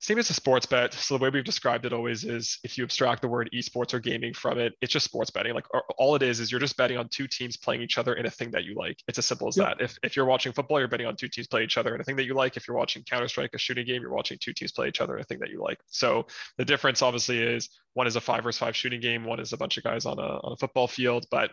Same 0.00 0.18
as 0.18 0.30
a 0.30 0.34
sports 0.34 0.64
bet. 0.64 0.94
So 0.94 1.16
the 1.16 1.22
way 1.22 1.28
we've 1.28 1.44
described 1.44 1.84
it 1.84 1.92
always 1.92 2.24
is 2.24 2.58
if 2.64 2.78
you 2.78 2.84
abstract 2.84 3.20
the 3.20 3.28
word 3.28 3.50
esports 3.54 3.92
or 3.92 4.00
gaming 4.00 4.32
from 4.32 4.58
it, 4.58 4.72
it's 4.80 4.92
just 4.92 5.04
sports 5.04 5.30
betting. 5.30 5.52
Like 5.52 5.66
all 5.98 6.16
it 6.16 6.22
is 6.22 6.40
is 6.40 6.50
you're 6.50 6.60
just 6.60 6.76
betting 6.78 6.96
on 6.96 7.08
two 7.08 7.28
teams 7.28 7.58
playing 7.58 7.82
each 7.82 7.98
other 7.98 8.14
in 8.14 8.24
a 8.24 8.30
thing 8.30 8.50
that 8.52 8.64
you 8.64 8.74
like. 8.74 8.96
It's 9.08 9.18
as 9.18 9.26
simple 9.26 9.48
as 9.48 9.58
yep. 9.58 9.76
that. 9.78 9.84
If, 9.84 9.98
if 10.02 10.16
you're 10.16 10.24
watching 10.24 10.52
football, 10.52 10.78
you're 10.78 10.88
betting 10.88 11.06
on 11.06 11.16
two 11.16 11.28
teams 11.28 11.46
play 11.46 11.64
each 11.64 11.76
other 11.76 11.94
in 11.94 12.00
a 12.00 12.04
thing 12.04 12.16
that 12.16 12.24
you 12.24 12.34
like. 12.34 12.56
If 12.56 12.66
you're 12.66 12.76
watching 12.78 13.02
Counter 13.02 13.28
Strike, 13.28 13.50
a 13.52 13.58
shooting 13.58 13.86
game, 13.86 14.00
you're 14.00 14.10
watching 14.10 14.38
two 14.40 14.54
teams 14.54 14.72
play 14.72 14.88
each 14.88 15.02
other 15.02 15.16
in 15.16 15.20
a 15.20 15.24
thing 15.24 15.38
that 15.40 15.50
you 15.50 15.60
like. 15.60 15.78
So 15.88 16.26
the 16.56 16.64
difference 16.64 17.02
obviously 17.02 17.38
is 17.38 17.68
one 17.92 18.06
is 18.06 18.16
a 18.16 18.22
five 18.22 18.42
versus 18.42 18.58
five 18.58 18.74
shooting 18.74 19.02
game, 19.02 19.24
one 19.24 19.38
is 19.38 19.52
a 19.52 19.58
bunch 19.58 19.76
of 19.76 19.84
guys 19.84 20.06
on 20.06 20.18
a 20.18 20.22
on 20.22 20.52
a 20.52 20.56
football 20.56 20.88
field, 20.88 21.26
but 21.30 21.50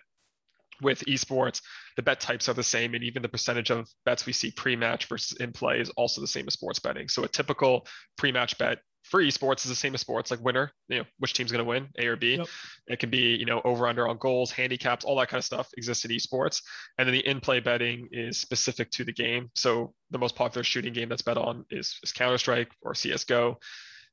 with 0.82 1.04
esports, 1.06 1.62
the 1.96 2.04
bet 2.04 2.20
types 2.20 2.50
are 2.50 2.54
the 2.54 2.64
same, 2.64 2.94
and 2.94 3.04
even 3.04 3.22
the 3.22 3.30
percentage 3.30 3.72
of 3.72 3.88
bets 4.06 4.26
we 4.26 4.34
see 4.34 4.52
pre-match 4.52 5.06
versus 5.06 5.38
in 5.40 5.52
play 5.52 5.80
is 5.80 5.90
also 5.92 6.22
the 6.22 6.28
same 6.28 6.46
as 6.48 6.54
sports 6.54 6.80
betting. 6.80 7.08
So 7.08 7.24
a 7.24 7.28
typical 7.28 7.88
pre-match 8.18 8.58
bet 8.58 8.80
for 9.04 9.22
esports 9.22 9.64
is 9.64 9.70
the 9.70 9.76
same 9.76 9.94
as 9.94 10.02
sports, 10.02 10.32
like 10.32 10.44
winner, 10.44 10.72
you 10.90 11.00
know, 11.00 11.06
which 11.20 11.34
team's 11.34 11.52
going 11.52 11.64
to 11.64 11.70
win, 11.70 11.88
A 11.98 12.08
or 12.08 12.18
B. 12.18 12.36
Yep. 12.36 12.48
It 12.88 13.00
can 13.00 13.10
be, 13.10 13.36
you 13.36 13.46
know, 13.46 13.62
over 13.64 13.88
under 13.88 14.08
on 14.08 14.18
goals, 14.18 14.52
handicaps, 14.52 15.06
all 15.06 15.18
that 15.18 15.30
kind 15.30 15.40
of 15.40 15.46
stuff 15.46 15.70
exists 15.78 16.04
in 16.04 16.12
esports. 16.12 16.62
And 16.98 17.08
then 17.08 17.14
the 17.14 17.26
in-play 17.26 17.62
betting 17.62 18.10
is 18.12 18.38
specific 18.38 18.92
to 18.92 19.06
the 19.06 19.14
game. 19.14 19.50
So 19.56 19.94
the 20.12 20.18
most 20.18 20.36
popular 20.36 20.64
shooting 20.64 20.94
game 20.94 21.08
that's 21.08 21.22
bet 21.22 21.38
on 21.38 21.64
is, 21.70 21.98
is 22.04 22.12
Counter 22.12 22.38
Strike 22.38 22.70
or 22.82 22.94
CS:GO. 22.94 23.58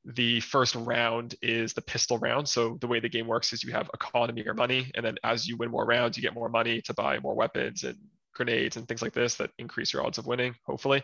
The 0.05 0.39
first 0.41 0.75
round 0.75 1.35
is 1.41 1.73
the 1.73 1.81
pistol 1.81 2.17
round. 2.19 2.47
So 2.47 2.77
the 2.79 2.87
way 2.87 2.99
the 2.99 3.09
game 3.09 3.27
works 3.27 3.53
is 3.53 3.63
you 3.63 3.71
have 3.71 3.89
economy 3.93 4.43
or 4.45 4.53
money, 4.53 4.91
and 4.93 5.05
then 5.05 5.15
as 5.23 5.47
you 5.47 5.57
win 5.57 5.71
more 5.71 5.85
rounds, 5.85 6.15
you 6.15 6.21
get 6.21 6.33
more 6.33 6.49
money 6.49 6.81
to 6.81 6.93
buy 6.93 7.19
more 7.19 7.33
weapons 7.33 7.83
and 7.83 7.97
grenades 8.35 8.77
and 8.77 8.87
things 8.87 9.01
like 9.01 9.13
this 9.13 9.35
that 9.35 9.51
increase 9.57 9.93
your 9.93 10.05
odds 10.05 10.17
of 10.17 10.27
winning, 10.27 10.53
hopefully. 10.65 11.03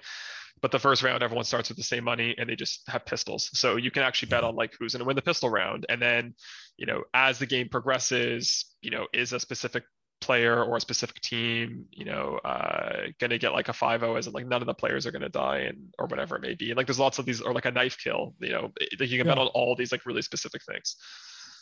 But 0.62 0.72
the 0.72 0.80
first 0.80 1.02
round, 1.02 1.24
everyone 1.24 1.46
starts 1.46 1.70
with 1.70 1.78
the 1.78 1.84
same 1.84 2.04
money 2.04 2.36
and 2.38 2.48
they 2.48 2.56
just 2.56 2.88
have 2.88 3.06
pistols. 3.06 3.50
So 3.54 3.78
you 3.78 3.90
can 3.90 4.04
actually 4.04 4.30
bet 4.30 4.44
on 4.44 4.56
like 4.56 4.76
who's 4.78 4.94
going 4.94 5.00
to 5.00 5.06
win 5.06 5.16
the 5.16 5.22
pistol 5.22 5.50
round. 5.50 5.86
And 5.90 6.02
then, 6.02 6.36
you 6.78 6.86
know, 6.86 7.04
as 7.14 7.40
the 7.40 7.46
game 7.46 7.70
progresses, 7.70 8.66
you 8.82 8.92
know, 8.92 9.08
is 9.14 9.34
a 9.34 9.40
specific 9.40 9.84
player 10.32 10.64
or 10.64 10.78
a 10.78 10.80
specific 10.80 11.20
team, 11.20 11.86
you 11.92 12.06
know, 12.06 12.40
uh, 12.46 13.08
going 13.20 13.32
to 13.32 13.38
get 13.38 13.52
like 13.52 13.68
a 13.68 13.74
5-0 13.74 14.18
as 14.18 14.28
in 14.28 14.34
like 14.34 14.48
none 14.48 14.62
of 14.62 14.66
the 14.66 14.74
players 14.74 15.06
are 15.06 15.12
going 15.12 15.22
to 15.24 15.30
die 15.30 15.58
and 15.70 15.94
or 16.00 16.06
whatever 16.06 16.38
it 16.38 16.42
may 16.42 16.56
be. 16.56 16.72
And 16.72 16.78
like 16.78 16.88
there's 16.88 17.00
lots 17.00 17.20
of 17.20 17.26
these 17.26 17.42
or 17.42 17.54
like 17.54 17.66
a 17.66 17.72
knife 17.72 17.98
kill, 18.02 18.34
you 18.40 18.52
know, 18.52 18.72
like 18.98 19.10
you 19.10 19.18
can 19.18 19.28
yeah. 19.28 19.36
bet 19.36 19.38
on 19.38 19.48
all 19.48 19.76
these 19.76 19.92
like 19.92 20.06
really 20.06 20.22
specific 20.22 20.62
things. 20.64 20.96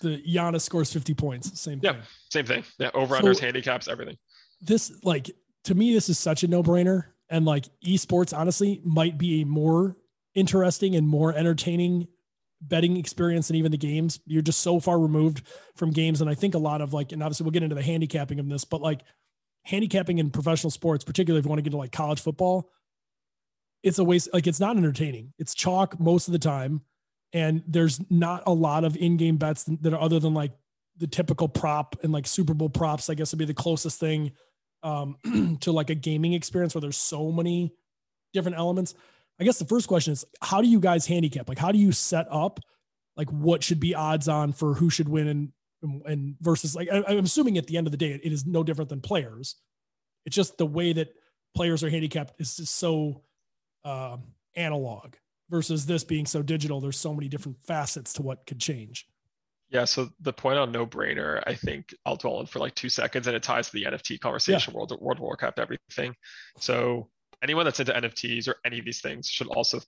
The 0.02 0.22
Giannis 0.22 0.62
scores 0.62 0.94
50 0.94 1.16
points. 1.16 1.60
Same. 1.60 1.80
Thing. 1.80 1.96
Yeah. 1.96 2.02
Same 2.30 2.46
thing. 2.46 2.64
Yeah. 2.78 2.92
Over 2.94 3.18
unders, 3.18 3.38
so, 3.38 3.42
handicaps, 3.42 3.88
everything. 3.88 4.18
This 4.62 4.92
like 5.04 5.32
to 5.64 5.74
me, 5.74 5.92
this 5.92 6.08
is 6.08 6.20
such 6.20 6.44
a 6.44 6.48
no 6.48 6.62
brainer 6.62 7.06
and 7.32 7.46
like 7.46 7.66
esports, 7.84 8.38
honestly, 8.38 8.82
might 8.86 9.18
be 9.18 9.42
a 9.42 9.46
more 9.46 9.96
interesting 10.36 10.96
and 10.96 11.08
more 11.08 11.34
entertaining 11.34 12.08
betting 12.62 12.98
experience 12.98 13.50
and 13.50 13.58
even 13.58 13.72
the 13.72 13.78
games. 13.78 14.20
You're 14.26 14.42
just 14.42 14.62
so 14.62 14.80
far 14.80 15.00
removed 15.00 15.44
from 15.76 15.92
games. 15.92 16.22
And 16.22 16.30
I 16.30 16.36
think 16.36 16.56
a 16.56 16.60
lot 16.60 16.82
of 16.82 16.94
like, 16.94 17.12
and 17.12 17.24
obviously 17.24 17.46
we'll 17.46 17.52
get 17.52 17.64
into 17.64 17.76
the 17.76 17.82
handicapping 17.82 18.40
of 18.40 18.50
this, 18.50 18.66
but 18.66 18.82
like 18.82 19.02
handicapping 19.64 20.18
in 20.18 20.30
professional 20.30 20.72
sports, 20.72 21.04
particularly 21.04 21.40
if 21.40 21.46
you 21.46 21.50
want 21.50 21.60
to 21.60 21.64
get 21.64 21.68
into 21.68 21.78
like 21.78 21.92
college 21.92 22.22
football, 22.22 22.70
it's 23.84 24.00
a 24.00 24.04
waste. 24.04 24.30
Like 24.34 24.48
it's 24.48 24.60
not 24.60 24.78
entertaining. 24.78 25.34
It's 25.38 25.54
chalk 25.54 26.00
most 26.00 26.28
of 26.28 26.32
the 26.34 26.40
time. 26.40 26.82
And 27.32 27.64
there's 27.68 28.02
not 28.10 28.44
a 28.48 28.54
lot 28.54 28.84
of 28.84 28.98
in-game 28.98 29.38
bets 29.38 29.64
that 29.64 29.94
are 29.94 30.02
other 30.02 30.20
than 30.20 30.34
like 30.34 30.52
the 30.98 31.08
typical 31.08 31.48
prop 31.48 31.96
and 32.04 32.12
like 32.12 32.28
Super 32.28 32.54
Bowl 32.54 32.70
props, 32.70 33.10
I 33.10 33.14
guess 33.14 33.32
would 33.32 33.40
be 33.40 33.46
the 33.46 33.54
closest 33.54 34.00
thing 34.00 34.32
um, 34.84 35.16
to 35.62 35.72
like 35.72 35.90
a 35.90 35.96
gaming 35.96 36.34
experience 36.34 36.74
where 36.74 36.82
there's 36.82 36.98
so 36.98 37.32
many 37.32 37.74
different 38.34 38.58
elements. 38.58 38.96
I 39.40 39.44
guess 39.44 39.60
the 39.60 39.66
first 39.66 39.88
question 39.88 40.14
is 40.14 40.26
how 40.42 40.62
do 40.62 40.68
you 40.68 40.80
guys 40.80 41.06
handicap? 41.06 41.48
Like, 41.48 41.58
how 41.58 41.72
do 41.72 41.80
you 41.80 41.92
set 41.92 42.28
up 42.30 42.60
like 43.16 43.30
what 43.32 43.64
should 43.64 43.80
be 43.80 43.96
odds 43.96 44.28
on 44.28 44.54
for 44.54 44.74
who 44.74 44.90
should 44.90 45.10
win 45.10 45.28
and 45.28 45.52
and 46.06 46.36
versus 46.42 46.76
like 46.76 46.90
I, 46.92 47.14
am 47.14 47.24
assuming 47.24 47.58
at 47.58 47.68
the 47.68 47.78
end 47.78 47.88
of 47.88 47.92
the 47.92 47.98
day 47.98 48.20
it 48.22 48.32
is 48.32 48.46
no 48.46 48.64
different 48.64 48.90
than 48.90 49.02
players. 49.02 49.56
It's 50.26 50.36
just 50.36 50.58
the 50.58 50.66
way 50.66 50.94
that 50.94 51.10
players 51.56 51.84
are 51.84 51.90
handicapped 51.90 52.40
is 52.40 52.58
just 52.58 52.76
so 52.76 53.24
uh, 53.86 54.18
analog 54.56 55.16
versus 55.50 55.86
this 55.86 56.04
being 56.04 56.26
so 56.26 56.42
digital. 56.42 56.82
There's 56.82 57.00
so 57.00 57.14
many 57.14 57.28
different 57.28 57.58
facets 57.66 58.14
to 58.14 58.22
what 58.22 58.46
could 58.46 58.60
change. 58.60 59.08
Yeah, 59.70 59.86
so 59.86 60.10
the 60.20 60.34
point 60.34 60.58
on 60.58 60.72
no 60.72 60.86
brainer, 60.86 61.44
I 61.46 61.54
think 61.54 61.94
I'll 62.06 62.16
dwell 62.16 62.38
on 62.38 62.48
for 62.48 62.60
like 62.60 62.74
two 62.74 62.90
seconds, 62.90 63.28
and 63.28 63.36
it 63.36 63.44
ties 63.44 63.68
to 63.68 63.74
the 63.74 63.84
NFT 63.84 64.20
conversation, 64.20 64.74
yeah. 64.74 64.78
World 64.78 64.98
World 65.00 65.20
Warcraft, 65.20 65.60
everything. 65.60 66.16
So 66.58 67.10
anyone 67.44 67.66
that's 67.66 67.80
into 67.80 67.94
NFTs 67.94 68.48
or 68.48 68.56
any 68.66 68.80
of 68.80 68.86
these 68.86 69.02
things 69.02 69.28
should 69.28 69.48
also 69.48 69.80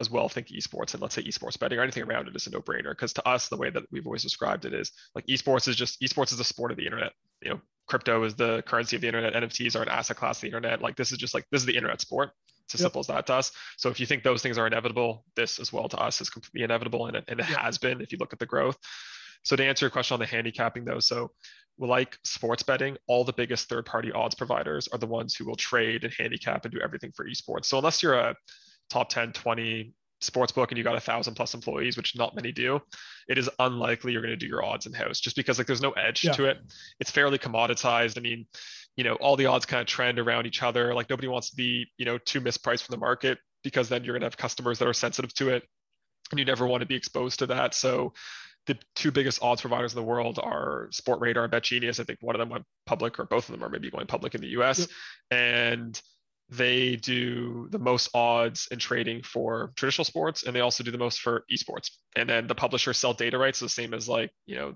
as 0.00 0.10
well 0.10 0.28
think 0.28 0.48
esports 0.48 0.92
and 0.92 1.02
let's 1.02 1.14
say 1.14 1.22
esports 1.22 1.58
betting 1.58 1.78
or 1.78 1.82
anything 1.82 2.04
around 2.04 2.28
it 2.28 2.36
is 2.36 2.46
a 2.46 2.50
no-brainer. 2.50 2.90
Because 2.90 3.12
to 3.14 3.28
us 3.28 3.48
the 3.48 3.56
way 3.56 3.70
that 3.70 3.82
we've 3.90 4.06
always 4.06 4.22
described 4.22 4.64
it 4.64 4.74
is 4.74 4.92
like 5.14 5.26
esports 5.26 5.68
is 5.68 5.76
just 5.76 6.00
esports 6.00 6.32
is 6.32 6.40
a 6.40 6.44
sport 6.44 6.70
of 6.70 6.76
the 6.76 6.84
internet. 6.84 7.12
You 7.40 7.50
know 7.50 7.60
crypto 7.86 8.22
is 8.24 8.34
the 8.34 8.62
currency 8.62 8.96
of 8.96 9.02
the 9.02 9.08
internet. 9.08 9.34
Nfts 9.34 9.76
are 9.76 9.82
an 9.82 9.88
asset 9.88 10.16
class 10.16 10.38
of 10.38 10.42
the 10.42 10.46
internet. 10.48 10.80
Like 10.80 10.96
this 10.96 11.12
is 11.12 11.18
just 11.18 11.34
like 11.34 11.44
this 11.50 11.62
is 11.62 11.66
the 11.66 11.76
internet 11.76 12.00
sport. 12.00 12.30
It's 12.64 12.74
as 12.74 12.80
yep. 12.80 12.86
simple 12.86 13.00
as 13.00 13.06
that 13.08 13.26
to 13.26 13.34
us. 13.34 13.52
So 13.76 13.88
if 13.90 13.98
you 13.98 14.06
think 14.06 14.22
those 14.22 14.42
things 14.42 14.56
are 14.56 14.66
inevitable 14.66 15.24
this 15.34 15.58
as 15.58 15.72
well 15.72 15.88
to 15.88 15.98
us 15.98 16.20
is 16.20 16.30
completely 16.30 16.62
inevitable 16.62 17.06
and 17.06 17.16
it, 17.16 17.24
and 17.28 17.40
it 17.40 17.48
yep. 17.48 17.58
has 17.58 17.78
been 17.78 18.00
if 18.00 18.12
you 18.12 18.18
look 18.18 18.32
at 18.32 18.38
the 18.38 18.46
growth 18.46 18.76
so 19.42 19.56
to 19.56 19.64
answer 19.64 19.86
your 19.86 19.90
question 19.90 20.14
on 20.14 20.20
the 20.20 20.26
handicapping 20.26 20.84
though, 20.84 21.00
so 21.00 21.30
like 21.78 22.18
sports 22.24 22.62
betting, 22.62 22.96
all 23.06 23.24
the 23.24 23.32
biggest 23.32 23.68
third 23.68 23.86
party 23.86 24.12
odds 24.12 24.34
providers 24.34 24.88
are 24.92 24.98
the 24.98 25.06
ones 25.06 25.34
who 25.34 25.44
will 25.44 25.56
trade 25.56 26.04
and 26.04 26.12
handicap 26.16 26.64
and 26.64 26.72
do 26.72 26.80
everything 26.80 27.12
for 27.14 27.26
esports. 27.26 27.66
So 27.66 27.78
unless 27.78 28.02
you're 28.02 28.14
a 28.14 28.36
top 28.90 29.08
10, 29.08 29.32
20 29.32 29.92
sports 30.20 30.52
book 30.52 30.70
and 30.70 30.78
you 30.78 30.84
got 30.84 30.96
a 30.96 31.00
thousand 31.00 31.34
plus 31.34 31.54
employees, 31.54 31.96
which 31.96 32.16
not 32.16 32.34
many 32.34 32.52
do, 32.52 32.80
it 33.28 33.38
is 33.38 33.50
unlikely 33.58 34.12
you're 34.12 34.22
going 34.22 34.30
to 34.30 34.36
do 34.36 34.46
your 34.46 34.64
odds 34.64 34.86
in 34.86 34.92
house 34.92 35.18
just 35.18 35.34
because 35.34 35.58
like 35.58 35.66
there's 35.66 35.82
no 35.82 35.92
edge 35.92 36.24
yeah. 36.24 36.32
to 36.32 36.44
it. 36.44 36.58
It's 37.00 37.10
fairly 37.10 37.38
commoditized. 37.38 38.16
I 38.16 38.20
mean, 38.20 38.46
you 38.96 39.04
know, 39.04 39.14
all 39.16 39.36
the 39.36 39.46
odds 39.46 39.66
kind 39.66 39.80
of 39.80 39.86
trend 39.86 40.18
around 40.18 40.46
each 40.46 40.62
other. 40.62 40.94
Like 40.94 41.10
nobody 41.10 41.28
wants 41.28 41.50
to 41.50 41.56
be, 41.56 41.86
you 41.96 42.04
know, 42.04 42.18
too 42.18 42.40
mispriced 42.40 42.84
from 42.84 42.92
the 42.92 43.00
market 43.00 43.38
because 43.64 43.88
then 43.88 44.04
you're 44.04 44.12
going 44.12 44.20
to 44.20 44.26
have 44.26 44.36
customers 44.36 44.78
that 44.78 44.88
are 44.88 44.92
sensitive 44.92 45.32
to 45.34 45.50
it 45.50 45.64
and 46.30 46.38
you 46.38 46.44
never 46.44 46.66
want 46.66 46.82
to 46.82 46.86
be 46.86 46.94
exposed 46.94 47.40
to 47.40 47.46
that. 47.46 47.74
So 47.74 48.12
the 48.66 48.78
two 48.94 49.10
biggest 49.10 49.42
odds 49.42 49.60
providers 49.60 49.92
in 49.92 49.96
the 49.96 50.06
world 50.06 50.38
are 50.42 50.88
Sportradar 50.92 51.42
and 51.42 51.50
Bet 51.50 51.64
Genius. 51.64 51.98
I 51.98 52.04
think 52.04 52.18
one 52.20 52.34
of 52.34 52.38
them 52.38 52.48
went 52.48 52.64
public, 52.86 53.18
or 53.18 53.24
both 53.24 53.48
of 53.48 53.52
them 53.52 53.64
are 53.64 53.68
maybe 53.68 53.90
going 53.90 54.06
public 54.06 54.34
in 54.34 54.40
the 54.40 54.48
US. 54.48 54.80
Yep. 54.80 54.88
And 55.30 56.02
they 56.48 56.96
do 56.96 57.68
the 57.70 57.78
most 57.78 58.10
odds 58.14 58.68
in 58.70 58.78
trading 58.78 59.22
for 59.22 59.72
traditional 59.74 60.04
sports, 60.04 60.44
and 60.44 60.54
they 60.54 60.60
also 60.60 60.84
do 60.84 60.90
the 60.90 60.98
most 60.98 61.20
for 61.20 61.44
esports. 61.52 61.90
And 62.14 62.28
then 62.28 62.46
the 62.46 62.54
publishers 62.54 62.98
sell 62.98 63.14
data 63.14 63.38
rights, 63.38 63.60
the 63.60 63.68
same 63.68 63.94
as 63.94 64.08
like 64.08 64.30
you 64.46 64.56
know 64.56 64.74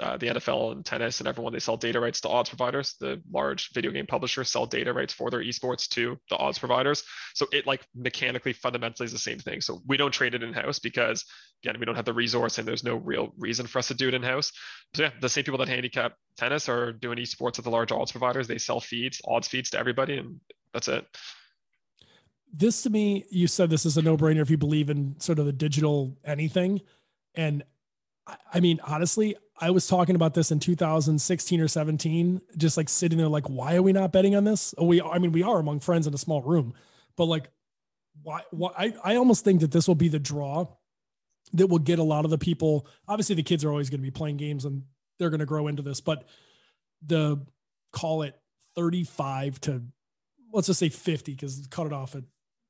uh, 0.00 0.16
the 0.16 0.28
NFL 0.28 0.72
and 0.72 0.84
tennis 0.84 1.20
and 1.20 1.28
everyone, 1.28 1.52
they 1.52 1.58
sell 1.58 1.76
data 1.76 2.00
rights 2.00 2.20
to 2.22 2.28
odds 2.28 2.48
providers. 2.48 2.94
The 3.00 3.20
large 3.30 3.72
video 3.72 3.90
game 3.90 4.06
publishers 4.06 4.50
sell 4.50 4.66
data 4.66 4.92
rights 4.92 5.12
for 5.12 5.30
their 5.30 5.40
esports 5.40 5.88
to 5.90 6.18
the 6.30 6.36
odds 6.36 6.58
providers. 6.58 7.02
So 7.34 7.46
it 7.52 7.66
like 7.66 7.86
mechanically 7.94 8.52
fundamentally 8.52 9.06
is 9.06 9.12
the 9.12 9.18
same 9.18 9.38
thing. 9.38 9.60
So 9.60 9.80
we 9.86 9.96
don't 9.96 10.12
trade 10.12 10.34
it 10.34 10.42
in 10.42 10.52
house 10.52 10.78
because 10.78 11.24
again, 11.62 11.78
we 11.78 11.86
don't 11.86 11.96
have 11.96 12.04
the 12.04 12.12
resource 12.12 12.58
and 12.58 12.66
there's 12.66 12.84
no 12.84 12.96
real 12.96 13.32
reason 13.38 13.66
for 13.66 13.78
us 13.78 13.88
to 13.88 13.94
do 13.94 14.08
it 14.08 14.14
in 14.14 14.22
house. 14.22 14.52
So 14.94 15.04
yeah, 15.04 15.10
the 15.20 15.28
same 15.28 15.44
people 15.44 15.58
that 15.58 15.68
handicap 15.68 16.14
tennis 16.36 16.68
are 16.68 16.92
doing 16.92 17.18
esports 17.18 17.58
at 17.58 17.64
the 17.64 17.70
large 17.70 17.92
odds 17.92 18.12
providers. 18.12 18.46
They 18.46 18.58
sell 18.58 18.80
feeds, 18.80 19.20
odds 19.26 19.48
feeds 19.48 19.70
to 19.70 19.78
everybody, 19.78 20.18
and 20.18 20.40
that's 20.72 20.88
it. 20.88 21.04
This 22.52 22.82
to 22.82 22.90
me, 22.90 23.24
you 23.30 23.46
said 23.46 23.68
this 23.68 23.84
is 23.84 23.96
a 23.98 24.02
no 24.02 24.16
brainer 24.16 24.40
if 24.40 24.50
you 24.50 24.56
believe 24.56 24.88
in 24.88 25.18
sort 25.20 25.38
of 25.38 25.46
the 25.46 25.52
digital 25.52 26.16
anything. 26.24 26.80
And 27.34 27.62
I 28.52 28.60
mean, 28.60 28.80
honestly, 28.84 29.36
I 29.60 29.70
was 29.70 29.86
talking 29.86 30.14
about 30.14 30.34
this 30.34 30.50
in 30.50 30.60
2016 30.60 31.60
or 31.60 31.68
17, 31.68 32.40
just 32.56 32.76
like 32.76 32.88
sitting 32.88 33.18
there, 33.18 33.28
like, 33.28 33.48
why 33.48 33.76
are 33.76 33.82
we 33.82 33.92
not 33.92 34.12
betting 34.12 34.36
on 34.36 34.44
this? 34.44 34.74
We, 34.80 35.02
I 35.02 35.18
mean, 35.18 35.32
we 35.32 35.42
are 35.42 35.58
among 35.58 35.80
friends 35.80 36.06
in 36.06 36.14
a 36.14 36.18
small 36.18 36.42
room, 36.42 36.74
but 37.16 37.24
like, 37.24 37.48
why, 38.22 38.42
why 38.50 38.70
I, 38.76 38.94
I 39.04 39.16
almost 39.16 39.44
think 39.44 39.60
that 39.60 39.72
this 39.72 39.88
will 39.88 39.94
be 39.94 40.08
the 40.08 40.18
draw 40.18 40.66
that 41.54 41.66
will 41.66 41.78
get 41.78 41.98
a 41.98 42.04
lot 42.04 42.24
of 42.24 42.30
the 42.30 42.38
people. 42.38 42.86
Obviously, 43.06 43.34
the 43.34 43.42
kids 43.42 43.64
are 43.64 43.70
always 43.70 43.90
going 43.90 44.00
to 44.00 44.06
be 44.06 44.10
playing 44.10 44.36
games 44.36 44.64
and 44.64 44.82
they're 45.18 45.30
going 45.30 45.40
to 45.40 45.46
grow 45.46 45.66
into 45.66 45.82
this, 45.82 46.00
but 46.00 46.24
the 47.06 47.44
call 47.92 48.22
it 48.22 48.34
35 48.76 49.60
to 49.62 49.82
let's 50.52 50.66
just 50.66 50.80
say 50.80 50.88
50 50.88 51.32
because 51.32 51.66
cut 51.70 51.86
it 51.86 51.92
off 51.92 52.14
at 52.14 52.24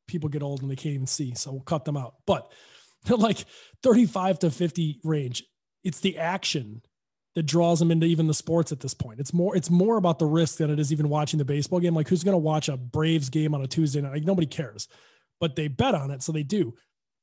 people 0.06 0.28
get 0.28 0.42
old 0.42 0.62
and 0.62 0.70
they 0.70 0.76
can't 0.76 0.94
even 0.94 1.06
see. 1.06 1.34
So 1.34 1.52
we'll 1.52 1.60
cut 1.60 1.84
them 1.84 1.96
out. 1.96 2.14
But 2.26 2.50
like 3.08 3.44
35 3.82 4.40
to 4.40 4.50
50 4.50 5.00
range, 5.04 5.44
it's 5.84 6.00
the 6.00 6.18
action 6.18 6.82
that 7.34 7.44
draws 7.44 7.78
them 7.78 7.90
into 7.90 8.06
even 8.06 8.26
the 8.26 8.34
sports 8.34 8.72
at 8.72 8.80
this 8.80 8.94
point. 8.94 9.20
It's 9.20 9.32
more 9.32 9.56
it's 9.56 9.70
more 9.70 9.96
about 9.96 10.18
the 10.18 10.26
risk 10.26 10.58
than 10.58 10.70
it 10.70 10.78
is 10.78 10.92
even 10.92 11.08
watching 11.08 11.38
the 11.38 11.44
baseball 11.44 11.80
game. 11.80 11.94
Like 11.94 12.08
who's 12.08 12.24
going 12.24 12.34
to 12.34 12.38
watch 12.38 12.68
a 12.68 12.76
Braves 12.76 13.28
game 13.28 13.54
on 13.54 13.62
a 13.62 13.66
Tuesday 13.66 14.00
night? 14.00 14.12
Like 14.12 14.24
nobody 14.24 14.46
cares. 14.46 14.88
But 15.40 15.54
they 15.54 15.68
bet 15.68 15.94
on 15.94 16.10
it, 16.10 16.22
so 16.22 16.32
they 16.32 16.42
do. 16.42 16.74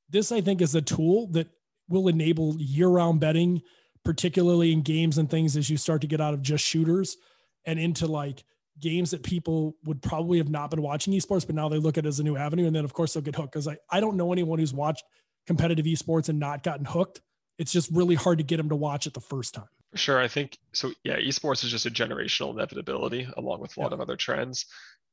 This 0.09 0.31
I 0.31 0.39
think 0.39 0.61
is 0.61 0.73
a 0.75 0.81
tool 0.81 1.27
that 1.31 1.49
will 1.89 2.07
enable 2.07 2.55
year-round 2.57 3.19
betting, 3.19 3.61
particularly 4.05 4.71
in 4.71 4.83
games 4.83 5.17
and 5.17 5.29
things 5.29 5.57
as 5.57 5.69
you 5.69 5.77
start 5.77 6.01
to 6.01 6.07
get 6.07 6.21
out 6.21 6.33
of 6.33 6.41
just 6.41 6.65
shooters 6.65 7.17
and 7.65 7.77
into 7.77 8.07
like 8.07 8.43
games 8.79 9.11
that 9.11 9.23
people 9.23 9.75
would 9.83 10.01
probably 10.01 10.37
have 10.37 10.49
not 10.49 10.69
been 10.69 10.81
watching 10.81 11.13
esports, 11.13 11.45
but 11.45 11.55
now 11.55 11.69
they 11.69 11.77
look 11.77 11.97
at 11.97 12.05
it 12.05 12.07
as 12.07 12.19
a 12.19 12.23
new 12.23 12.37
avenue. 12.37 12.67
And 12.67 12.75
then 12.75 12.85
of 12.85 12.93
course 12.93 13.13
they'll 13.13 13.23
get 13.23 13.35
hooked. 13.35 13.53
Cause 13.53 13.67
I, 13.67 13.77
I 13.89 13.99
don't 13.99 14.17
know 14.17 14.31
anyone 14.31 14.59
who's 14.59 14.73
watched 14.73 15.03
competitive 15.47 15.85
esports 15.85 16.29
and 16.29 16.39
not 16.39 16.63
gotten 16.63 16.85
hooked. 16.85 17.21
It's 17.57 17.71
just 17.71 17.89
really 17.91 18.15
hard 18.15 18.37
to 18.39 18.43
get 18.43 18.57
them 18.57 18.69
to 18.69 18.75
watch 18.75 19.07
it 19.07 19.13
the 19.13 19.21
first 19.21 19.53
time. 19.53 19.67
Sure. 19.95 20.19
I 20.19 20.27
think 20.27 20.57
so. 20.73 20.91
Yeah. 21.03 21.17
Esports 21.17 21.63
is 21.63 21.71
just 21.71 21.85
a 21.85 21.91
generational 21.91 22.53
inevitability 22.53 23.27
along 23.37 23.61
with 23.61 23.75
a 23.77 23.79
lot 23.79 23.91
yeah. 23.91 23.95
of 23.95 24.01
other 24.01 24.17
trends. 24.17 24.65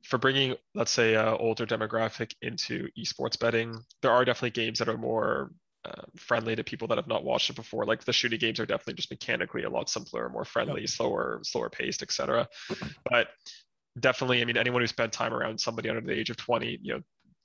For 0.04 0.18
bringing, 0.18 0.56
let's 0.74 0.90
say, 0.90 1.14
a 1.14 1.36
older 1.36 1.64
demographic 1.64 2.34
into 2.42 2.88
esports 2.98 3.38
betting, 3.38 3.78
there 4.00 4.10
are 4.10 4.24
definitely 4.24 4.50
games 4.50 4.80
that 4.80 4.88
are 4.88 4.98
more 4.98 5.52
uh, 5.84 6.02
friendly 6.16 6.56
to 6.56 6.64
people 6.64 6.88
that 6.88 6.98
have 6.98 7.06
not 7.06 7.24
watched 7.24 7.50
it 7.50 7.56
before. 7.56 7.84
Like 7.84 8.04
the 8.04 8.12
shooting 8.12 8.38
games 8.38 8.58
are 8.58 8.66
definitely 8.66 8.94
just 8.94 9.10
mechanically 9.10 9.62
a 9.62 9.70
lot 9.70 9.88
simpler, 9.88 10.28
more 10.28 10.44
friendly, 10.44 10.86
slower, 10.86 11.40
slower 11.42 11.70
paced, 11.70 12.02
etc. 12.02 12.48
But 13.10 13.28
definitely, 13.98 14.40
I 14.40 14.44
mean, 14.44 14.56
anyone 14.56 14.82
who 14.82 14.86
spent 14.86 15.12
time 15.12 15.34
around 15.34 15.60
somebody 15.60 15.88
under 15.88 16.00
the 16.00 16.18
age 16.18 16.30
of 16.30 16.36
20, 16.36 16.78
you 16.82 16.94
know, 16.94 17.00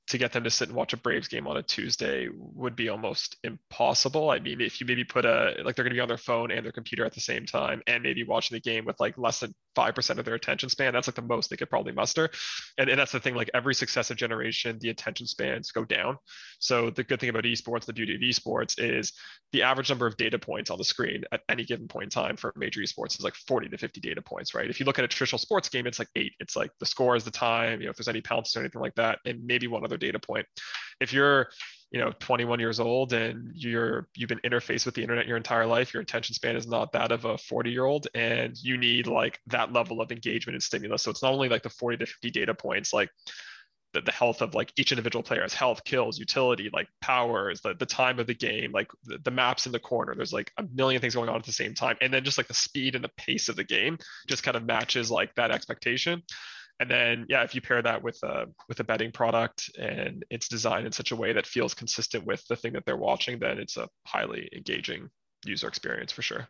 to 0.07 0.17
get 0.17 0.31
them 0.31 0.45
to 0.45 0.49
sit 0.49 0.69
and 0.69 0.77
watch 0.77 0.93
a 0.93 0.97
Braves 0.97 1.27
game 1.27 1.47
on 1.47 1.57
a 1.57 1.63
Tuesday 1.63 2.29
would 2.33 2.77
be 2.77 2.87
almost 2.87 3.35
impossible. 3.43 4.29
I 4.29 4.39
mean, 4.39 4.61
if 4.61 4.79
you 4.79 4.87
maybe 4.87 5.03
put 5.03 5.25
a 5.25 5.55
like 5.63 5.75
they're 5.75 5.83
going 5.83 5.91
to 5.91 5.97
be 5.97 6.01
on 6.01 6.07
their 6.07 6.17
phone 6.17 6.49
and 6.49 6.63
their 6.63 6.71
computer 6.71 7.05
at 7.05 7.13
the 7.13 7.19
same 7.19 7.45
time, 7.45 7.81
and 7.87 8.03
maybe 8.03 8.23
watching 8.23 8.55
the 8.55 8.61
game 8.61 8.85
with 8.85 8.99
like 8.99 9.17
less 9.17 9.41
than 9.41 9.53
five 9.75 9.95
percent 9.95 10.17
of 10.17 10.25
their 10.25 10.35
attention 10.35 10.69
span, 10.69 10.93
that's 10.93 11.07
like 11.07 11.15
the 11.15 11.21
most 11.21 11.49
they 11.49 11.57
could 11.57 11.69
probably 11.69 11.91
muster. 11.91 12.29
And, 12.77 12.89
and 12.89 12.97
that's 12.97 13.11
the 13.11 13.19
thing. 13.19 13.35
Like 13.35 13.49
every 13.53 13.75
successive 13.75 14.15
generation, 14.15 14.77
the 14.79 14.89
attention 14.89 15.27
spans 15.27 15.71
go 15.71 15.83
down. 15.83 16.17
So 16.59 16.89
the 16.89 17.03
good 17.03 17.19
thing 17.19 17.29
about 17.29 17.43
esports, 17.43 17.85
the 17.85 17.93
beauty 17.93 18.15
of 18.15 18.21
esports, 18.21 18.75
is 18.77 19.11
the 19.51 19.63
average 19.63 19.89
number 19.89 20.07
of 20.07 20.15
data 20.17 20.39
points 20.39 20.69
on 20.69 20.77
the 20.77 20.83
screen 20.83 21.23
at 21.31 21.41
any 21.49 21.65
given 21.65 21.87
point 21.87 22.05
in 22.05 22.09
time 22.09 22.37
for 22.37 22.53
major 22.55 22.81
esports 22.81 23.17
is 23.17 23.23
like 23.23 23.35
40 23.35 23.69
to 23.69 23.77
50 23.77 23.99
data 23.99 24.21
points, 24.21 24.53
right? 24.53 24.69
If 24.69 24.79
you 24.79 24.85
look 24.85 24.99
at 24.99 25.05
a 25.05 25.07
traditional 25.07 25.39
sports 25.39 25.69
game, 25.69 25.85
it's 25.85 25.99
like 25.99 26.09
eight. 26.15 26.33
It's 26.39 26.55
like 26.55 26.71
the 26.79 26.85
score 26.85 27.15
is 27.15 27.23
the 27.23 27.31
time, 27.31 27.79
you 27.79 27.85
know, 27.85 27.91
if 27.91 27.97
there's 27.97 28.07
any 28.07 28.21
penalties 28.21 28.55
or 28.55 28.61
anything 28.61 28.81
like 28.81 28.95
that, 28.95 29.19
and 29.25 29.45
maybe 29.45 29.67
one 29.67 29.83
other 29.83 29.96
data 29.97 30.19
point. 30.19 30.45
If 30.99 31.13
you're 31.13 31.49
you 31.91 31.99
know 31.99 32.11
21 32.19 32.59
years 32.59 32.79
old 32.79 33.13
and 33.13 33.51
you're 33.53 34.07
you've 34.15 34.29
been 34.29 34.41
interfaced 34.43 34.85
with 34.85 34.95
the 34.95 35.01
internet 35.01 35.25
your 35.25 35.37
entire 35.37 35.65
life 35.65 35.93
your 35.93 36.03
attention 36.03 36.35
span 36.35 36.55
is 36.55 36.67
not 36.67 36.91
that 36.91 37.11
of 37.11 37.23
a 37.25 37.37
40 37.37 37.71
year 37.71 37.85
old 37.85 38.07
and 38.13 38.57
you 38.61 38.77
need 38.77 39.07
like 39.07 39.39
that 39.47 39.71
level 39.71 40.01
of 40.01 40.11
engagement 40.11 40.55
and 40.55 40.63
stimulus. 40.63 41.03
So 41.03 41.11
it's 41.11 41.23
not 41.23 41.33
only 41.33 41.49
like 41.49 41.63
the 41.63 41.69
40 41.69 41.97
to 41.97 42.05
50 42.05 42.31
data 42.31 42.53
points 42.53 42.93
like 42.93 43.09
the, 43.93 44.01
the 44.01 44.11
health 44.11 44.41
of 44.41 44.53
like 44.53 44.73
each 44.77 44.91
individual 44.91 45.23
player's 45.23 45.53
health 45.53 45.83
kills 45.85 46.19
utility 46.19 46.69
like 46.73 46.89
powers 46.99 47.61
the, 47.61 47.73
the 47.73 47.85
time 47.85 48.19
of 48.19 48.27
the 48.27 48.33
game 48.33 48.73
like 48.73 48.91
the, 49.05 49.17
the 49.19 49.31
maps 49.31 49.65
in 49.65 49.71
the 49.71 49.79
corner. 49.79 50.13
There's 50.13 50.33
like 50.33 50.51
a 50.57 50.63
million 50.73 50.99
things 50.99 51.15
going 51.15 51.29
on 51.29 51.37
at 51.37 51.45
the 51.45 51.53
same 51.53 51.73
time. 51.73 51.95
And 52.01 52.13
then 52.13 52.25
just 52.25 52.37
like 52.37 52.47
the 52.47 52.53
speed 52.53 52.95
and 52.95 53.03
the 53.03 53.11
pace 53.17 53.47
of 53.47 53.55
the 53.55 53.63
game 53.63 53.97
just 54.27 54.43
kind 54.43 54.57
of 54.57 54.65
matches 54.65 55.09
like 55.09 55.33
that 55.35 55.51
expectation 55.51 56.21
and 56.79 56.89
then 56.89 57.25
yeah 57.29 57.43
if 57.43 57.55
you 57.55 57.61
pair 57.61 57.81
that 57.81 58.01
with 58.01 58.21
a 58.23 58.45
with 58.67 58.79
a 58.79 58.83
betting 58.83 59.11
product 59.11 59.69
and 59.79 60.23
it's 60.29 60.47
designed 60.47 60.85
in 60.85 60.91
such 60.91 61.11
a 61.11 61.15
way 61.15 61.33
that 61.33 61.45
feels 61.45 61.73
consistent 61.73 62.25
with 62.25 62.45
the 62.47 62.55
thing 62.55 62.73
that 62.73 62.85
they're 62.85 62.97
watching 62.97 63.39
then 63.39 63.57
it's 63.57 63.77
a 63.77 63.87
highly 64.05 64.49
engaging 64.55 65.09
user 65.45 65.67
experience 65.67 66.11
for 66.11 66.21
sure. 66.21 66.47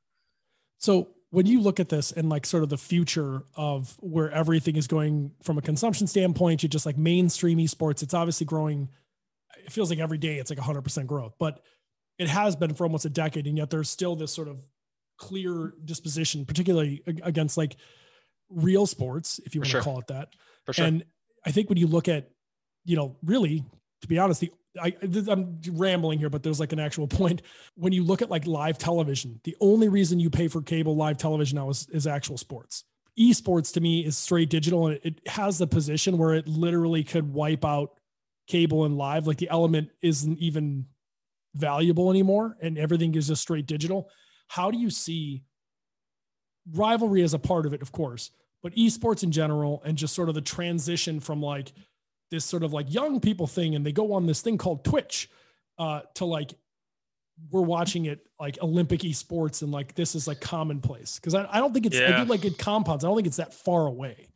So 0.77 1.09
when 1.29 1.45
you 1.45 1.59
look 1.59 1.79
at 1.79 1.89
this 1.89 2.11
and 2.11 2.29
like 2.29 2.45
sort 2.45 2.63
of 2.63 2.69
the 2.69 2.77
future 2.77 3.43
of 3.55 3.95
where 3.99 4.31
everything 4.31 4.75
is 4.75 4.87
going 4.87 5.31
from 5.41 5.57
a 5.57 5.61
consumption 5.61 6.07
standpoint 6.07 6.63
you 6.63 6.69
just 6.69 6.85
like 6.85 6.97
mainstream 6.97 7.57
esports 7.57 8.03
it's 8.03 8.13
obviously 8.13 8.45
growing. 8.45 8.89
It 9.65 9.71
feels 9.71 9.89
like 9.89 9.99
every 9.99 10.17
day 10.17 10.37
it's 10.37 10.49
like 10.49 10.59
100% 10.59 11.07
growth 11.07 11.33
but 11.39 11.61
it 12.19 12.27
has 12.27 12.55
been 12.55 12.73
for 12.73 12.85
almost 12.85 13.05
a 13.05 13.09
decade 13.09 13.47
and 13.47 13.57
yet 13.57 13.69
there's 13.69 13.89
still 13.89 14.15
this 14.15 14.33
sort 14.33 14.47
of 14.47 14.57
clear 15.17 15.73
disposition 15.83 16.45
particularly 16.45 17.01
against 17.23 17.57
like 17.57 17.75
real 18.49 18.85
sports, 18.85 19.39
if 19.45 19.55
you 19.55 19.61
want 19.61 19.69
sure. 19.69 19.81
to 19.81 19.83
call 19.83 19.99
it 19.99 20.07
that. 20.07 20.33
Sure. 20.71 20.85
And 20.85 21.03
I 21.45 21.51
think 21.51 21.69
when 21.69 21.77
you 21.77 21.87
look 21.87 22.07
at, 22.07 22.29
you 22.85 22.95
know, 22.95 23.15
really, 23.23 23.63
to 24.01 24.07
be 24.07 24.19
honest, 24.19 24.41
the 24.41 24.51
I, 24.79 24.95
I'm 25.27 25.59
rambling 25.71 26.19
here, 26.19 26.29
but 26.29 26.43
there's 26.43 26.59
like 26.59 26.73
an 26.73 26.79
actual 26.79 27.07
point. 27.07 27.41
When 27.75 27.93
you 27.93 28.03
look 28.03 28.21
at 28.21 28.29
like 28.29 28.45
live 28.45 28.77
television, 28.77 29.39
the 29.43 29.55
only 29.59 29.89
reason 29.89 30.19
you 30.19 30.29
pay 30.29 30.47
for 30.47 30.61
cable 30.61 30.95
live 30.95 31.17
television 31.17 31.55
now 31.57 31.69
is, 31.69 31.87
is 31.91 32.07
actual 32.07 32.37
sports. 32.37 32.83
Esports 33.19 33.73
to 33.73 33.81
me 33.81 34.05
is 34.05 34.15
straight 34.15 34.49
digital 34.49 34.87
and 34.87 34.99
it 35.03 35.19
has 35.27 35.57
the 35.57 35.65
position 35.65 36.17
where 36.17 36.35
it 36.35 36.47
literally 36.47 37.03
could 37.03 37.33
wipe 37.33 37.65
out 37.65 37.99
cable 38.47 38.85
and 38.85 38.95
live. 38.95 39.25
Like 39.25 39.37
the 39.37 39.49
element 39.49 39.89
isn't 40.01 40.37
even 40.37 40.85
valuable 41.55 42.11
anymore 42.11 42.55
and 42.61 42.77
everything 42.77 43.15
is 43.15 43.27
just 43.27 43.41
straight 43.41 43.65
digital. 43.65 44.09
How 44.47 44.69
do 44.69 44.77
you 44.77 44.91
see 44.91 45.43
rivalry 46.73 47.23
as 47.23 47.33
a 47.33 47.39
part 47.39 47.65
of 47.65 47.73
it, 47.73 47.81
of 47.81 47.91
course, 47.91 48.31
but 48.63 48.75
esports 48.75 49.23
in 49.23 49.31
general 49.31 49.81
and 49.85 49.97
just 49.97 50.13
sort 50.13 50.29
of 50.29 50.35
the 50.35 50.41
transition 50.41 51.19
from 51.19 51.41
like 51.41 51.73
this 52.31 52.45
sort 52.45 52.63
of 52.63 52.73
like 52.73 52.93
young 52.93 53.19
people 53.19 53.47
thing 53.47 53.75
and 53.75 53.85
they 53.85 53.91
go 53.91 54.13
on 54.13 54.25
this 54.25 54.41
thing 54.41 54.57
called 54.57 54.83
Twitch 54.83 55.29
uh, 55.77 56.01
to 56.15 56.25
like 56.25 56.53
we're 57.51 57.61
watching 57.61 58.05
it 58.05 58.25
like 58.39 58.57
Olympic 58.61 59.01
esports 59.01 59.61
and 59.61 59.71
like 59.71 59.93
this 59.95 60.15
is 60.15 60.27
like 60.27 60.41
commonplace 60.41 61.19
because 61.19 61.35
I, 61.35 61.47
I 61.51 61.59
don't 61.59 61.73
think 61.73 61.85
it's 61.85 61.97
yeah. 61.97 62.15
I 62.15 62.23
do 62.23 62.29
like 62.29 62.45
it 62.45 62.57
compounds. 62.57 63.03
I 63.03 63.07
don't 63.07 63.15
think 63.15 63.27
it's 63.27 63.37
that 63.37 63.53
far 63.53 63.87
away, 63.87 64.27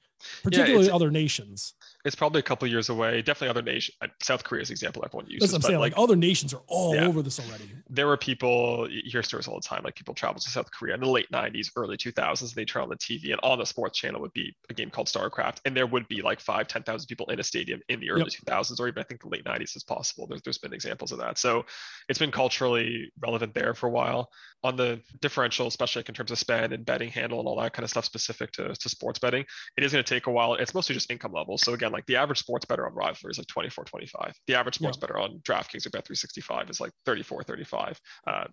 particularly 0.44 0.88
yeah, 0.88 0.96
other 0.96 1.10
nations 1.10 1.74
it's 2.06 2.16
probably 2.16 2.40
a 2.40 2.44
couple 2.44 2.68
years 2.68 2.90
away. 2.90 3.22
Definitely 3.22 3.50
other 3.50 3.62
nation. 3.62 3.94
Uh, 4.02 4.08
South 4.22 4.44
Korea 4.44 4.62
is 4.62 4.70
an 4.70 4.74
example 4.74 5.04
everyone 5.06 5.28
uses. 5.28 5.52
That's 5.52 5.54
what 5.54 5.58
I'm 5.58 5.70
saying. 5.74 5.80
Like, 5.80 5.98
like, 5.98 6.04
other 6.04 6.16
nations 6.16 6.54
are 6.54 6.62
all 6.68 6.96
yeah. 6.96 7.06
over 7.06 7.22
this 7.22 7.40
already. 7.40 7.70
There 7.90 8.08
were 8.08 8.18
people. 8.18 8.88
You 8.90 9.02
hear 9.06 9.24
stories 9.24 9.48
all 9.48 9.56
the 9.56 9.68
time. 9.68 9.82
Like 9.84 9.96
people 9.96 10.14
travel 10.14 10.40
to 10.40 10.50
South 10.50 10.72
Korea 10.72 10.96
in 10.96 11.02
the 11.02 11.10
late 11.10 11.30
'90s, 11.32 11.72
early 11.76 11.98
2000s. 11.98 12.54
They 12.54 12.66
turn 12.66 12.84
on 12.84 12.90
the 12.90 12.96
TV, 12.96 13.32
and 13.32 13.40
on 13.44 13.60
the 13.60 13.66
sports 13.66 13.98
channel 13.98 14.22
would 14.22 14.34
be 14.34 14.56
a 14.70 14.74
game 14.74 14.90
called 14.90 15.08
StarCraft, 15.08 15.58
and 15.66 15.76
there 15.76 15.88
would 15.88 16.08
be 16.08 16.22
like 16.22 16.40
five, 16.40 16.62
five, 16.62 16.68
ten 16.68 16.84
thousand 16.84 17.08
people 17.08 17.28
in 17.28 17.40
a 17.40 17.44
stadium 17.44 17.82
in 17.90 18.00
the 18.00 18.12
early 18.12 18.22
yep. 18.22 18.46
2000s, 18.46 18.80
or 18.80 18.88
even 18.88 19.02
I 19.02 19.04
think 19.04 19.22
the 19.22 19.30
late 19.30 19.44
'90s 19.44 19.76
is 19.76 19.84
possible. 19.84 20.28
There's 20.28 20.42
there's 20.42 20.58
been 20.58 20.74
examples 20.74 21.12
of 21.12 21.20
that. 21.20 21.38
So 21.38 21.66
it's 22.10 22.20
been 22.20 22.32
culturally 22.32 23.12
relevant 23.20 23.54
there 23.54 23.74
for 23.74 23.88
a 23.88 23.92
while. 23.92 24.30
On 24.64 24.76
the 24.76 25.02
differential, 25.22 25.66
especially 25.66 26.04
in 26.08 26.14
terms 26.14 26.30
of 26.30 26.38
spend 26.38 26.72
and 26.72 26.86
betting 26.86 27.10
handle 27.10 27.40
and 27.40 27.48
all 27.48 27.60
that 27.60 27.74
kind 27.74 27.84
of 27.84 27.90
stuff 27.90 28.06
specific 28.06 28.52
to, 28.52 28.74
to 28.76 28.90
sports 28.90 29.18
betting, 29.18 29.44
it 29.76 29.84
is 29.84 29.92
going 29.92 30.04
to 30.04 30.08
take 30.08 30.28
a 30.28 30.32
while. 30.32 30.54
It's 30.54 30.76
mostly 30.76 30.94
just 30.94 31.10
income 31.10 31.34
levels. 31.34 31.64
So 31.64 31.74
again, 31.74 31.92
like 31.92 32.06
the 32.06 32.18
average 32.18 32.38
sports 32.38 32.66
bettor 32.66 32.86
on 32.86 32.94
Rivalry 32.94 33.32
is 33.32 33.40
like 33.40 33.48
24, 33.48 33.86
25. 33.86 34.36
The 34.46 34.56
average 34.56 34.76
sports 34.76 35.00
yeah. 35.02 35.08
bettor 35.08 35.20
on 35.20 35.40
DraftKings 35.40 35.88
or 35.88 35.90
Bet365 35.90 36.70
is 36.70 36.80
like 36.80 36.92
34, 37.06 37.42
35. 37.44 38.00
Uh, 38.28 38.44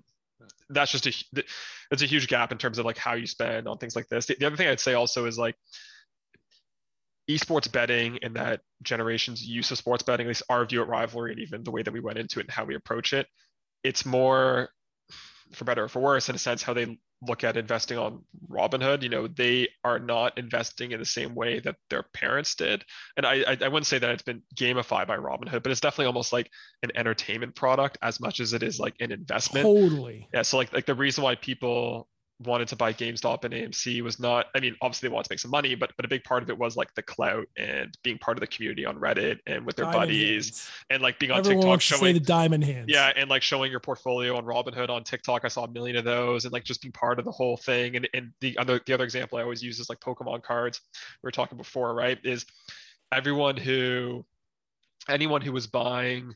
that's 0.70 0.92
just 0.92 1.06
a 1.06 1.44
it's 1.90 2.02
a 2.02 2.06
huge 2.06 2.28
gap 2.28 2.52
in 2.52 2.58
terms 2.58 2.78
of 2.78 2.84
like 2.84 2.98
how 2.98 3.14
you 3.14 3.26
spend 3.26 3.66
on 3.66 3.78
things 3.78 3.96
like 3.96 4.08
this. 4.08 4.26
The, 4.26 4.36
the 4.38 4.46
other 4.46 4.56
thing 4.56 4.68
I'd 4.68 4.80
say 4.80 4.94
also 4.94 5.26
is 5.26 5.38
like 5.38 5.56
esports 7.28 7.70
betting 7.70 8.18
and 8.22 8.36
that 8.36 8.60
generation's 8.82 9.42
use 9.42 9.70
of 9.70 9.78
sports 9.78 10.02
betting, 10.02 10.26
at 10.26 10.28
least 10.28 10.42
our 10.48 10.64
view 10.64 10.82
at 10.82 10.88
Rivalry 10.88 11.32
and 11.32 11.40
even 11.40 11.62
the 11.62 11.70
way 11.70 11.82
that 11.82 11.92
we 11.92 12.00
went 12.00 12.18
into 12.18 12.40
it 12.40 12.44
and 12.44 12.50
how 12.50 12.64
we 12.64 12.74
approach 12.74 13.12
it, 13.12 13.26
it's 13.84 14.06
more 14.06 14.70
for 15.52 15.64
better 15.64 15.84
or 15.84 15.88
for 15.88 16.00
worse, 16.00 16.28
in 16.28 16.34
a 16.34 16.38
sense, 16.38 16.62
how 16.62 16.74
they 16.74 16.98
look 17.26 17.42
at 17.42 17.56
investing 17.56 17.98
on 17.98 18.24
Robinhood. 18.48 19.02
You 19.02 19.08
know, 19.08 19.26
they 19.26 19.68
are 19.84 19.98
not 19.98 20.38
investing 20.38 20.92
in 20.92 21.00
the 21.00 21.06
same 21.06 21.34
way 21.34 21.58
that 21.60 21.76
their 21.90 22.04
parents 22.14 22.54
did. 22.54 22.84
And 23.16 23.26
I, 23.26 23.44
I, 23.60 23.68
wouldn't 23.68 23.86
say 23.86 23.98
that 23.98 24.10
it's 24.10 24.22
been 24.22 24.42
gamified 24.54 25.08
by 25.08 25.16
Robinhood, 25.16 25.62
but 25.62 25.72
it's 25.72 25.80
definitely 25.80 26.06
almost 26.06 26.32
like 26.32 26.50
an 26.82 26.92
entertainment 26.94 27.54
product 27.54 27.98
as 28.02 28.20
much 28.20 28.40
as 28.40 28.52
it 28.52 28.62
is 28.62 28.78
like 28.78 28.94
an 29.00 29.10
investment. 29.10 29.64
Totally. 29.64 30.28
Yeah. 30.32 30.42
So 30.42 30.58
like 30.58 30.72
like 30.72 30.86
the 30.86 30.94
reason 30.94 31.24
why 31.24 31.34
people 31.34 32.08
wanted 32.40 32.68
to 32.68 32.76
buy 32.76 32.92
GameStop 32.92 33.44
and 33.44 33.52
AMC 33.52 34.00
was 34.02 34.20
not, 34.20 34.46
I 34.54 34.60
mean, 34.60 34.76
obviously 34.80 35.08
they 35.08 35.12
wanted 35.12 35.24
to 35.24 35.32
make 35.32 35.40
some 35.40 35.50
money, 35.50 35.74
but 35.74 35.90
but 35.96 36.04
a 36.04 36.08
big 36.08 36.22
part 36.24 36.42
of 36.42 36.50
it 36.50 36.56
was 36.56 36.76
like 36.76 36.94
the 36.94 37.02
clout 37.02 37.46
and 37.56 37.96
being 38.04 38.18
part 38.18 38.36
of 38.36 38.40
the 38.40 38.46
community 38.46 38.84
on 38.84 38.96
Reddit 38.96 39.38
and 39.46 39.66
with 39.66 39.76
their 39.76 39.86
Diamond 39.86 40.00
buddies 40.02 40.46
hands. 40.46 40.70
and 40.90 41.02
like 41.02 41.18
being 41.18 41.32
on 41.32 41.38
Everyone 41.38 41.62
TikTok 41.62 41.68
wants 41.68 41.88
to 41.88 41.94
say 41.94 42.00
showing 42.00 42.14
the 42.14 42.20
diamond 42.20 42.64
hands. 42.64 42.86
yeah, 42.88 43.12
and 43.16 43.28
like 43.28 43.42
showing 43.42 43.70
your 43.70 43.80
portfolio 43.80 44.36
on 44.36 44.44
Robinhood 44.44 44.88
on 44.88 45.02
TikTok. 45.02 45.44
I 45.44 45.48
saw 45.48 45.64
a 45.64 45.70
million 45.70 45.96
of 45.96 46.04
those, 46.04 46.44
and 46.44 46.52
like 46.52 46.64
just 46.64 46.80
being 46.82 46.92
part 46.92 47.18
of 47.18 47.24
the 47.24 47.32
whole 47.32 47.56
thing. 47.56 47.96
And 47.96 48.08
and 48.14 48.30
the 48.40 48.56
other 48.58 48.80
the 48.86 48.92
other 48.92 49.04
example 49.04 49.38
I 49.38 49.42
always 49.42 49.62
use 49.62 49.80
is 49.80 49.88
like 49.88 50.00
Pokemon 50.00 50.42
cards. 50.42 50.80
We 51.22 51.26
were 51.26 51.32
talking 51.32 51.58
before, 51.58 51.94
right? 51.94 52.18
Is 52.22 52.46
everyone 53.12 53.56
who 53.56 54.24
anyone 55.08 55.40
who 55.40 55.52
was 55.52 55.66
buying 55.66 56.34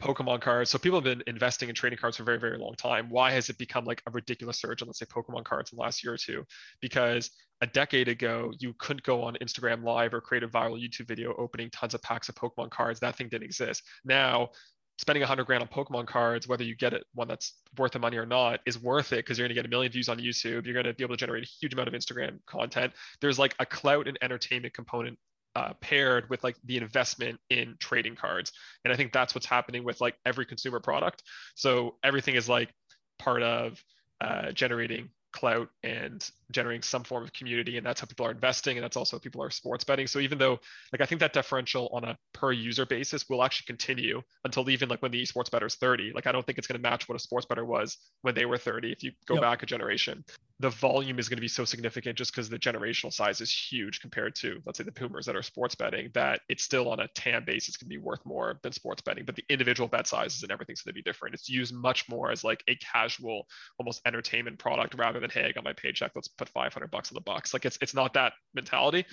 Pokemon 0.00 0.40
cards. 0.40 0.70
So 0.70 0.78
people 0.78 0.98
have 0.98 1.04
been 1.04 1.22
investing 1.26 1.68
in 1.68 1.74
trading 1.74 1.98
cards 1.98 2.16
for 2.16 2.22
a 2.22 2.26
very, 2.26 2.38
very 2.38 2.58
long 2.58 2.74
time. 2.74 3.08
Why 3.10 3.30
has 3.32 3.48
it 3.48 3.58
become 3.58 3.84
like 3.84 4.02
a 4.06 4.10
ridiculous 4.10 4.60
surge 4.60 4.82
on, 4.82 4.88
let's 4.88 4.98
say, 4.98 5.06
Pokemon 5.06 5.44
cards 5.44 5.72
in 5.72 5.76
the 5.76 5.82
last 5.82 6.02
year 6.04 6.14
or 6.14 6.16
two? 6.16 6.44
Because 6.80 7.30
a 7.60 7.66
decade 7.66 8.08
ago, 8.08 8.52
you 8.58 8.74
couldn't 8.78 9.02
go 9.02 9.22
on 9.22 9.36
Instagram 9.42 9.82
Live 9.82 10.14
or 10.14 10.20
create 10.20 10.44
a 10.44 10.48
viral 10.48 10.80
YouTube 10.80 11.08
video 11.08 11.34
opening 11.38 11.70
tons 11.70 11.94
of 11.94 12.02
packs 12.02 12.28
of 12.28 12.34
Pokemon 12.34 12.70
cards. 12.70 13.00
That 13.00 13.16
thing 13.16 13.28
didn't 13.28 13.44
exist. 13.44 13.82
Now, 14.04 14.50
spending 14.98 15.22
100 15.22 15.44
grand 15.44 15.62
on 15.62 15.68
Pokemon 15.68 16.06
cards, 16.06 16.48
whether 16.48 16.64
you 16.64 16.76
get 16.76 16.92
it 16.92 17.04
one 17.14 17.28
that's 17.28 17.54
worth 17.76 17.92
the 17.92 17.98
money 17.98 18.16
or 18.16 18.26
not, 18.26 18.60
is 18.66 18.80
worth 18.80 19.12
it 19.12 19.16
because 19.16 19.38
you're 19.38 19.46
going 19.46 19.54
to 19.54 19.60
get 19.60 19.66
a 19.66 19.68
million 19.68 19.90
views 19.90 20.08
on 20.08 20.18
YouTube. 20.18 20.66
You're 20.66 20.74
going 20.74 20.86
to 20.86 20.94
be 20.94 21.04
able 21.04 21.16
to 21.16 21.20
generate 21.20 21.44
a 21.44 21.48
huge 21.60 21.72
amount 21.72 21.88
of 21.88 21.94
Instagram 21.94 22.38
content. 22.46 22.92
There's 23.20 23.38
like 23.38 23.54
a 23.60 23.66
clout 23.66 24.08
and 24.08 24.18
entertainment 24.22 24.74
component 24.74 25.18
uh, 25.56 25.72
paired 25.80 26.28
with 26.30 26.44
like 26.44 26.56
the 26.64 26.76
investment 26.76 27.38
in 27.50 27.76
trading 27.78 28.16
cards. 28.16 28.52
And 28.84 28.92
I 28.92 28.96
think 28.96 29.12
that's 29.12 29.34
what's 29.34 29.46
happening 29.46 29.84
with 29.84 30.00
like 30.00 30.16
every 30.24 30.46
consumer 30.46 30.80
product. 30.80 31.22
So 31.54 31.96
everything 32.04 32.34
is 32.34 32.48
like 32.48 32.70
part 33.18 33.42
of 33.42 33.82
uh, 34.20 34.52
generating 34.52 35.10
clout 35.32 35.68
and 35.82 36.30
generating 36.50 36.82
some 36.82 37.04
form 37.04 37.22
of 37.22 37.32
community 37.32 37.76
and 37.76 37.84
that's 37.84 38.00
how 38.00 38.06
people 38.06 38.24
are 38.26 38.30
investing 38.30 38.76
and 38.78 38.84
that's 38.84 38.96
also 38.96 39.16
how 39.16 39.20
people 39.20 39.42
are 39.42 39.50
sports 39.50 39.84
betting 39.84 40.06
so 40.06 40.18
even 40.20 40.38
though 40.38 40.58
like 40.90 41.02
i 41.02 41.04
think 41.04 41.20
that 41.20 41.34
differential 41.34 41.88
on 41.92 42.02
a 42.04 42.16
per 42.32 42.50
user 42.50 42.86
basis 42.86 43.28
will 43.28 43.44
actually 43.44 43.66
continue 43.66 44.22
until 44.44 44.68
even 44.70 44.88
like 44.88 45.02
when 45.02 45.10
the 45.10 45.22
esports 45.22 45.50
bettor 45.50 45.66
is 45.66 45.74
30 45.74 46.12
like 46.14 46.26
i 46.26 46.32
don't 46.32 46.46
think 46.46 46.56
it's 46.56 46.66
going 46.66 46.80
to 46.80 46.82
match 46.82 47.08
what 47.08 47.14
a 47.16 47.18
sports 47.18 47.46
bettor 47.46 47.64
was 47.64 47.98
when 48.22 48.34
they 48.34 48.46
were 48.46 48.56
30 48.56 48.90
if 48.90 49.02
you 49.02 49.12
go 49.26 49.34
Yep. 49.34 49.42
back 49.42 49.62
a 49.62 49.66
generation 49.66 50.24
the 50.60 50.70
volume 50.70 51.18
is 51.18 51.28
going 51.28 51.36
to 51.36 51.42
be 51.42 51.48
so 51.48 51.64
significant 51.64 52.18
just 52.18 52.32
because 52.32 52.48
the 52.48 52.58
generational 52.58 53.12
size 53.12 53.40
is 53.40 53.52
huge 53.52 54.00
compared 54.00 54.34
to 54.34 54.60
let's 54.66 54.78
say 54.78 54.84
the 54.84 54.92
boomers 54.92 55.26
that 55.26 55.36
are 55.36 55.42
sports 55.42 55.74
betting 55.74 56.10
that 56.14 56.40
it's 56.48 56.64
still 56.64 56.90
on 56.90 57.00
a 57.00 57.08
tam 57.08 57.44
basis 57.44 57.76
can 57.76 57.88
be 57.88 57.98
worth 57.98 58.24
more 58.24 58.58
than 58.62 58.72
sports 58.72 59.00
betting 59.00 59.24
but 59.24 59.36
the 59.36 59.44
individual 59.48 59.88
bet 59.88 60.06
sizes 60.06 60.42
and 60.42 60.50
everything's 60.50 60.82
going 60.82 60.90
to 60.92 60.94
be 60.94 61.02
different. 61.02 61.34
It's 61.34 61.48
used 61.48 61.74
much 61.74 62.08
more 62.08 62.30
as 62.30 62.42
like 62.42 62.64
a 62.68 62.76
casual 62.76 63.46
almost 63.78 64.02
entertainment 64.04 64.58
product 64.58 64.94
rather 64.94 65.20
than 65.20 65.30
hey 65.30 65.44
i 65.44 65.52
got 65.52 65.64
my 65.64 65.72
paycheck 65.72 66.12
let's 66.14 66.28
put 66.28 66.48
500 66.48 66.90
bucks 66.90 67.10
on 67.10 67.14
the 67.14 67.20
box. 67.20 67.52
Like 67.52 67.64
it's 67.64 67.78
it's 67.80 67.94
not 67.94 68.14
that 68.14 68.32
mentality. 68.54 69.06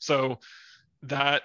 So 0.00 0.38
that 1.02 1.42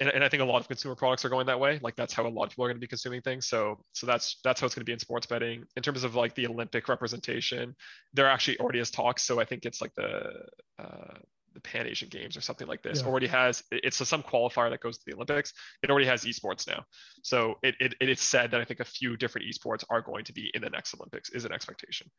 and, 0.00 0.08
and 0.10 0.24
i 0.24 0.28
think 0.28 0.42
a 0.42 0.46
lot 0.46 0.60
of 0.60 0.68
consumer 0.68 0.94
products 0.94 1.24
are 1.24 1.28
going 1.28 1.46
that 1.46 1.58
way. 1.58 1.78
Like 1.82 1.96
that's 1.96 2.12
how 2.12 2.26
a 2.26 2.28
lot 2.28 2.44
of 2.44 2.50
people 2.50 2.64
are 2.64 2.68
going 2.68 2.76
to 2.76 2.80
be 2.80 2.86
consuming 2.86 3.22
things. 3.22 3.48
So 3.48 3.78
so 3.92 4.06
that's 4.06 4.38
that's 4.44 4.60
how 4.60 4.66
it's 4.66 4.74
going 4.74 4.82
to 4.82 4.88
be 4.88 4.92
in 4.92 4.98
sports 4.98 5.26
betting. 5.26 5.64
In 5.76 5.82
terms 5.82 6.04
of 6.04 6.14
like 6.14 6.34
the 6.34 6.46
olympic 6.46 6.88
representation 6.88 7.74
there 8.14 8.28
actually 8.28 8.58
already 8.58 8.80
is 8.80 8.90
talks. 8.90 9.22
So 9.22 9.40
i 9.40 9.44
think 9.44 9.64
it's 9.64 9.80
like 9.80 9.94
the 9.94 10.32
uh 10.78 11.18
the 11.62 11.68
Pan 11.68 11.86
Asian 11.86 12.08
Games 12.08 12.36
or 12.36 12.40
something 12.40 12.66
like 12.66 12.82
this 12.82 13.00
Yeah. 13.00 13.06
already 13.08 13.26
has 13.26 13.62
it's 13.70 14.00
a, 14.00 14.06
some 14.06 14.22
qualifier 14.22 14.70
that 14.70 14.80
goes 14.80 14.98
to 14.98 15.04
the 15.06 15.14
Olympics. 15.14 15.52
It 15.82 15.90
already 15.90 16.06
has 16.06 16.24
esports 16.24 16.66
now, 16.66 16.84
so 17.22 17.58
it, 17.62 17.74
it 17.80 17.94
it's 18.00 18.22
said 18.22 18.50
that 18.52 18.60
I 18.60 18.64
think 18.64 18.80
a 18.80 18.84
few 18.84 19.16
different 19.16 19.46
esports 19.48 19.84
are 19.90 20.00
going 20.00 20.24
to 20.24 20.32
be 20.32 20.50
in 20.54 20.62
the 20.62 20.70
next 20.70 20.94
Olympics 20.94 21.30
is 21.30 21.44
an 21.44 21.52
expectation. 21.52 22.10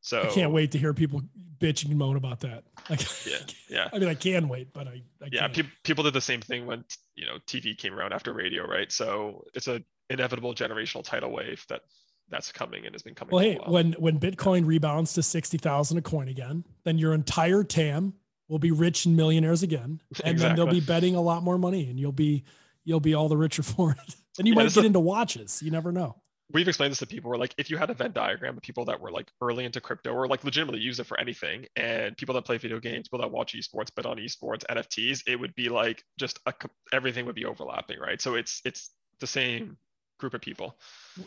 So 0.00 0.22
I 0.22 0.26
can't 0.26 0.52
wait 0.52 0.72
to 0.72 0.78
hear 0.78 0.92
people 0.94 1.22
bitching 1.58 1.90
and 1.90 1.98
moan 1.98 2.16
about 2.16 2.40
that. 2.40 2.64
Like, 2.90 3.00
Yeah, 3.26 3.38
yeah. 3.68 3.88
I 3.92 3.98
mean, 3.98 4.08
I 4.08 4.14
can 4.14 4.48
wait, 4.48 4.72
but 4.72 4.88
I, 4.88 5.02
I 5.22 5.28
yeah 5.32 5.48
pe- 5.48 5.62
people 5.84 6.04
did 6.04 6.14
the 6.14 6.20
same 6.20 6.40
thing 6.40 6.66
when 6.66 6.84
you 7.16 7.26
know 7.26 7.38
tv 7.46 7.76
came 7.76 7.92
around 7.94 8.12
after 8.12 8.32
radio 8.32 8.66
right 8.66 8.90
so 8.92 9.44
it's 9.54 9.66
a 9.68 9.82
inevitable 10.08 10.54
generational 10.54 11.02
tidal 11.04 11.30
wave 11.32 11.64
that 11.68 11.82
that's 12.30 12.52
coming 12.52 12.84
and 12.86 12.94
has 12.94 13.02
been 13.02 13.14
coming 13.14 13.34
Well, 13.34 13.42
hey, 13.42 13.58
when 13.66 13.92
when 13.94 14.20
Bitcoin 14.20 14.66
rebounds 14.66 15.14
to 15.14 15.22
sixty 15.22 15.56
thousand 15.58 15.96
a 15.98 16.02
coin 16.02 16.28
again, 16.28 16.62
then 16.84 16.98
your 16.98 17.14
entire 17.14 17.64
TAM 17.64 18.12
will 18.48 18.58
be 18.58 18.70
rich 18.70 19.06
and 19.06 19.16
millionaires 19.16 19.62
again, 19.62 20.00
and 20.24 20.38
then 20.38 20.56
they'll 20.56 20.66
be 20.66 20.80
betting 20.80 21.14
a 21.14 21.20
lot 21.20 21.42
more 21.42 21.58
money, 21.58 21.88
and 21.90 21.98
you'll 22.00 22.12
be 22.12 22.44
you'll 22.84 23.00
be 23.00 23.14
all 23.14 23.28
the 23.28 23.36
richer 23.36 23.62
for 23.74 23.92
it. 23.92 24.14
And 24.38 24.46
you 24.46 24.54
Yeah, 24.54 24.62
might 24.62 24.72
get 24.72 24.78
is- 24.78 24.84
into 24.86 25.00
watches. 25.00 25.62
You 25.62 25.70
never 25.70 25.92
know. 25.92 26.16
we've 26.52 26.66
explained 26.66 26.90
this 26.92 27.00
to 27.00 27.06
people 27.06 27.28
where 27.28 27.38
like 27.38 27.54
if 27.58 27.68
you 27.70 27.76
had 27.76 27.90
a 27.90 27.94
venn 27.94 28.12
diagram 28.12 28.56
of 28.56 28.62
people 28.62 28.84
that 28.86 28.98
were 28.98 29.10
like 29.10 29.30
early 29.42 29.64
into 29.66 29.80
crypto 29.82 30.12
or 30.14 30.26
like 30.26 30.42
legitimately 30.44 30.80
use 30.80 30.98
it 30.98 31.04
for 31.06 31.20
anything 31.20 31.66
and 31.76 32.16
people 32.16 32.34
that 32.34 32.42
play 32.46 32.56
video 32.56 32.80
games 32.80 33.06
people 33.06 33.18
that 33.18 33.30
watch 33.30 33.52
esports 33.54 33.94
bet 33.94 34.06
on 34.06 34.16
esports 34.16 34.64
nfts 34.70 35.22
it 35.26 35.36
would 35.38 35.54
be 35.56 35.68
like 35.68 36.02
just 36.18 36.38
a, 36.46 36.54
everything 36.90 37.26
would 37.26 37.34
be 37.34 37.44
overlapping 37.44 37.98
right 38.00 38.22
so 38.22 38.34
it's 38.34 38.62
it's 38.64 38.92
the 39.20 39.26
same 39.26 39.76
group 40.18 40.32
of 40.32 40.40
people 40.40 40.78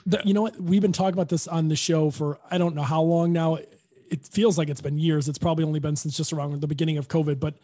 The- 0.07 0.17
Yeah. 0.17 0.23
You 0.25 0.33
know 0.33 0.41
what? 0.41 0.59
We've 0.59 0.81
been 0.81 0.91
talking 0.91 1.13
about 1.13 1.29
this 1.29 1.47
on 1.47 1.67
the 1.67 1.75
show 1.75 2.09
for 2.09 2.39
I 2.49 2.57
don't 2.57 2.73
know 2.73 2.81
how 2.81 3.03
long 3.03 3.31
now. 3.31 3.59
It 4.11 4.27
feels 4.27 4.57
like 4.57 4.69
it's 4.69 4.81
been 4.81 4.99
years. 4.99 5.27
It's 5.27 5.39
probably 5.39 5.63
only 5.63 5.79
been 5.79 5.95
since 5.95 6.15
just 6.15 6.33
around 6.33 6.59
the 6.61 6.67
beginning 6.67 6.99
of 6.99 7.07
COVID. 7.07 7.39
But 7.39 7.55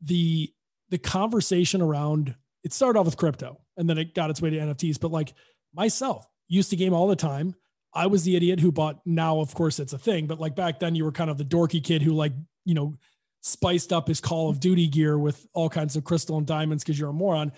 the 0.00 0.52
the 0.90 0.98
conversation 0.98 1.80
around 1.80 2.34
it 2.64 2.72
started 2.72 2.98
off 2.98 3.06
with 3.06 3.16
crypto 3.16 3.60
and 3.76 3.88
then 3.88 3.98
it 3.98 4.14
got 4.14 4.30
its 4.30 4.42
way 4.42 4.50
to 4.50 4.56
NFTs. 4.56 4.98
But 4.98 5.12
like 5.12 5.34
myself, 5.72 6.26
used 6.48 6.70
to 6.70 6.76
game 6.76 6.94
all 6.94 7.06
the 7.06 7.16
time. 7.16 7.54
I 7.94 8.06
was 8.06 8.24
the 8.24 8.36
idiot 8.36 8.60
who 8.60 8.72
bought. 8.72 9.00
Now, 9.06 9.40
of 9.40 9.54
course, 9.54 9.78
it's 9.78 9.92
a 9.92 9.98
thing. 9.98 10.26
But 10.26 10.40
like 10.40 10.54
back 10.54 10.80
then, 10.80 10.94
you 10.94 11.04
were 11.04 11.12
kind 11.12 11.30
of 11.30 11.38
the 11.38 11.44
dorky 11.44 11.82
kid 11.82 12.02
who 12.02 12.12
like 12.12 12.32
you 12.64 12.74
know 12.74 12.96
spiced 13.42 13.92
up 13.92 14.08
his 14.08 14.20
Call 14.20 14.50
of 14.50 14.60
Duty 14.60 14.88
gear 14.88 15.18
with 15.18 15.46
all 15.52 15.70
kinds 15.70 15.96
of 15.96 16.04
crystal 16.04 16.36
and 16.36 16.46
diamonds 16.46 16.82
because 16.82 16.98
you're 16.98 17.10
a 17.10 17.14
moron. 17.14 17.52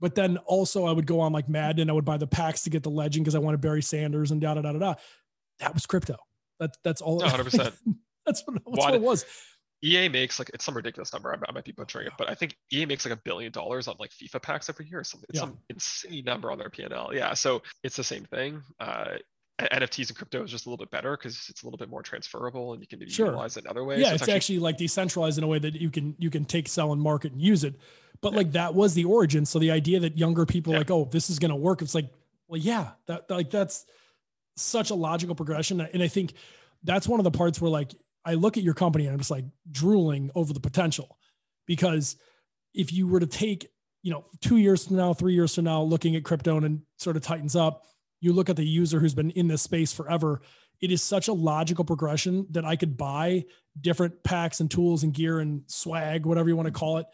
But 0.00 0.14
then 0.14 0.36
also 0.38 0.86
I 0.86 0.92
would 0.92 1.06
go 1.06 1.20
on 1.20 1.32
like 1.32 1.48
Madden. 1.48 1.82
And 1.82 1.90
I 1.90 1.94
would 1.94 2.04
buy 2.04 2.16
the 2.16 2.26
packs 2.26 2.62
to 2.62 2.70
get 2.70 2.82
the 2.82 2.90
legend 2.90 3.24
because 3.24 3.34
I 3.34 3.40
wanted 3.40 3.60
Barry 3.60 3.82
Sanders 3.82 4.30
and 4.30 4.40
da 4.40 4.54
da 4.54 4.62
da 4.62 4.72
da 4.72 4.78
da. 4.78 4.94
That 5.58 5.74
was 5.74 5.86
crypto. 5.86 6.16
That 6.60 6.76
that's 6.84 7.00
all. 7.00 7.20
100%. 7.20 7.52
that's 8.26 8.42
what, 8.46 8.54
that's 8.64 8.66
what 8.66 8.94
it 8.94 9.00
was. 9.00 9.24
ea 9.84 10.08
makes 10.08 10.38
like 10.38 10.48
it's 10.54 10.64
some 10.64 10.76
ridiculous 10.76 11.12
number 11.12 11.32
i, 11.34 11.36
I 11.48 11.52
might 11.52 11.64
be 11.64 11.72
butchering 11.72 12.06
it 12.06 12.12
but 12.16 12.30
i 12.30 12.34
think 12.34 12.56
ea 12.72 12.86
makes 12.86 13.04
like 13.04 13.12
a 13.14 13.20
billion 13.24 13.50
dollars 13.50 13.88
on 13.88 13.96
like 13.98 14.10
fifa 14.10 14.40
packs 14.40 14.68
every 14.68 14.86
year 14.86 15.00
or 15.00 15.04
something 15.04 15.26
it's 15.30 15.38
Yeah. 15.40 15.46
some 15.46 15.58
insane 15.70 16.24
number 16.24 16.52
on 16.52 16.58
their 16.58 16.70
p&l 16.70 17.10
yeah 17.12 17.34
so 17.34 17.62
it's 17.82 17.96
the 17.96 18.04
same 18.04 18.24
thing 18.26 18.62
uh 18.78 19.14
NFTs 19.60 20.08
and 20.08 20.16
crypto 20.16 20.42
is 20.42 20.50
just 20.50 20.66
a 20.66 20.68
little 20.68 20.82
bit 20.82 20.90
better 20.90 21.16
because 21.16 21.46
it's 21.48 21.62
a 21.62 21.66
little 21.66 21.76
bit 21.78 21.88
more 21.88 22.02
transferable 22.02 22.72
and 22.72 22.80
you 22.82 22.88
can 22.88 23.06
Sure. 23.08 23.26
utilize 23.26 23.56
it 23.56 23.64
in 23.64 23.70
other 23.70 23.84
ways. 23.84 24.00
Yeah, 24.00 24.08
So 24.08 24.14
it's, 24.14 24.28
actually, 24.28 24.58
like 24.58 24.76
decentralized 24.76 25.38
in 25.38 25.44
a 25.44 25.46
way 25.46 25.58
that 25.60 25.74
you 25.74 25.88
can 25.90 26.16
you 26.18 26.30
can 26.30 26.44
take, 26.46 26.66
sell, 26.68 26.90
and 26.92 27.00
market 27.00 27.32
and 27.32 27.40
use 27.40 27.62
it. 27.62 27.74
But 28.22 28.32
Yeah. 28.32 28.38
like 28.38 28.52
that 28.52 28.74
was 28.74 28.94
the 28.94 29.04
origin. 29.04 29.44
So 29.46 29.58
the 29.60 29.70
idea 29.70 30.00
that 30.00 30.18
younger 30.18 30.46
people 30.46 30.72
are 30.72 30.76
Yeah. 30.76 30.80
like, 30.80 30.90
oh, 30.90 31.08
this 31.12 31.30
is 31.30 31.38
gonna 31.38 31.54
work. 31.54 31.80
It's 31.82 31.94
like, 31.94 32.10
well, 32.48 32.60
yeah, 32.60 32.92
that 33.06 33.30
like 33.30 33.50
that's 33.50 33.84
such 34.56 34.90
a 34.90 34.94
logical 34.94 35.34
progression. 35.34 35.80
And 35.80 36.02
I 36.02 36.08
think 36.08 36.34
that's 36.84 37.08
one 37.08 37.20
of 37.20 37.24
the 37.24 37.30
parts 37.30 37.60
where 37.60 37.70
like 37.70 37.94
I 38.24 38.34
look 38.34 38.56
at 38.56 38.62
your 38.62 38.74
company 38.74 39.06
and 39.06 39.12
I'm 39.12 39.18
just 39.18 39.30
like 39.30 39.44
drooling 39.70 40.30
over 40.34 40.52
the 40.52 40.60
potential. 40.60 41.18
Because 41.66 42.16
if 42.74 42.92
you 42.92 43.06
were 43.06 43.20
to 43.20 43.26
take, 43.26 43.68
you 44.02 44.10
know, 44.10 44.24
two 44.40 44.56
years 44.56 44.86
from 44.86 44.96
now, 44.96 45.14
three 45.14 45.34
years 45.34 45.54
from 45.54 45.64
now, 45.64 45.82
looking 45.82 46.16
at 46.16 46.24
crypto 46.24 46.56
and 46.56 46.82
sort 46.98 47.16
of 47.16 47.22
tightens 47.22 47.54
up, 47.56 47.84
you 48.20 48.32
look 48.32 48.48
at 48.48 48.56
the 48.56 48.64
user 48.64 49.00
who's 49.00 49.14
been 49.14 49.30
in 49.30 49.48
this 49.48 49.62
space 49.62 49.92
forever. 49.92 50.40
It 50.80 50.90
is 50.90 51.02
such 51.02 51.28
a 51.28 51.32
logical 51.32 51.84
progression 51.84 52.46
that 52.50 52.64
I 52.64 52.76
could 52.76 52.96
buy 52.96 53.44
different 53.80 54.22
packs 54.24 54.60
and 54.60 54.70
tools 54.70 55.02
and 55.02 55.14
gear 55.14 55.40
and 55.40 55.62
swag, 55.66 56.26
whatever 56.26 56.48
you 56.48 56.56
want 56.56 56.66
to 56.66 56.72
call 56.72 56.98
it, 56.98 57.06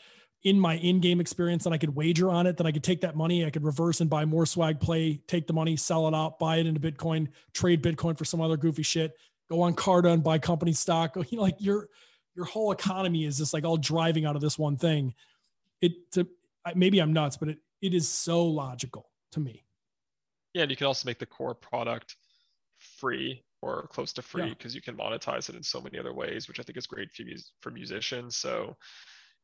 in 0.44 0.58
my 0.58 0.76
in-game 0.76 1.20
experience. 1.20 1.66
And 1.66 1.74
I 1.74 1.78
could 1.78 1.94
wager 1.94 2.30
on 2.30 2.46
it. 2.46 2.56
that 2.58 2.66
I 2.66 2.72
could 2.72 2.84
take 2.84 3.00
that 3.00 3.16
money, 3.16 3.44
I 3.44 3.50
could 3.50 3.64
reverse 3.64 4.00
and 4.00 4.08
buy 4.08 4.24
more 4.24 4.46
swag, 4.46 4.80
play, 4.80 5.20
take 5.26 5.46
the 5.46 5.52
money, 5.52 5.76
sell 5.76 6.06
it 6.08 6.14
out, 6.14 6.38
buy 6.38 6.56
it 6.58 6.66
into 6.66 6.80
Bitcoin, 6.80 7.28
trade 7.54 7.82
Bitcoin 7.82 8.16
for 8.16 8.24
some 8.24 8.40
other 8.40 8.56
goofy 8.56 8.82
shit, 8.84 9.16
go 9.50 9.60
on 9.62 9.74
Carta 9.74 10.10
and 10.10 10.22
buy 10.22 10.38
company 10.38 10.72
stock. 10.72 11.16
You 11.30 11.36
know, 11.38 11.42
like 11.42 11.56
your 11.58 11.88
your 12.36 12.44
whole 12.44 12.70
economy 12.70 13.24
is 13.24 13.38
just 13.38 13.52
like 13.52 13.64
all 13.64 13.76
driving 13.76 14.24
out 14.24 14.36
of 14.36 14.42
this 14.42 14.56
one 14.58 14.76
thing. 14.76 15.14
It 15.80 15.92
to 16.12 16.26
maybe 16.74 17.00
I'm 17.00 17.12
nuts, 17.12 17.36
but 17.36 17.48
it 17.48 17.58
it 17.82 17.94
is 17.94 18.08
so 18.08 18.44
logical 18.44 19.10
to 19.32 19.40
me. 19.40 19.64
yeah, 20.54 20.62
and 20.62 20.70
you 20.70 20.76
can 20.76 20.86
also 20.86 21.06
make 21.06 21.18
the 21.18 21.26
core 21.26 21.54
product 21.54 22.16
free 22.76 23.42
or 23.60 23.88
close 23.88 24.12
to 24.12 24.22
free 24.22 24.44
Yeah. 24.44 24.48
because 24.50 24.74
you 24.74 24.80
can 24.80 24.96
monetize 24.96 25.48
it 25.48 25.56
in 25.56 25.62
so 25.64 25.80
many 25.80 25.98
other 25.98 26.12
ways, 26.14 26.46
which 26.46 26.60
I 26.60 26.62
think 26.62 26.78
is 26.78 26.86
great 26.86 27.10
for 27.12 27.24
for 27.60 27.70
musicians. 27.72 28.36
So 28.36 28.76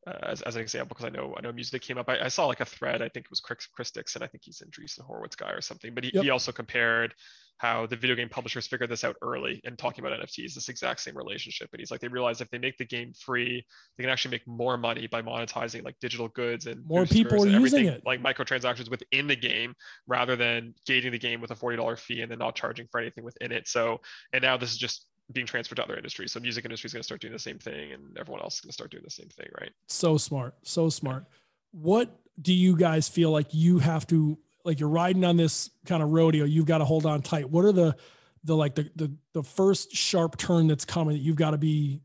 uh, 0.06 0.18
as, 0.22 0.42
as 0.42 0.56
an 0.56 0.62
example 0.62 0.94
because 0.94 1.06
I 1.06 1.16
know 1.16 1.34
I 1.36 1.40
know 1.40 1.52
music 1.52 1.82
came 1.82 1.98
up. 1.98 2.08
I, 2.08 2.24
I, 2.24 2.28
saw 2.28 2.46
like 2.46 2.60
a 2.60 2.64
thread. 2.64 3.02
I 3.02 3.08
think 3.08 3.26
it 3.26 3.30
was 3.30 3.40
Chris, 3.40 3.66
Chris 3.66 3.90
Dixon. 3.90 4.22
I 4.22 4.26
think 4.26 4.42
he's 4.44 4.60
an 4.60 4.68
Andreessen 4.68 5.04
Horowitz 5.06 5.36
guy 5.36 5.50
or 5.50 5.60
something. 5.60 5.94
But 5.94 6.04
he, 6.04 6.10
yep. 6.12 6.24
he 6.24 6.30
also 6.30 6.52
compared 6.52 7.14
how 7.58 7.86
the 7.86 7.96
video 7.96 8.16
game 8.16 8.28
publishers 8.28 8.66
figured 8.66 8.90
this 8.90 9.04
out 9.04 9.16
early 9.22 9.60
and 9.64 9.78
talking 9.78 10.04
about 10.04 10.18
NFTs, 10.20 10.54
this 10.54 10.68
exact 10.68 11.00
same 11.00 11.16
relationship. 11.16 11.68
And 11.72 11.80
he's 11.80 11.90
like, 11.90 12.00
they 12.00 12.08
realize 12.08 12.40
if 12.40 12.50
they 12.50 12.58
make 12.58 12.76
the 12.78 12.84
game 12.84 13.12
free, 13.14 13.64
they 13.96 14.02
can 14.02 14.10
actually 14.10 14.32
make 14.32 14.46
more 14.46 14.76
money 14.76 15.06
by 15.06 15.22
monetizing 15.22 15.84
like 15.84 15.94
digital 16.00 16.28
goods 16.28 16.66
and 16.66 16.84
more 16.84 17.06
people 17.06 17.44
are 17.44 17.46
using 17.46 17.86
it, 17.86 18.02
like 18.04 18.22
microtransactions 18.22 18.90
within 18.90 19.26
the 19.26 19.36
game, 19.36 19.74
rather 20.06 20.36
than 20.36 20.74
gating 20.86 21.12
the 21.12 21.18
game 21.18 21.40
with 21.40 21.50
a 21.52 21.56
forty 21.56 21.76
dollar 21.76 21.96
fee 21.96 22.22
and 22.22 22.30
then 22.30 22.38
not 22.38 22.56
charging 22.56 22.88
for 22.90 23.00
anything 23.00 23.24
within 23.24 23.52
it. 23.52 23.68
So, 23.68 24.00
and 24.32 24.42
now 24.42 24.56
this 24.56 24.72
is 24.72 24.78
just 24.78 25.06
being 25.32 25.46
transferred 25.46 25.76
to 25.76 25.84
other 25.84 25.96
industries. 25.96 26.32
So 26.32 26.40
music 26.40 26.64
industry 26.64 26.88
is 26.88 26.92
going 26.92 27.00
to 27.00 27.04
start 27.04 27.20
doing 27.20 27.32
the 27.32 27.38
same 27.38 27.58
thing, 27.58 27.92
and 27.92 28.16
everyone 28.18 28.42
else 28.42 28.56
is 28.56 28.60
going 28.60 28.70
to 28.70 28.74
start 28.74 28.90
doing 28.90 29.04
the 29.04 29.10
same 29.10 29.28
thing, 29.28 29.48
right? 29.60 29.72
So 29.88 30.16
smart, 30.16 30.54
so 30.62 30.88
smart. 30.88 31.24
What 31.72 32.14
do 32.40 32.52
you 32.52 32.76
guys 32.76 33.08
feel 33.08 33.30
like 33.30 33.48
you 33.52 33.78
have 33.78 34.06
to 34.08 34.38
like? 34.64 34.80
You're 34.80 34.88
riding 34.88 35.24
on 35.24 35.36
this 35.36 35.70
kind 35.86 36.02
of 36.02 36.10
rodeo. 36.10 36.44
You've 36.44 36.66
got 36.66 36.78
to 36.78 36.84
hold 36.84 37.06
on 37.06 37.22
tight. 37.22 37.48
What 37.48 37.64
are 37.64 37.72
the 37.72 37.96
the 38.44 38.54
like 38.54 38.74
the 38.74 38.90
the 38.96 39.12
the 39.32 39.42
first 39.42 39.92
sharp 39.94 40.36
turn 40.36 40.66
that's 40.66 40.84
coming 40.84 41.14
that 41.14 41.22
you've 41.22 41.36
got 41.36 41.52
to 41.52 41.58
be 41.58 42.02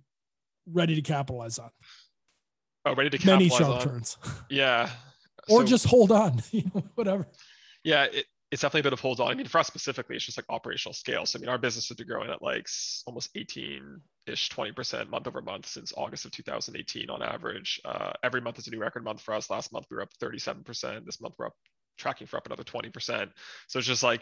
ready 0.66 0.96
to 0.96 1.02
capitalize 1.02 1.60
on? 1.60 1.70
Oh, 2.86 2.96
ready 2.96 3.10
to 3.10 3.18
capitalize 3.18 3.40
many 3.40 3.50
sharp 3.50 3.76
on. 3.76 3.82
turns. 3.82 4.18
Yeah. 4.50 4.90
or 5.50 5.62
so, 5.62 5.66
just 5.66 5.86
hold 5.86 6.12
on, 6.12 6.42
you 6.52 6.64
know, 6.74 6.84
whatever. 6.96 7.28
Yeah, 7.84 8.06
it, 8.06 8.26
it's 8.52 8.64
definitely 8.64 8.82
a 8.82 8.84
bit 8.84 8.94
of 8.94 9.00
hold 9.00 9.20
on. 9.20 9.30
I 9.30 9.36
mean, 9.36 9.46
for 9.46 9.60
us 9.60 9.68
specifically, 9.68 10.16
it's 10.16 10.26
just 10.26 10.38
like 10.38 10.46
operational 10.50 10.94
scale. 10.94 11.26
So 11.26 11.38
I 11.38 11.42
mean, 11.42 11.50
our 11.50 11.60
business 11.60 11.88
has 11.90 11.98
been 11.98 12.08
growing 12.08 12.30
at 12.32 12.42
like 12.42 12.68
almost 13.06 13.30
18 13.36 14.02
ish, 14.26 14.50
20% 14.50 15.10
month 15.10 15.28
over 15.28 15.42
month 15.42 15.68
since 15.68 15.94
August 15.96 16.26
of 16.26 16.32
2018 16.32 17.10
on 17.10 17.22
average. 17.22 17.80
Uh, 17.86 18.14
every 18.24 18.42
month 18.42 18.58
is 18.58 18.68
a 18.68 18.72
new 18.72 18.80
record 18.80 19.04
month 19.04 19.22
for 19.22 19.36
us. 19.36 19.50
Last 19.50 19.72
month 19.72 19.86
we 19.92 19.98
were 19.98 20.04
up 20.04 20.10
37%. 20.22 21.06
This 21.06 21.22
month 21.22 21.36
we're 21.38 21.48
up 21.48 21.56
tracking 21.98 22.26
for 22.26 22.38
up 22.38 22.48
another 22.48 22.64
20%. 22.64 23.30
So 23.68 23.80
it's 23.80 23.88
just 23.88 24.04
like 24.04 24.22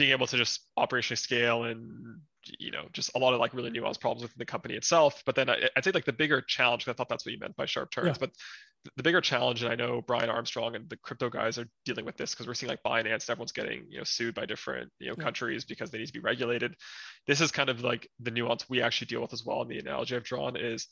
being 0.00 0.12
able 0.12 0.26
to 0.26 0.38
just 0.38 0.62
operationally 0.78 1.18
scale 1.18 1.64
and 1.64 2.20
you 2.58 2.70
know 2.70 2.84
just 2.94 3.10
a 3.16 3.18
lot 3.18 3.34
of 3.34 3.38
like 3.38 3.52
really 3.52 3.70
nuanced 3.70 4.00
problems 4.00 4.22
within 4.22 4.38
the 4.38 4.46
company 4.46 4.72
itself 4.72 5.22
but 5.26 5.34
then 5.34 5.50
I, 5.50 5.68
would 5.76 5.84
say 5.84 5.90
like 5.90 6.06
the 6.06 6.12
bigger 6.12 6.40
challenge 6.40 6.88
i 6.88 6.94
thought 6.94 7.10
that's 7.10 7.26
what 7.26 7.32
you 7.32 7.38
meant 7.38 7.54
by 7.54 7.66
sharp 7.66 7.90
turns 7.90 8.06
yeah. 8.06 8.14
but 8.18 8.30
the 8.96 9.02
bigger 9.02 9.20
challenge 9.20 9.62
and 9.62 9.70
i 9.70 9.74
know 9.74 10.00
brian 10.00 10.30
armstrong 10.30 10.74
and 10.74 10.88
the 10.88 10.96
crypto 10.96 11.28
guys 11.28 11.58
are 11.58 11.66
dealing 11.84 12.06
with 12.06 12.16
this 12.16 12.30
because 12.30 12.46
we're 12.46 12.54
seeing 12.54 12.70
like 12.70 12.82
binance 12.82 13.28
everyone's 13.28 13.52
getting 13.52 13.84
you 13.90 13.98
know 13.98 14.04
sued 14.04 14.34
by 14.34 14.46
different 14.46 14.90
you 15.00 15.08
know 15.08 15.14
yeah. 15.18 15.22
countries 15.22 15.66
because 15.66 15.90
they 15.90 15.98
need 15.98 16.06
to 16.06 16.14
be 16.14 16.20
regulated 16.20 16.74
this 17.26 17.42
is 17.42 17.52
kind 17.52 17.68
of 17.68 17.84
like 17.84 18.08
the 18.20 18.30
nuance 18.30 18.70
we 18.70 18.80
actually 18.80 19.06
deal 19.06 19.20
with 19.20 19.34
as 19.34 19.44
well 19.44 19.60
and 19.60 19.70
the 19.70 19.78
analogy 19.78 20.16
i've 20.16 20.24
drawn 20.24 20.56
is 20.56 20.88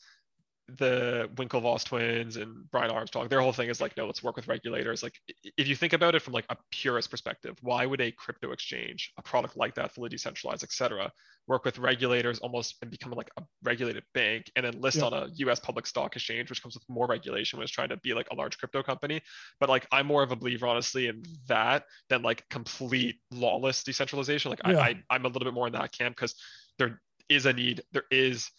the 0.77 1.29
Winklevoss 1.35 1.83
twins 1.85 2.37
and 2.37 2.69
Brian 2.71 2.91
Armstrong, 2.91 3.27
their 3.27 3.41
whole 3.41 3.53
thing 3.53 3.69
is 3.69 3.81
like, 3.81 3.95
no, 3.97 4.05
let's 4.05 4.23
work 4.23 4.35
with 4.35 4.47
regulators. 4.47 5.03
Like, 5.03 5.13
if 5.57 5.67
you 5.67 5.75
think 5.75 5.93
about 5.93 6.15
it 6.15 6.21
from 6.21 6.33
like 6.33 6.45
a 6.49 6.57
purist 6.71 7.09
perspective, 7.09 7.57
why 7.61 7.85
would 7.85 8.01
a 8.01 8.11
crypto 8.11 8.51
exchange, 8.51 9.11
a 9.17 9.21
product 9.21 9.57
like 9.57 9.75
that, 9.75 9.93
fully 9.93 10.09
decentralized, 10.09 10.63
et 10.63 10.71
cetera, 10.71 11.11
work 11.47 11.65
with 11.65 11.79
regulators 11.79 12.39
almost 12.39 12.75
and 12.81 12.91
become 12.91 13.11
like 13.11 13.29
a 13.37 13.43
regulated 13.63 14.03
bank 14.13 14.51
and 14.55 14.65
then 14.65 14.79
list 14.79 14.97
yeah. 14.97 15.05
on 15.05 15.13
a 15.13 15.27
US 15.37 15.59
public 15.59 15.87
stock 15.87 16.15
exchange, 16.15 16.49
which 16.49 16.61
comes 16.61 16.75
with 16.75 16.83
more 16.87 17.07
regulation 17.07 17.57
when 17.57 17.63
it's 17.63 17.71
trying 17.71 17.89
to 17.89 17.97
be 17.97 18.13
like 18.13 18.27
a 18.31 18.35
large 18.35 18.57
crypto 18.57 18.83
company. 18.83 19.21
But 19.59 19.69
like, 19.69 19.87
I'm 19.91 20.07
more 20.07 20.23
of 20.23 20.31
a 20.31 20.35
believer, 20.35 20.67
honestly, 20.67 21.07
in 21.07 21.23
that 21.47 21.85
than 22.09 22.21
like 22.21 22.47
complete 22.49 23.17
lawless 23.31 23.83
decentralization. 23.83 24.51
Like, 24.51 24.61
yeah. 24.65 24.79
I, 24.79 24.81
I, 24.81 25.03
I'm 25.09 25.25
a 25.25 25.29
little 25.29 25.45
bit 25.45 25.53
more 25.53 25.67
in 25.67 25.73
that 25.73 25.91
camp 25.91 26.15
because 26.15 26.35
there 26.77 27.01
is 27.29 27.45
a 27.45 27.53
need, 27.53 27.81
there 27.91 28.05
is 28.11 28.49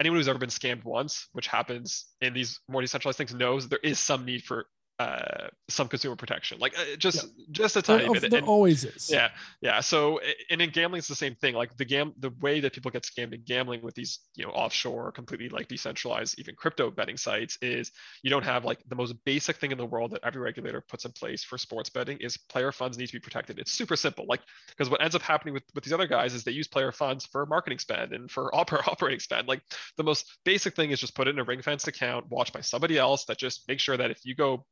anyone 0.00 0.18
who's 0.18 0.28
ever 0.28 0.38
been 0.38 0.48
scammed 0.48 0.84
once, 0.84 1.28
which 1.32 1.46
happens 1.46 2.06
in 2.20 2.32
these 2.32 2.58
more 2.68 2.80
decentralized 2.80 3.18
things, 3.18 3.34
knows 3.34 3.68
there 3.68 3.78
is 3.82 3.98
some 3.98 4.24
need 4.24 4.42
for 4.42 4.66
uh, 5.00 5.48
some 5.70 5.88
consumer 5.88 6.14
protection, 6.14 6.58
like 6.58 6.78
uh, 6.78 6.96
just 6.98 7.24
yeah. 7.24 7.44
just 7.52 7.74
a 7.74 7.80
tiny 7.80 8.02
there, 8.02 8.20
bit. 8.20 8.30
There 8.30 8.40
and, 8.40 8.46
always 8.46 8.84
is. 8.84 9.08
Yeah, 9.10 9.30
yeah. 9.62 9.80
So 9.80 10.20
and 10.50 10.60
in 10.60 10.68
gambling, 10.68 10.98
it's 10.98 11.08
the 11.08 11.14
same 11.14 11.34
thing. 11.36 11.54
Like 11.54 11.74
the 11.78 11.86
gam, 11.86 12.12
the 12.18 12.28
way 12.42 12.60
that 12.60 12.74
people 12.74 12.90
get 12.90 13.04
scammed 13.04 13.32
in 13.32 13.42
gambling 13.46 13.80
with 13.80 13.94
these, 13.94 14.18
you 14.34 14.44
know, 14.44 14.50
offshore, 14.50 15.10
completely 15.12 15.48
like 15.48 15.68
decentralized, 15.68 16.38
even 16.38 16.54
crypto 16.54 16.90
betting 16.90 17.16
sites, 17.16 17.56
is 17.62 17.92
you 18.22 18.28
don't 18.28 18.44
have 18.44 18.66
like 18.66 18.78
the 18.88 18.94
most 18.94 19.14
basic 19.24 19.56
thing 19.56 19.72
in 19.72 19.78
the 19.78 19.86
world 19.86 20.10
that 20.10 20.20
every 20.22 20.42
regulator 20.42 20.82
puts 20.82 21.06
in 21.06 21.12
place 21.12 21.42
for 21.42 21.56
sports 21.56 21.88
betting 21.88 22.18
is 22.18 22.36
player 22.36 22.70
funds 22.70 22.98
need 22.98 23.06
to 23.06 23.14
be 23.14 23.20
protected. 23.20 23.58
It's 23.58 23.72
super 23.72 23.96
simple. 23.96 24.26
Like 24.28 24.42
because 24.68 24.90
what 24.90 25.02
ends 25.02 25.14
up 25.14 25.22
happening 25.22 25.54
with 25.54 25.64
with 25.74 25.82
these 25.82 25.94
other 25.94 26.08
guys 26.08 26.34
is 26.34 26.44
they 26.44 26.52
use 26.52 26.68
player 26.68 26.92
funds 26.92 27.24
for 27.24 27.46
marketing 27.46 27.78
spend 27.78 28.12
and 28.12 28.30
for 28.30 28.54
opera 28.60 28.82
operating 28.86 29.20
spend. 29.20 29.48
Like 29.48 29.62
the 29.96 30.04
most 30.04 30.26
basic 30.44 30.76
thing 30.76 30.90
is 30.90 31.00
just 31.00 31.14
put 31.14 31.26
it 31.26 31.30
in 31.30 31.38
a 31.38 31.44
ring 31.44 31.62
fenced 31.62 31.88
account, 31.88 32.28
watched 32.28 32.52
by 32.52 32.60
somebody 32.60 32.98
else 32.98 33.24
that 33.24 33.38
just 33.38 33.66
makes 33.66 33.82
sure 33.82 33.96
that 33.96 34.10
if 34.10 34.18
you 34.26 34.34
go 34.34 34.66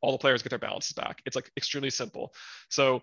all 0.00 0.12
the 0.12 0.18
players 0.18 0.42
get 0.42 0.50
their 0.50 0.58
balances 0.58 0.92
back. 0.92 1.20
It's 1.26 1.36
like 1.36 1.50
extremely 1.56 1.90
simple. 1.90 2.32
So 2.68 3.02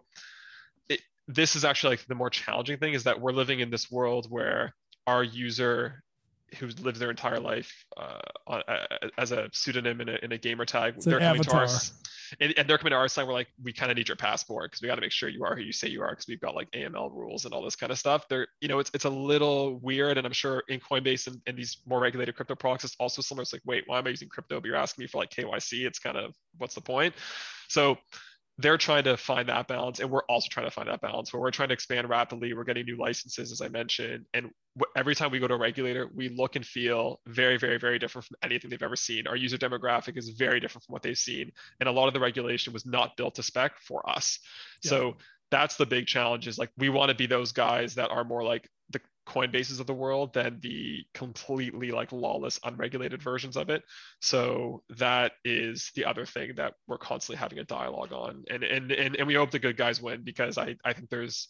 it, 0.89 1.01
this 1.27 1.55
is 1.55 1.65
actually 1.65 1.93
like 1.93 2.05
the 2.07 2.15
more 2.15 2.29
challenging 2.29 2.77
thing 2.77 2.93
is 2.93 3.03
that 3.03 3.19
we're 3.19 3.31
living 3.31 3.59
in 3.59 3.69
this 3.69 3.91
world 3.91 4.27
where 4.29 4.73
our 5.05 5.23
user 5.23 6.03
who's 6.59 6.79
lived 6.79 6.99
their 6.99 7.09
entire 7.09 7.39
life 7.39 7.85
uh, 7.97 8.19
on, 8.47 8.63
uh, 8.67 8.85
as 9.17 9.31
a 9.31 9.49
pseudonym 9.51 10.01
in 10.01 10.09
a, 10.09 10.17
in 10.23 10.31
a 10.31 10.37
gamer 10.37 10.65
tag. 10.65 10.93
It's 10.95 11.05
they're 11.05 11.19
coming 11.19 11.41
avatar. 11.41 11.67
to 11.67 11.73
our 11.73 11.79
and, 12.39 12.53
and, 12.57 12.69
they're 12.69 12.77
coming 12.77 12.91
to 12.91 12.97
our 12.97 13.07
site. 13.07 13.27
We're 13.27 13.33
like, 13.33 13.47
we 13.63 13.73
kind 13.73 13.91
of 13.91 13.97
need 13.97 14.07
your 14.07 14.17
passport 14.17 14.71
because 14.71 14.81
we 14.81 14.87
got 14.87 14.95
to 14.95 15.01
make 15.01 15.11
sure 15.11 15.29
you 15.29 15.43
are 15.43 15.55
who 15.55 15.61
you 15.61 15.71
say 15.71 15.87
you 15.87 16.01
are 16.01 16.09
because 16.09 16.27
we've 16.27 16.41
got 16.41 16.55
like 16.55 16.69
AML 16.71 17.11
rules 17.13 17.45
and 17.45 17.53
all 17.53 17.63
this 17.63 17.75
kind 17.75 17.91
of 17.91 17.99
stuff. 17.99 18.27
They're, 18.27 18.47
you 18.61 18.67
know, 18.67 18.79
it's 18.79 18.91
it's 18.93 19.05
a 19.05 19.09
little 19.09 19.79
weird, 19.79 20.17
and 20.17 20.25
I'm 20.25 20.33
sure 20.33 20.63
in 20.67 20.79
Coinbase 20.79 21.27
and, 21.27 21.41
and 21.47 21.57
these 21.57 21.77
more 21.85 21.99
regulated 21.99 22.35
crypto 22.35 22.55
products, 22.55 22.85
it's 22.85 22.95
also 22.99 23.21
similar. 23.21 23.43
It's 23.43 23.53
like, 23.53 23.63
wait, 23.65 23.83
why 23.87 23.99
am 23.99 24.07
I 24.07 24.09
using 24.09 24.29
crypto? 24.29 24.59
But 24.59 24.67
you're 24.67 24.75
asking 24.75 25.03
me 25.03 25.07
for 25.07 25.19
like 25.19 25.29
KYC. 25.29 25.85
It's 25.85 25.99
kind 25.99 26.17
of 26.17 26.35
what's 26.57 26.75
the 26.75 26.81
point? 26.81 27.13
So 27.67 27.97
they're 28.59 28.77
trying 28.77 29.03
to 29.03 29.15
find 29.15 29.49
that 29.49 29.67
balance 29.67 29.99
and 29.99 30.09
we're 30.09 30.23
also 30.23 30.47
trying 30.49 30.65
to 30.65 30.71
find 30.71 30.87
that 30.87 31.01
balance 31.01 31.31
where 31.31 31.41
we're 31.41 31.51
trying 31.51 31.69
to 31.69 31.73
expand 31.73 32.09
rapidly 32.09 32.53
we're 32.53 32.63
getting 32.63 32.85
new 32.85 32.97
licenses 32.97 33.51
as 33.51 33.61
i 33.61 33.67
mentioned 33.67 34.25
and 34.33 34.49
every 34.95 35.15
time 35.15 35.31
we 35.31 35.39
go 35.39 35.47
to 35.47 35.53
a 35.53 35.57
regulator 35.57 36.09
we 36.15 36.29
look 36.29 36.55
and 36.55 36.65
feel 36.65 37.19
very 37.27 37.57
very 37.57 37.77
very 37.77 37.99
different 37.99 38.25
from 38.25 38.35
anything 38.43 38.69
they've 38.69 38.83
ever 38.83 38.95
seen 38.95 39.27
our 39.27 39.35
user 39.35 39.57
demographic 39.57 40.17
is 40.17 40.29
very 40.29 40.59
different 40.59 40.83
from 40.85 40.93
what 40.93 41.01
they've 41.01 41.17
seen 41.17 41.51
and 41.79 41.87
a 41.87 41.91
lot 41.91 42.07
of 42.07 42.13
the 42.13 42.19
regulation 42.19 42.73
was 42.73 42.85
not 42.85 43.15
built 43.17 43.35
to 43.35 43.43
spec 43.43 43.73
for 43.79 44.07
us 44.09 44.39
yeah. 44.83 44.89
so 44.89 45.17
that's 45.51 45.77
the 45.77 45.85
big 45.85 46.07
challenge 46.07 46.47
is 46.47 46.57
like 46.57 46.71
we 46.77 46.89
want 46.89 47.09
to 47.09 47.15
be 47.15 47.25
those 47.25 47.51
guys 47.51 47.95
that 47.95 48.09
are 48.09 48.23
more 48.23 48.43
like 48.43 48.69
the 48.89 49.01
Coinbases 49.27 49.79
of 49.81 49.87
the 49.87 49.93
world 49.93 50.33
than 50.33 50.59
the 50.61 51.03
completely 51.13 51.91
like 51.91 52.11
lawless, 52.11 52.59
unregulated 52.63 53.21
versions 53.21 53.57
of 53.57 53.69
it. 53.69 53.83
So 54.21 54.83
that 54.97 55.33
is 55.43 55.91
the 55.95 56.05
other 56.05 56.25
thing 56.25 56.53
that 56.55 56.75
we're 56.87 56.97
constantly 56.97 57.37
having 57.37 57.59
a 57.59 57.65
dialogue 57.65 58.13
on, 58.13 58.45
and 58.49 58.63
and 58.63 58.91
and, 58.91 59.15
and 59.17 59.27
we 59.27 59.33
hope 59.33 59.51
the 59.51 59.59
good 59.59 59.75
guys 59.75 60.01
win 60.01 60.23
because 60.23 60.57
I 60.57 60.77
I 60.85 60.93
think 60.93 61.09
there's 61.09 61.49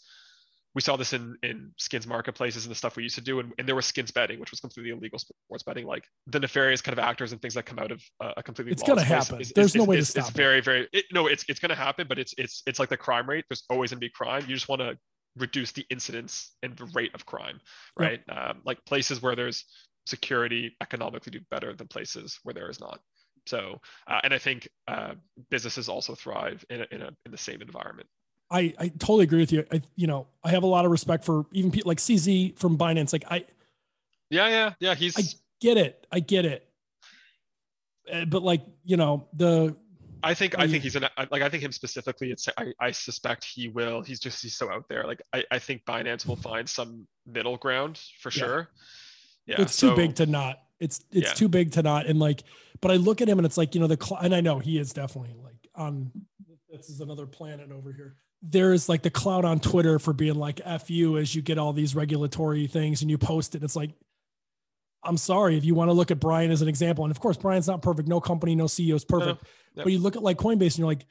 we 0.73 0.81
saw 0.81 0.95
this 0.95 1.13
in 1.13 1.35
in 1.43 1.71
skins 1.77 2.07
marketplaces 2.07 2.65
and 2.65 2.71
the 2.71 2.75
stuff 2.75 2.95
we 2.95 3.03
used 3.03 3.15
to 3.15 3.21
do 3.21 3.39
and, 3.39 3.53
and 3.57 3.67
there 3.67 3.75
was 3.75 3.85
skins 3.85 4.11
betting 4.11 4.39
which 4.39 4.51
was 4.51 4.59
completely 4.59 4.91
illegal 4.91 5.19
sports 5.19 5.63
betting. 5.63 5.85
Like 5.85 6.03
the 6.25 6.39
nefarious 6.39 6.81
kind 6.81 6.97
of 6.97 7.03
actors 7.03 7.31
and 7.31 7.41
things 7.41 7.53
that 7.53 7.67
come 7.67 7.79
out 7.79 7.91
of 7.91 8.03
uh, 8.19 8.33
a 8.37 8.43
completely 8.43 8.73
it's 8.73 8.83
going 8.83 8.97
to 8.99 9.05
happen. 9.05 9.39
is, 9.39 9.51
there's 9.53 9.69
is, 9.69 9.75
no 9.75 9.83
is, 9.83 9.87
way 9.87 9.95
to 9.97 10.05
stop 10.05 10.27
it's 10.27 10.35
very 10.35 10.61
very 10.61 10.87
it, 10.93 11.05
no 11.11 11.27
it's 11.27 11.45
it's 11.47 11.59
going 11.59 11.69
to 11.69 11.75
happen 11.75 12.07
but 12.09 12.17
it's 12.17 12.33
it's 12.37 12.63
it's 12.65 12.79
like 12.79 12.89
the 12.89 12.97
crime 12.97 13.29
rate. 13.29 13.45
There's 13.49 13.63
always 13.69 13.91
going 13.91 13.97
to 13.97 14.05
be 14.05 14.09
crime. 14.09 14.43
You 14.47 14.55
just 14.55 14.67
want 14.67 14.81
to 14.81 14.97
reduce 15.37 15.71
the 15.71 15.85
incidence 15.89 16.51
and 16.63 16.75
the 16.75 16.85
rate 16.93 17.13
of 17.13 17.25
crime, 17.25 17.59
right? 17.97 18.21
Yep. 18.27 18.37
Um, 18.37 18.61
like 18.65 18.83
places 18.85 19.21
where 19.21 19.35
there's 19.35 19.65
security 20.05 20.75
economically 20.81 21.31
do 21.31 21.39
better 21.51 21.73
than 21.73 21.87
places 21.87 22.39
where 22.43 22.53
there 22.53 22.69
is 22.69 22.79
not. 22.79 22.99
So, 23.45 23.79
uh, 24.07 24.19
and 24.23 24.33
I 24.33 24.37
think 24.37 24.67
uh, 24.87 25.13
businesses 25.49 25.89
also 25.89 26.15
thrive 26.15 26.65
in 26.69 26.81
a, 26.81 26.85
in, 26.91 27.01
a, 27.01 27.09
in 27.25 27.31
the 27.31 27.37
same 27.37 27.61
environment. 27.61 28.07
I, 28.49 28.73
I 28.77 28.87
totally 28.89 29.23
agree 29.23 29.39
with 29.39 29.51
you. 29.51 29.65
I, 29.71 29.81
you 29.95 30.07
know, 30.07 30.27
I 30.43 30.51
have 30.51 30.63
a 30.63 30.67
lot 30.67 30.85
of 30.85 30.91
respect 30.91 31.25
for 31.25 31.45
even 31.51 31.71
people 31.71 31.89
like 31.89 31.97
CZ 31.97 32.57
from 32.57 32.77
Binance. 32.77 33.11
Like 33.11 33.25
I, 33.29 33.45
yeah, 34.29 34.47
yeah, 34.47 34.73
yeah. 34.79 34.95
He's, 34.95 35.17
I 35.17 35.23
get 35.59 35.77
it. 35.77 36.07
I 36.11 36.19
get 36.19 36.45
it. 36.45 36.67
Uh, 38.11 38.25
but 38.25 38.43
like, 38.43 38.61
you 38.85 38.97
know, 38.97 39.27
the, 39.33 39.75
I 40.23 40.33
think 40.33 40.57
I 40.57 40.67
think 40.67 40.83
he's 40.83 40.95
an 40.95 41.05
like 41.31 41.41
I 41.41 41.49
think 41.49 41.63
him 41.63 41.71
specifically. 41.71 42.31
It's 42.31 42.47
I, 42.57 42.73
I 42.79 42.91
suspect 42.91 43.45
he 43.45 43.67
will. 43.67 44.01
He's 44.01 44.19
just 44.19 44.41
he's 44.41 44.55
so 44.55 44.71
out 44.71 44.87
there. 44.89 45.03
Like 45.05 45.21
I, 45.33 45.43
I 45.51 45.59
think 45.59 45.85
Binance 45.85 46.25
will 46.25 46.35
mm-hmm. 46.35 46.49
find 46.49 46.69
some 46.69 47.07
middle 47.25 47.57
ground 47.57 47.99
for 48.19 48.29
yeah. 48.29 48.39
sure. 48.39 48.69
Yeah, 49.45 49.61
it's 49.61 49.75
so, 49.75 49.89
too 49.89 49.95
big 49.95 50.15
to 50.15 50.25
not. 50.25 50.59
It's 50.79 51.03
it's 51.11 51.29
yeah. 51.29 51.33
too 51.33 51.47
big 51.47 51.71
to 51.73 51.83
not. 51.83 52.05
And 52.05 52.19
like, 52.19 52.43
but 52.81 52.91
I 52.91 52.95
look 52.95 53.21
at 53.21 53.29
him 53.29 53.39
and 53.39 53.45
it's 53.45 53.57
like 53.57 53.75
you 53.75 53.81
know 53.81 53.87
the 53.87 53.97
cl- 54.01 54.21
and 54.21 54.33
I 54.33 54.41
know 54.41 54.59
he 54.59 54.77
is 54.77 54.93
definitely 54.93 55.35
like 55.43 55.67
on. 55.75 56.11
This 56.69 56.89
is 56.89 56.99
another 56.99 57.25
planet 57.25 57.71
over 57.71 57.93
here. 57.93 58.15
There 58.41 58.73
is 58.73 58.87
like 58.87 59.01
the 59.01 59.09
cloud 59.09 59.45
on 59.45 59.59
Twitter 59.59 59.99
for 59.99 60.13
being 60.13 60.35
like 60.35 60.61
"f 60.63 60.89
you" 60.89 61.17
as 61.17 61.33
you 61.33 61.41
get 61.41 61.57
all 61.57 61.73
these 61.73 61.95
regulatory 61.95 62.67
things 62.67 63.01
and 63.01 63.09
you 63.09 63.17
post 63.17 63.55
it. 63.55 63.63
It's 63.63 63.75
like 63.75 63.91
I'm 65.03 65.17
sorry 65.17 65.57
if 65.57 65.63
you 65.63 65.75
want 65.75 65.89
to 65.89 65.93
look 65.93 66.11
at 66.11 66.19
Brian 66.19 66.51
as 66.51 66.61
an 66.61 66.67
example. 66.67 67.05
And 67.05 67.11
of 67.11 67.19
course, 67.19 67.37
Brian's 67.37 67.67
not 67.67 67.81
perfect. 67.81 68.07
No 68.07 68.19
company, 68.19 68.55
no 68.55 68.65
CEO 68.65 68.95
is 68.95 69.05
perfect. 69.05 69.43
Yep. 69.75 69.85
But 69.85 69.93
you 69.93 69.99
look 69.99 70.15
at 70.15 70.23
like 70.23 70.37
Coinbase 70.37 70.61
and 70.61 70.79
you're 70.79 70.87
like, 70.87 71.05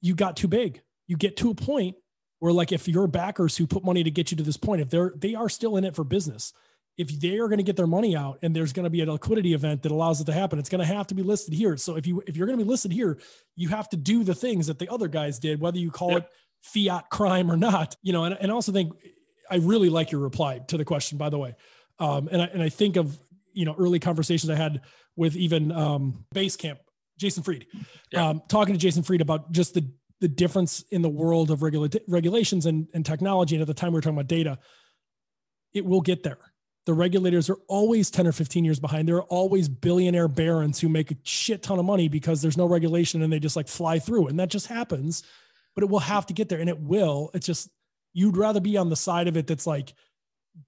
you 0.00 0.14
got 0.14 0.36
too 0.36 0.48
big. 0.48 0.82
You 1.06 1.16
get 1.16 1.36
to 1.38 1.50
a 1.50 1.54
point 1.54 1.96
where 2.38 2.52
like 2.52 2.72
if 2.72 2.86
your 2.86 3.06
backers 3.06 3.56
who 3.56 3.66
put 3.66 3.84
money 3.84 4.04
to 4.04 4.10
get 4.10 4.30
you 4.30 4.36
to 4.36 4.42
this 4.42 4.56
point, 4.56 4.80
if 4.80 4.90
they're 4.90 5.12
they 5.16 5.34
are 5.34 5.48
still 5.48 5.76
in 5.76 5.84
it 5.84 5.96
for 5.96 6.04
business, 6.04 6.52
if 6.96 7.08
they 7.20 7.38
are 7.38 7.48
going 7.48 7.58
to 7.58 7.64
get 7.64 7.76
their 7.76 7.86
money 7.86 8.16
out 8.16 8.38
and 8.42 8.54
there's 8.54 8.72
going 8.72 8.84
to 8.84 8.90
be 8.90 9.00
a 9.00 9.10
liquidity 9.10 9.54
event 9.54 9.82
that 9.82 9.92
allows 9.92 10.20
it 10.20 10.24
to 10.24 10.32
happen, 10.32 10.58
it's 10.58 10.68
going 10.68 10.80
to 10.80 10.94
have 10.94 11.06
to 11.06 11.14
be 11.14 11.22
listed 11.22 11.54
here. 11.54 11.76
So 11.76 11.96
if 11.96 12.06
you 12.06 12.22
if 12.26 12.36
you're 12.36 12.46
going 12.46 12.58
to 12.58 12.64
be 12.64 12.68
listed 12.68 12.92
here, 12.92 13.18
you 13.56 13.68
have 13.68 13.88
to 13.90 13.96
do 13.96 14.24
the 14.24 14.34
things 14.34 14.66
that 14.66 14.78
the 14.78 14.88
other 14.92 15.08
guys 15.08 15.38
did, 15.38 15.60
whether 15.60 15.78
you 15.78 15.90
call 15.90 16.12
yep. 16.12 16.24
it 16.24 16.30
fiat 16.62 17.08
crime 17.10 17.50
or 17.50 17.56
not. 17.56 17.96
You 18.02 18.12
know, 18.12 18.24
and, 18.24 18.36
and 18.40 18.52
also 18.52 18.72
think 18.72 18.92
I 19.50 19.56
really 19.56 19.88
like 19.88 20.12
your 20.12 20.20
reply 20.20 20.58
to 20.68 20.76
the 20.76 20.84
question, 20.84 21.18
by 21.18 21.30
the 21.30 21.38
way. 21.38 21.54
Um, 21.98 22.28
and 22.30 22.42
I 22.42 22.46
and 22.46 22.62
I 22.62 22.68
think 22.68 22.96
of 22.96 23.18
you 23.52 23.64
know 23.64 23.74
early 23.78 23.98
conversations 23.98 24.50
I 24.50 24.56
had 24.56 24.82
with 25.16 25.36
even 25.36 25.72
um, 25.72 26.24
Basecamp, 26.34 26.78
Jason 27.18 27.42
Fried, 27.42 27.66
yeah. 28.12 28.28
um, 28.28 28.42
talking 28.48 28.74
to 28.74 28.78
Jason 28.78 29.02
Fried 29.02 29.20
about 29.20 29.50
just 29.52 29.74
the 29.74 29.90
the 30.20 30.28
difference 30.28 30.84
in 30.90 31.02
the 31.02 31.08
world 31.08 31.50
of 31.50 31.62
regula- 31.62 31.90
regulations 32.08 32.66
and, 32.66 32.88
and 32.94 33.04
technology. 33.04 33.54
And 33.54 33.62
at 33.62 33.68
the 33.68 33.74
time 33.74 33.92
we 33.92 33.96
were 33.96 34.00
talking 34.00 34.16
about 34.16 34.26
data, 34.26 34.58
it 35.72 35.84
will 35.84 36.00
get 36.00 36.22
there. 36.22 36.38
The 36.86 36.94
regulators 36.94 37.50
are 37.50 37.58
always 37.68 38.10
10 38.10 38.26
or 38.26 38.32
15 38.32 38.64
years 38.64 38.80
behind. 38.80 39.06
There 39.06 39.16
are 39.16 39.24
always 39.24 39.68
billionaire 39.68 40.28
barons 40.28 40.80
who 40.80 40.88
make 40.88 41.10
a 41.10 41.16
shit 41.22 41.62
ton 41.62 41.78
of 41.78 41.84
money 41.84 42.08
because 42.08 42.40
there's 42.40 42.56
no 42.56 42.66
regulation 42.66 43.22
and 43.22 43.32
they 43.32 43.38
just 43.38 43.56
like 43.56 43.68
fly 43.68 43.98
through. 43.98 44.28
And 44.28 44.40
that 44.40 44.48
just 44.48 44.66
happens, 44.66 45.22
but 45.74 45.84
it 45.84 45.90
will 45.90 45.98
have 45.98 46.26
to 46.26 46.32
get 46.32 46.48
there 46.48 46.60
and 46.60 46.68
it 46.68 46.80
will. 46.80 47.30
It's 47.34 47.46
just, 47.46 47.68
you'd 48.14 48.38
rather 48.38 48.60
be 48.60 48.78
on 48.78 48.88
the 48.88 48.96
side 48.96 49.28
of 49.28 49.36
it 49.36 49.46
that's 49.46 49.66
like 49.66 49.92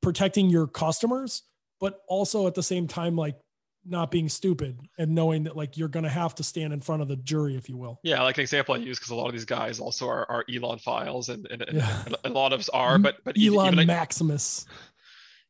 protecting 0.01 0.51
your 0.51 0.67
customers, 0.67 1.43
but 1.81 2.01
also 2.09 2.47
at 2.47 2.55
the 2.55 2.63
same 2.63 2.87
time, 2.89 3.17
like 3.17 3.37
not 3.85 4.11
being 4.11 4.29
stupid 4.29 4.79
and 4.99 5.15
knowing 5.15 5.45
that 5.45 5.57
like 5.57 5.77
you're 5.77 5.89
going 5.89 6.05
to 6.05 6.11
have 6.11 6.35
to 6.35 6.43
stand 6.43 6.73
in 6.73 6.81
front 6.81 7.01
of 7.01 7.09
the 7.09 7.17
jury 7.17 7.57
if 7.57 7.69
you 7.69 7.77
will 7.77 7.99
yeah 8.03 8.23
like 8.23 8.37
an 8.37 8.43
example 8.43 8.75
i 8.75 8.79
use 8.79 8.99
because 8.99 9.11
a 9.11 9.15
lot 9.15 9.27
of 9.27 9.33
these 9.33 9.45
guys 9.45 9.81
also 9.81 10.07
are, 10.07 10.31
are 10.31 10.45
elon 10.55 10.79
files 10.79 11.29
and, 11.29 11.47
and, 11.51 11.65
yeah. 11.73 12.03
and, 12.05 12.17
a 12.25 12.29
lot 12.29 12.53
of 12.53 12.61
us 12.61 12.69
are 12.69 12.99
but 12.99 13.17
but 13.25 13.37
elon 13.39 13.69
even, 13.69 13.79
even 13.79 13.87
maximus 13.87 14.67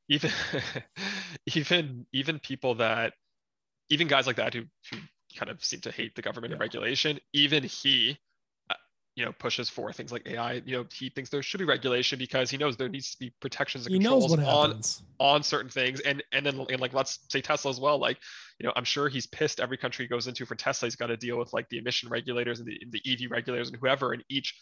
even 0.08 0.30
even 1.54 2.06
even 2.12 2.38
people 2.38 2.76
that 2.76 3.14
even 3.88 4.06
guys 4.06 4.26
like 4.26 4.36
that 4.36 4.54
who, 4.54 4.62
who 4.90 4.98
kind 5.36 5.50
of 5.50 5.62
seem 5.64 5.80
to 5.80 5.90
hate 5.90 6.14
the 6.14 6.22
government 6.22 6.50
yeah. 6.50 6.54
and 6.54 6.60
regulation 6.60 7.18
even 7.32 7.64
he 7.64 8.16
you 9.16 9.24
know 9.24 9.32
pushes 9.32 9.68
for 9.68 9.92
things 9.92 10.12
like 10.12 10.26
AI. 10.26 10.62
You 10.64 10.78
know, 10.78 10.86
he 10.92 11.10
thinks 11.10 11.30
there 11.30 11.42
should 11.42 11.58
be 11.58 11.64
regulation 11.64 12.18
because 12.18 12.50
he 12.50 12.56
knows 12.56 12.76
there 12.76 12.88
needs 12.88 13.12
to 13.12 13.18
be 13.18 13.32
protections 13.40 13.86
and 13.86 13.94
he 13.94 14.00
controls 14.00 14.38
on 14.38 14.80
on 15.18 15.42
certain 15.42 15.70
things. 15.70 16.00
And 16.00 16.22
and 16.32 16.46
then 16.46 16.64
and 16.70 16.80
like 16.80 16.94
let's 16.94 17.18
say 17.28 17.40
Tesla 17.40 17.70
as 17.70 17.80
well. 17.80 17.98
Like, 17.98 18.18
you 18.58 18.66
know, 18.66 18.72
I'm 18.76 18.84
sure 18.84 19.08
he's 19.08 19.26
pissed 19.26 19.60
every 19.60 19.76
country 19.76 20.04
he 20.04 20.08
goes 20.08 20.26
into 20.26 20.46
for 20.46 20.54
Tesla. 20.54 20.86
He's 20.86 20.96
got 20.96 21.08
to 21.08 21.16
deal 21.16 21.38
with 21.38 21.52
like 21.52 21.68
the 21.68 21.78
emission 21.78 22.08
regulators 22.08 22.60
and 22.60 22.68
the, 22.68 22.80
the 22.90 23.12
EV 23.12 23.30
regulators 23.30 23.68
and 23.68 23.76
whoever 23.78 24.14
in 24.14 24.22
each 24.28 24.54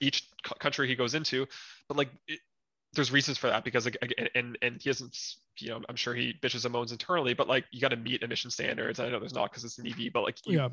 each 0.00 0.28
country 0.58 0.88
he 0.88 0.94
goes 0.94 1.14
into. 1.14 1.46
But 1.88 1.96
like. 1.96 2.10
It, 2.28 2.40
there's 2.94 3.12
reasons 3.12 3.36
for 3.36 3.48
that 3.48 3.62
because 3.62 3.84
like 3.84 3.98
and 4.34 4.56
and 4.62 4.80
he 4.80 4.88
hasn't 4.88 5.34
you 5.58 5.68
know 5.68 5.82
i'm 5.90 5.96
sure 5.96 6.14
he 6.14 6.32
bitches 6.40 6.64
and 6.64 6.72
moans 6.72 6.92
internally 6.92 7.34
but 7.34 7.46
like 7.46 7.66
you 7.70 7.78
got 7.78 7.88
to 7.90 7.96
meet 7.96 8.22
emission 8.22 8.50
standards 8.50 8.98
i 8.98 9.08
know 9.10 9.20
there's 9.20 9.34
not 9.34 9.50
because 9.50 9.64
it's 9.64 9.76
an 9.78 9.86
ev 9.86 9.98
but 10.14 10.22
like 10.22 10.38
you, 10.46 10.56
yeah. 10.56 10.68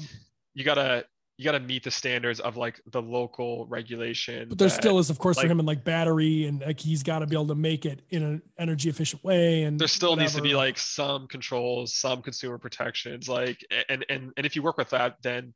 you 0.53 0.63
got 0.63 0.75
to 0.75 1.03
you 1.37 1.45
got 1.45 1.53
to 1.53 1.59
meet 1.59 1.83
the 1.83 1.91
standards 1.91 2.39
of 2.39 2.57
like 2.57 2.79
the 2.91 3.01
local 3.01 3.65
regulation. 3.65 4.49
But 4.49 4.59
there 4.59 4.67
that, 4.67 4.75
still 4.75 4.99
is, 4.99 5.09
of 5.09 5.17
course, 5.17 5.37
like, 5.37 5.45
for 5.45 5.51
him 5.51 5.59
and 5.59 5.67
like 5.67 5.83
battery 5.83 6.45
and 6.45 6.61
like 6.61 6.79
he's 6.79 7.01
got 7.01 7.19
to 7.19 7.27
be 7.27 7.35
able 7.35 7.47
to 7.47 7.55
make 7.55 7.85
it 7.85 8.01
in 8.09 8.23
an 8.23 8.41
energy 8.59 8.89
efficient 8.89 9.23
way. 9.23 9.63
And 9.63 9.79
there 9.79 9.87
still 9.87 10.11
whatever. 10.11 10.21
needs 10.21 10.35
to 10.35 10.41
be 10.41 10.55
like 10.55 10.77
some 10.77 11.27
controls, 11.27 11.95
some 11.95 12.21
consumer 12.21 12.57
protections. 12.57 13.27
Like, 13.27 13.65
and 13.89 14.05
and 14.09 14.31
and 14.37 14.45
if 14.45 14.55
you 14.55 14.61
work 14.61 14.77
with 14.77 14.91
that, 14.91 15.17
then 15.23 15.53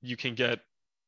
you 0.00 0.16
can 0.16 0.34
get 0.34 0.60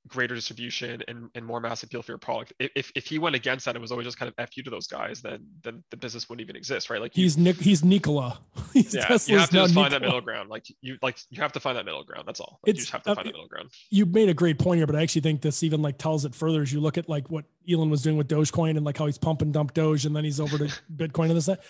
greater 0.09 0.35
distribution 0.35 1.03
and, 1.07 1.31
and 1.35 1.47
more 1.47 1.61
mass 1.61 1.83
appeal 1.83 2.03
for 2.03 2.13
your 2.13 2.19
product. 2.19 2.53
If, 2.59 2.91
if 2.95 3.07
he 3.07 3.19
went 3.19 3.37
against 3.37 3.65
that, 3.67 3.77
it 3.77 3.81
was 3.81 3.93
always 3.93 4.07
just 4.07 4.19
kind 4.19 4.29
of 4.29 4.35
f 4.39 4.57
you 4.57 4.63
to 4.65 4.71
those 4.71 4.87
guys, 4.87 5.23
then 5.23 5.47
then 5.63 5.83
the 5.91 5.97
business 5.97 6.29
wouldn't 6.29 6.43
even 6.45 6.57
exist, 6.57 6.91
right? 6.91 7.01
Like 7.01 7.15
he's 7.15 7.39
Nick, 7.39 7.57
he's 7.57 7.85
Nikola. 7.85 8.39
He's 8.73 8.95
yeah, 8.95 9.03
Tesla's 9.03 9.29
you 9.29 9.39
have 9.39 9.51
to 9.51 9.57
just 9.57 9.75
find 9.75 9.93
that 9.93 10.01
middle 10.01 10.21
ground. 10.23 10.49
Like 10.49 10.65
you 10.81 10.97
like 11.03 11.19
you 11.31 11.43
have 11.43 11.53
to 11.53 11.61
find 11.61 11.77
that 11.77 11.85
middle 11.85 12.05
ground. 12.05 12.27
That's 12.27 12.41
all. 12.41 12.59
Like, 12.67 12.75
you 12.75 12.81
just 12.81 12.91
have 12.91 13.03
to 13.03 13.11
uh, 13.11 13.15
find 13.15 13.27
that 13.27 13.33
middle 13.33 13.49
ground. 13.49 13.69
You 13.91 14.07
made 14.07 14.31
a 14.31 14.35
great 14.35 14.59
point 14.59 14.79
here, 14.79 14.87
but 14.87 14.97
I 14.97 15.03
actually 15.03 15.21
think 15.21 15.43
this 15.43 15.63
even 15.63 15.83
like 15.83 15.99
tells 15.99 16.25
it 16.25 16.35
further 16.35 16.63
as 16.63 16.73
you 16.73 16.81
look 16.81 16.97
at 16.97 17.09
like 17.09 17.31
what 17.31 17.45
Elon 17.71 17.91
was 17.91 18.03
doing 18.03 18.17
with 18.17 18.29
Dogecoin 18.29 18.77
and 18.77 18.85
like 18.85 18.97
how 18.97 19.07
he's 19.07 19.19
pump 19.19 19.43
and 19.43 19.53
dump 19.53 19.75
Doge 19.75 20.07
and 20.07 20.17
then 20.17 20.25
he's 20.25 20.41
over 20.41 20.59
to 20.59 20.65
Bitcoin 20.97 21.27
and 21.27 21.37
this 21.37 21.47
that. 21.47 21.61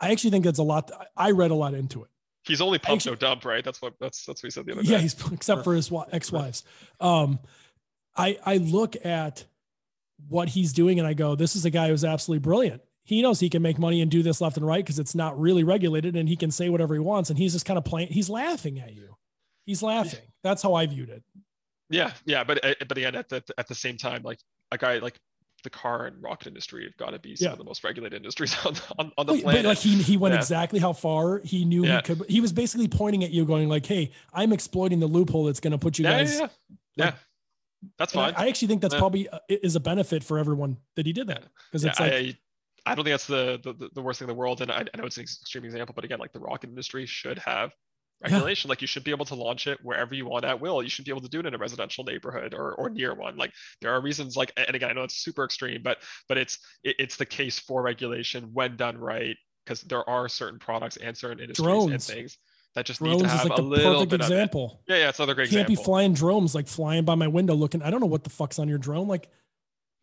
I 0.00 0.10
actually 0.10 0.30
think 0.30 0.44
that's 0.44 0.58
a 0.58 0.64
lot. 0.64 0.90
I 1.16 1.30
read 1.30 1.52
a 1.52 1.54
lot 1.54 1.74
into 1.74 2.02
it. 2.02 2.08
He's 2.44 2.60
only 2.60 2.80
pump 2.80 3.06
no 3.06 3.14
dump, 3.14 3.44
right? 3.44 3.64
That's 3.64 3.80
what 3.80 3.94
that's 4.00 4.26
that's 4.26 4.42
what 4.42 4.48
he 4.48 4.50
said 4.50 4.66
the 4.66 4.72
other 4.72 4.82
day. 4.82 4.90
Yeah, 4.90 4.98
he's 4.98 5.14
except 5.30 5.62
for 5.62 5.74
his 5.74 5.92
ex-wives. 6.10 6.64
Um, 7.00 7.38
I 8.16 8.38
I 8.44 8.56
look 8.58 8.96
at 9.04 9.44
what 10.28 10.48
he's 10.48 10.72
doing 10.72 10.98
and 10.98 11.06
I 11.06 11.14
go, 11.14 11.34
this 11.34 11.56
is 11.56 11.64
a 11.64 11.70
guy 11.70 11.88
who's 11.88 12.04
absolutely 12.04 12.42
brilliant. 12.42 12.82
He 13.04 13.20
knows 13.22 13.40
he 13.40 13.50
can 13.50 13.62
make 13.62 13.78
money 13.78 14.00
and 14.00 14.10
do 14.10 14.22
this 14.22 14.40
left 14.40 14.56
and 14.56 14.66
right 14.66 14.84
because 14.84 14.98
it's 14.98 15.14
not 15.14 15.38
really 15.38 15.64
regulated 15.64 16.16
and 16.16 16.28
he 16.28 16.36
can 16.36 16.50
say 16.50 16.68
whatever 16.68 16.94
he 16.94 17.00
wants. 17.00 17.30
And 17.30 17.38
he's 17.38 17.52
just 17.52 17.66
kind 17.66 17.78
of 17.78 17.84
playing, 17.84 18.08
he's 18.08 18.30
laughing 18.30 18.78
at 18.78 18.94
you. 18.94 19.16
He's 19.66 19.82
laughing. 19.82 20.20
That's 20.42 20.62
how 20.62 20.74
I 20.74 20.86
viewed 20.86 21.08
it. 21.08 21.22
Yeah. 21.90 22.12
Yeah. 22.24 22.44
But, 22.44 22.64
uh, 22.64 22.74
but 22.86 22.96
again, 22.96 23.16
at 23.16 23.28
the, 23.28 23.42
at 23.58 23.66
the 23.66 23.74
same 23.74 23.96
time, 23.96 24.22
like 24.22 24.38
a 24.70 24.78
guy 24.78 24.98
like 24.98 25.18
the 25.64 25.70
car 25.70 26.06
and 26.06 26.22
rocket 26.22 26.48
industry 26.48 26.84
have 26.84 26.96
got 26.96 27.10
to 27.10 27.18
be 27.18 27.36
some 27.36 27.46
yeah. 27.46 27.52
of 27.52 27.58
the 27.58 27.64
most 27.64 27.82
regulated 27.82 28.16
industries 28.16 28.56
on, 28.64 28.74
on, 28.98 29.12
on 29.18 29.26
the 29.26 29.42
planet. 29.42 29.64
But 29.64 29.68
like 29.68 29.78
he, 29.78 30.00
he 30.00 30.16
went 30.16 30.34
yeah. 30.34 30.38
exactly 30.40 30.78
how 30.78 30.92
far 30.92 31.40
he 31.44 31.64
knew 31.64 31.84
yeah. 31.84 31.96
he 31.96 32.02
could. 32.02 32.30
He 32.30 32.40
was 32.40 32.52
basically 32.52 32.88
pointing 32.88 33.24
at 33.24 33.30
you 33.30 33.44
going 33.44 33.68
like, 33.68 33.84
Hey, 33.84 34.12
I'm 34.32 34.52
exploiting 34.52 35.00
the 35.00 35.08
loophole 35.08 35.44
that's 35.44 35.60
going 35.60 35.72
to 35.72 35.78
put 35.78 35.98
you 35.98 36.04
guys. 36.04 36.38
Yeah. 36.38 37.06
Like, 37.06 37.14
that's 37.98 38.12
fine. 38.12 38.34
I, 38.36 38.44
I, 38.44 38.48
actually 38.48 38.68
think 38.68 38.82
that's 38.82 38.94
yeah. 38.94 39.00
probably 39.00 39.28
uh, 39.28 39.38
is 39.48 39.76
a 39.76 39.80
benefit 39.80 40.24
for 40.24 40.38
everyone 40.38 40.78
that 40.96 41.06
he 41.06 41.12
did 41.12 41.26
that 41.28 41.44
because 41.70 41.84
it's 41.84 42.00
like. 42.00 42.12
I, 42.12 42.36
I 42.84 42.96
don't 42.96 43.04
think 43.04 43.12
that's 43.12 43.28
the, 43.28 43.60
the, 43.62 43.90
the 43.94 44.02
worst 44.02 44.18
thing 44.18 44.26
in 44.26 44.34
the 44.34 44.38
world, 44.38 44.60
and 44.60 44.68
I, 44.68 44.84
I 44.92 44.98
know 44.98 45.04
it's 45.04 45.16
an 45.16 45.22
extreme 45.22 45.64
example, 45.64 45.92
but 45.94 46.04
again, 46.04 46.18
like 46.18 46.32
the 46.32 46.40
rocket 46.40 46.68
industry 46.68 47.06
should 47.06 47.38
have 47.38 47.70
regulation. 48.22 48.68
Yeah. 48.68 48.72
Like 48.72 48.80
you 48.80 48.86
should 48.86 49.04
be 49.04 49.10
able 49.10 49.24
to 49.26 49.34
launch 49.34 49.66
it 49.66 49.78
wherever 49.82 50.14
you 50.14 50.26
want 50.26 50.44
at 50.44 50.60
will. 50.60 50.82
You 50.82 50.88
should 50.88 51.04
be 51.04 51.10
able 51.10 51.20
to 51.20 51.28
do 51.28 51.40
it 51.40 51.46
in 51.46 51.54
a 51.54 51.58
residential 51.58 52.04
neighborhood 52.04 52.54
or, 52.54 52.74
or 52.74 52.90
near 52.90 53.14
one. 53.14 53.36
Like 53.36 53.52
there 53.80 53.92
are 53.92 54.00
reasons 54.00 54.36
like, 54.36 54.52
and 54.56 54.74
again, 54.74 54.90
I 54.90 54.92
know 54.94 55.02
it's 55.02 55.16
super 55.16 55.44
extreme, 55.44 55.82
but, 55.82 55.98
but 56.28 56.38
it's, 56.38 56.58
it, 56.82 56.96
it's 56.98 57.16
the 57.16 57.26
case 57.26 57.58
for 57.58 57.82
regulation 57.82 58.50
when 58.52 58.76
done 58.76 58.98
right. 58.98 59.36
Cause 59.66 59.82
there 59.82 60.08
are 60.10 60.28
certain 60.28 60.58
products 60.58 60.96
and 60.96 61.16
certain 61.16 61.38
industries 61.38 61.64
drones. 61.64 61.92
and 61.92 62.02
things 62.02 62.38
that 62.74 62.86
just 62.86 63.00
drones 63.00 63.22
need 63.22 63.28
to 63.28 63.28
have 63.28 63.44
is 63.44 63.50
like 63.50 63.58
a 63.58 63.62
the 63.62 63.68
little 63.68 63.94
perfect 64.06 64.12
example. 64.14 64.82
Yeah, 64.88 64.96
yeah, 64.96 65.08
it's 65.10 65.18
another 65.18 65.34
great 65.34 65.50
you 65.50 65.58
Can't 65.58 65.68
example. 65.68 65.82
be 65.82 65.86
flying 65.86 66.14
drones 66.14 66.54
like 66.54 66.68
flying 66.68 67.04
by 67.04 67.14
my 67.14 67.28
window 67.28 67.54
looking. 67.54 67.82
I 67.82 67.90
don't 67.90 68.00
know 68.00 68.06
what 68.06 68.24
the 68.24 68.30
fuck's 68.30 68.58
on 68.58 68.68
your 68.68 68.78
drone. 68.78 69.08
Like, 69.08 69.28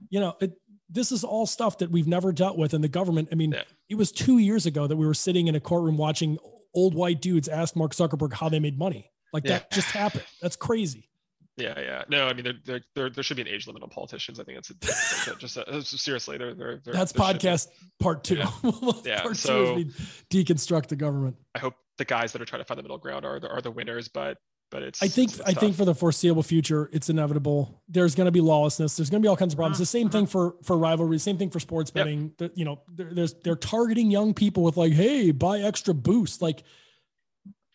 you 0.10 0.20
know, 0.20 0.36
it, 0.40 0.54
this 0.90 1.12
is 1.12 1.24
all 1.24 1.46
stuff 1.46 1.80
that 1.80 1.92
we've 1.92 2.08
never 2.08 2.32
dealt 2.32 2.58
with 2.58 2.74
in 2.74 2.82
the 2.82 2.88
government. 2.88 3.30
I 3.32 3.36
mean, 3.36 3.52
yeah. 3.52 3.64
it 3.90 3.96
was 3.96 4.12
two 4.12 4.38
years 4.38 4.66
ago 4.66 4.88
that 4.88 4.96
we 4.96 5.06
were 5.06 5.14
sitting 5.14 5.48
in 5.48 5.56
a 5.56 5.60
courtroom 5.60 5.98
watching 5.98 6.38
old 6.74 6.94
white 6.94 7.22
dudes 7.22 7.48
ask 7.48 7.76
Mark 7.76 7.94
Zuckerberg 7.94 8.34
how 8.34 8.50
they 8.50 8.60
made 8.60 8.78
money. 8.78 9.12
Like 9.34 9.46
yeah. 9.46 9.60
that 9.60 9.72
just 9.72 9.92
happened. 9.92 10.24
That's 10.42 10.56
crazy. 10.56 11.10
Yeah, 11.58 11.78
yeah. 11.78 12.04
No, 12.08 12.28
I 12.28 12.34
mean, 12.34 12.46
there, 12.46 12.54
there, 12.66 12.82
there, 12.96 13.10
there 13.10 13.24
should 13.24 13.36
be 13.36 13.42
an 13.42 13.48
age 13.48 13.68
limit 13.68 13.84
on 13.84 13.90
politicians. 13.90 14.40
I 14.40 14.44
think 14.44 14.60
it's 14.60 14.70
a, 14.70 15.36
just 15.36 15.58
a, 15.58 15.82
seriously. 15.84 16.38
They're, 16.38 16.56
they're, 16.56 16.80
they're 16.84 16.94
that's 16.94 17.12
podcast 17.12 17.68
part 18.00 18.24
two. 18.24 18.38
Yeah. 18.38 18.52
yeah. 19.04 19.22
part 19.22 19.36
so 19.36 19.76
two 19.76 19.82
is 19.82 20.24
deconstruct 20.32 20.88
the 20.88 20.96
government. 20.96 21.36
I 21.54 21.60
hope 21.60 21.76
the 22.00 22.06
guys 22.06 22.34
that 22.34 22.42
are 22.42 22.46
trying 22.46 22.62
to 22.62 22.66
find 22.66 22.80
the 22.80 22.84
middle 22.84 22.98
ground 22.98 23.26
are 23.26 23.40
the, 23.40 23.48
are 23.48 23.62
the 23.62 23.70
winners, 23.70 24.08
but 24.08 24.38
but 24.72 24.84
it's. 24.84 25.04
I 25.04 25.08
think 25.08 25.32
it's, 25.32 25.40
it's 25.40 25.50
I 25.50 25.54
think 25.54 25.76
for 25.76 25.86
the 25.86 25.94
foreseeable 25.94 26.44
future, 26.44 26.90
it's 26.92 27.10
inevitable. 27.10 27.82
There's 27.88 28.16
going 28.16 28.26
to 28.26 28.32
be 28.32 28.42
lawlessness. 28.42 28.98
There's 28.98 29.10
going 29.10 29.22
to 29.22 29.26
be 29.26 29.30
all 29.30 29.38
kinds 29.38 29.54
of 29.54 29.58
problems. 29.58 29.78
Uh-huh. 29.78 29.84
The 29.84 29.88
same 29.88 30.10
thing 30.10 30.26
for 30.26 30.56
for 30.64 30.78
rivalry. 30.78 31.20
Same 31.20 31.38
thing 31.38 31.50
for 31.52 31.60
sports 31.60 31.92
betting. 31.92 32.34
Yep. 32.40 32.52
You 32.56 32.66
know, 32.66 32.82
they're, 32.96 33.14
there's 33.14 33.34
they're 33.36 33.56
targeting 33.56 34.10
young 34.10 34.34
people 34.34 34.64
with 34.64 34.78
like, 34.78 34.94
hey, 34.94 35.32
buy 35.32 35.60
extra 35.60 35.94
boost. 35.94 36.42
Like 36.42 36.64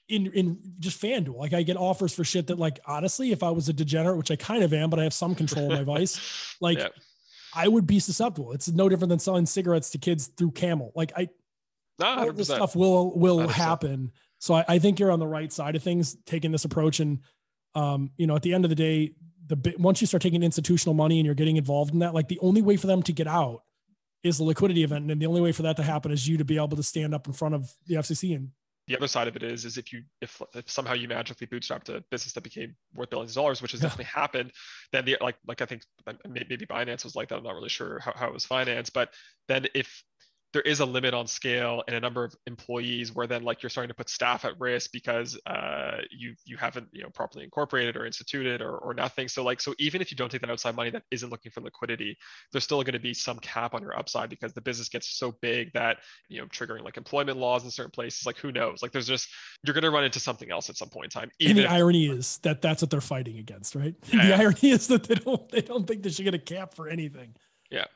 in 0.09 0.27
in 0.29 0.59
just 0.79 1.01
FanDuel. 1.01 1.37
Like 1.37 1.53
I 1.53 1.63
get 1.63 1.77
offers 1.77 2.15
for 2.15 2.25
shit 2.25 2.47
that 2.49 2.59
like 2.59 2.81
honestly, 2.87 3.33
if 3.33 3.43
I 3.43 3.51
was 3.51 3.69
a 3.69 3.73
degenerate, 3.73 4.17
which 4.17 4.31
I 4.31 4.37
kind 4.37 4.63
of 4.63 4.73
am, 4.73 4.91
but 4.91 5.01
I 5.01 5.05
have 5.05 5.15
some 5.15 5.35
control 5.35 5.73
of 5.73 5.79
my 5.79 5.83
vice, 5.99 6.57
like 6.61 6.79
yep. 6.79 6.95
I 7.55 7.69
would 7.69 7.87
be 7.87 7.99
susceptible. 7.99 8.53
It's 8.53 8.69
no 8.69 8.89
different 8.89 9.11
than 9.11 9.19
selling 9.19 9.47
cigarettes 9.47 9.91
to 9.91 9.99
kids 9.99 10.29
through 10.29 10.53
Camel. 10.53 10.93
Like 10.95 11.13
I 11.17 11.29
no, 11.99 12.33
this 12.33 12.49
stuff 12.49 12.75
will 12.75 13.17
will 13.19 13.39
100%. 13.39 13.51
happen. 13.51 14.13
So 14.39 14.55
I, 14.55 14.65
I, 14.69 14.79
think 14.79 14.99
you're 14.99 15.11
on 15.11 15.21
the 15.21 15.27
right 15.27 15.53
side 15.53 15.75
of 15.77 15.83
things, 15.83 16.17
taking 16.27 16.53
this 16.53 16.65
approach. 16.65 17.01
And 17.01 17.21
um, 17.75 18.11
you 18.17 18.27
know, 18.27 18.37
at 18.37 18.43
the 18.43 18.53
end 18.53 18.65
of 18.65 18.69
the 18.69 18.75
day, 18.75 19.15
the 19.47 19.75
once 19.79 20.01
you 20.01 20.07
start 20.07 20.23
taking 20.23 20.43
institutional 20.43 20.95
money 20.95 21.19
and 21.19 21.27
you're 21.27 21.35
getting 21.35 21.57
involved 21.57 21.93
in 21.93 22.01
that, 22.01 22.15
like 22.15 22.29
the 22.29 22.39
only 22.41 22.63
way 22.63 22.77
for 22.77 22.87
them 22.87 23.03
to 23.05 23.13
get 23.13 23.27
out 23.27 23.63
is 24.23 24.39
the 24.39 24.45
liquidity 24.45 24.83
event, 24.83 25.11
and 25.11 25.21
the 25.21 25.27
only 25.27 25.41
way 25.41 25.53
for 25.53 25.63
that 25.63 25.77
to 25.77 25.83
happen 25.83 26.11
is 26.11 26.27
you 26.27 26.39
to 26.39 26.45
be 26.45 26.57
able 26.57 26.77
to 26.77 26.83
stand 26.83 27.15
up 27.15 27.27
in 27.27 27.33
front 27.33 27.55
of 27.55 27.71
the 27.87 27.97
FCC 27.97 28.35
and 28.35 28.51
the 28.87 28.97
other 28.97 29.09
side 29.09 29.29
of 29.29 29.37
it 29.37 29.43
is 29.43 29.65
is 29.65 29.79
if 29.79 29.93
you 29.93 30.03
if, 30.21 30.41
if 30.55 30.71
somehow 30.71 30.93
you 30.93 31.09
magically 31.09 31.47
bootstrapped 31.47 31.89
a 31.89 32.03
business 32.11 32.33
that 32.35 32.43
became 32.43 32.75
worth 32.95 33.11
billions 33.11 33.31
of 33.31 33.37
dollars 33.37 33.63
which 33.63 33.73
has 33.73 33.81
yeah. 33.81 33.89
definitely 33.89 34.05
happened 34.13 34.53
then 34.93 35.05
the 35.05 35.17
like 35.21 35.37
like 35.47 35.63
i 35.63 35.65
think 35.65 35.83
maybe 36.29 36.67
binance 36.67 37.05
was 37.05 37.17
like 37.17 37.29
that 37.29 37.39
i'm 37.39 37.45
not 37.45 37.55
really 37.55 37.69
sure 37.69 37.99
how, 38.01 38.13
how 38.15 38.29
it 38.29 38.35
was 38.35 38.45
financed 38.45 38.93
but 38.93 39.11
then 39.49 39.67
if 39.75 40.03
there 40.55 40.63
is 40.63 40.79
a 40.79 40.85
limit 40.85 41.13
on 41.13 41.27
scale 41.27 41.83
and 41.89 41.97
a 41.97 42.01
number 42.01 42.23
of 42.23 42.35
employees 42.47 43.13
where 43.13 43.27
then 43.27 43.43
like 43.43 43.61
you're 43.63 43.69
starting 43.69 43.89
to 43.89 43.95
put 43.95 44.09
staff 44.09 44.45
at 44.45 44.59
risk 44.61 44.93
because 44.93 45.39
uh, 45.47 45.99
you 46.11 46.35
you 46.47 46.57
haven't 46.57 46.87
you 46.93 47.03
know 47.03 47.11
properly 47.11 47.45
incorporated 47.45 47.97
or 47.97 48.07
instituted 48.07 48.63
or, 48.63 48.79
or 48.79 48.95
nothing. 48.95 49.27
So 49.27 49.43
like 49.43 49.61
so 49.61 49.75
even 49.81 50.01
if 50.01 50.13
you 50.13 50.17
don't 50.17 50.31
take 50.31 50.41
that 50.43 50.51
outside 50.51 50.77
money 50.77 50.91
that 50.91 51.03
isn't 51.11 51.29
looking 51.29 51.51
for 51.51 51.61
liquidity 51.61 52.17
there's 52.53 52.63
still 52.63 52.83
going 52.85 52.93
to 52.93 53.01
be 53.01 53.13
some 53.13 53.39
cap 53.41 53.75
on 53.75 53.83
your 53.83 53.99
upside 53.99 54.31
because 54.31 54.53
the 54.53 54.61
business 54.61 54.89
gets 54.89 55.19
so 55.19 55.33
big 55.43 55.73
that 55.73 55.99
you 56.29 56.41
know 56.41 56.47
triggering 56.47 56.85
like 56.85 56.97
employment 56.97 57.37
laws 57.37 57.65
in 57.65 57.71
certain 57.71 57.91
places 57.91 58.25
like 58.25 58.39
who 58.39 58.53
knows? 58.53 58.81
Like 58.81 58.93
there's 58.93 59.09
just 59.09 59.29
you're 59.65 59.75
going 59.75 59.83
to 59.83 59.91
run 59.91 60.05
into 60.05 60.21
something 60.21 60.53
else 60.53 60.71
at 60.71 60.77
some 60.77 60.89
point 60.89 61.07
in 61.07 61.21
time 61.21 61.31
and 61.41 61.59
the 61.59 61.67
irony 61.67 62.07
is 62.07 62.39
that 62.39 62.63
that's 62.63 62.81
what 62.81 62.91
they're 62.91 63.01
fighting 63.01 63.39
against 63.39 63.75
right? 63.75 63.97
Yeah. 64.13 64.29
the 64.29 64.35
irony 64.37 64.71
is 64.71 64.87
that 64.87 65.03
they 65.03 65.17
don't 65.17 65.49
they 65.51 65.63
don't 65.63 65.85
think 65.85 66.05
they 66.05 66.11
should 66.11 66.25
get 66.25 66.35
a 66.35 66.39
cap 66.39 66.75
for 66.75 66.89
anything. 66.89 67.35
Yeah 67.73 67.87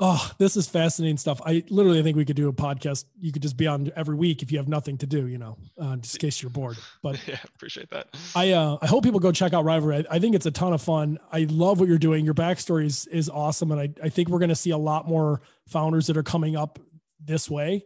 Oh, 0.00 0.30
this 0.38 0.56
is 0.56 0.68
fascinating 0.68 1.16
stuff. 1.16 1.40
I 1.44 1.64
literally 1.70 2.04
think 2.04 2.16
we 2.16 2.24
could 2.24 2.36
do 2.36 2.48
a 2.48 2.52
podcast. 2.52 3.04
You 3.18 3.32
could 3.32 3.42
just 3.42 3.56
be 3.56 3.66
on 3.66 3.90
every 3.96 4.14
week 4.14 4.42
if 4.42 4.52
you 4.52 4.58
have 4.58 4.68
nothing 4.68 4.96
to 4.98 5.06
do, 5.06 5.26
you 5.26 5.38
know, 5.38 5.58
uh, 5.76 5.96
just 5.96 6.14
in 6.14 6.20
case 6.20 6.40
you're 6.40 6.50
bored. 6.50 6.76
But 7.02 7.18
yeah, 7.26 7.38
appreciate 7.56 7.90
that. 7.90 8.06
I 8.36 8.52
uh, 8.52 8.78
I 8.80 8.86
hope 8.86 9.02
people 9.02 9.18
go 9.18 9.32
check 9.32 9.52
out 9.52 9.64
Rivalry. 9.64 9.96
I, 9.96 10.16
I, 10.16 10.18
think 10.20 10.36
it's 10.36 10.46
a 10.46 10.52
ton 10.52 10.72
of 10.72 10.80
fun. 10.80 11.18
I 11.32 11.48
love 11.50 11.80
what 11.80 11.88
you're 11.88 11.98
doing. 11.98 12.24
Your 12.24 12.34
backstory 12.34 12.84
is, 12.84 13.06
is 13.08 13.28
awesome, 13.28 13.72
and 13.72 13.80
I 13.80 13.88
I 14.00 14.08
think 14.08 14.28
we're 14.28 14.38
going 14.38 14.50
to 14.50 14.56
see 14.56 14.70
a 14.70 14.78
lot 14.78 15.08
more 15.08 15.40
founders 15.66 16.06
that 16.06 16.16
are 16.16 16.22
coming 16.22 16.54
up 16.54 16.78
this 17.18 17.50
way, 17.50 17.84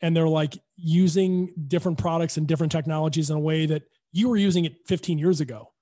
and 0.00 0.16
they're 0.16 0.28
like 0.28 0.56
using 0.76 1.52
different 1.66 1.98
products 1.98 2.36
and 2.36 2.46
different 2.46 2.70
technologies 2.70 3.30
in 3.30 3.36
a 3.36 3.40
way 3.40 3.66
that 3.66 3.82
you 4.12 4.28
were 4.28 4.36
using 4.36 4.64
it 4.64 4.76
15 4.86 5.18
years 5.18 5.40
ago 5.40 5.72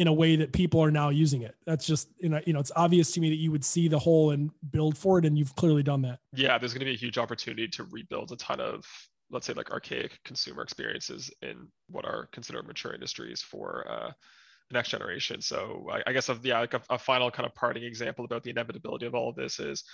in 0.00 0.08
a 0.08 0.12
way 0.12 0.34
that 0.34 0.50
people 0.54 0.82
are 0.82 0.90
now 0.90 1.10
using 1.10 1.42
it. 1.42 1.54
That's 1.66 1.86
just 1.86 2.08
you 2.18 2.30
know, 2.30 2.40
you 2.46 2.54
know, 2.54 2.58
it's 2.58 2.72
obvious 2.74 3.12
to 3.12 3.20
me 3.20 3.28
that 3.28 3.36
you 3.36 3.52
would 3.52 3.62
see 3.62 3.86
the 3.86 3.98
whole 3.98 4.30
and 4.30 4.50
build 4.70 4.96
for 4.96 5.18
it, 5.18 5.26
and 5.26 5.38
you've 5.38 5.54
clearly 5.56 5.82
done 5.82 6.00
that. 6.02 6.20
Yeah, 6.32 6.56
there's 6.56 6.72
going 6.72 6.80
to 6.80 6.86
be 6.86 6.94
a 6.94 6.96
huge 6.96 7.18
opportunity 7.18 7.68
to 7.68 7.84
rebuild 7.84 8.32
a 8.32 8.36
ton 8.36 8.60
of 8.60 8.86
let's 9.30 9.46
say 9.46 9.52
like 9.52 9.70
archaic 9.70 10.18
consumer 10.24 10.62
experiences 10.62 11.30
in 11.42 11.68
what 11.88 12.06
are 12.06 12.30
considered 12.32 12.66
mature 12.66 12.94
industries 12.94 13.42
for 13.42 13.86
uh, 13.88 14.10
the 14.70 14.74
next 14.74 14.88
generation. 14.88 15.42
So 15.42 15.86
I, 15.92 16.02
I 16.06 16.12
guess 16.14 16.30
of 16.30 16.44
yeah, 16.46 16.60
like 16.60 16.72
a, 16.72 16.80
a, 16.88 16.98
final 16.98 17.30
kind 17.30 17.46
of 17.46 17.54
parting 17.54 17.84
example 17.84 18.24
about 18.24 18.42
the 18.42 18.50
inevitability 18.50 19.04
of 19.04 19.14
all 19.14 19.28
of 19.28 19.36
this 19.36 19.60
is 19.60 19.84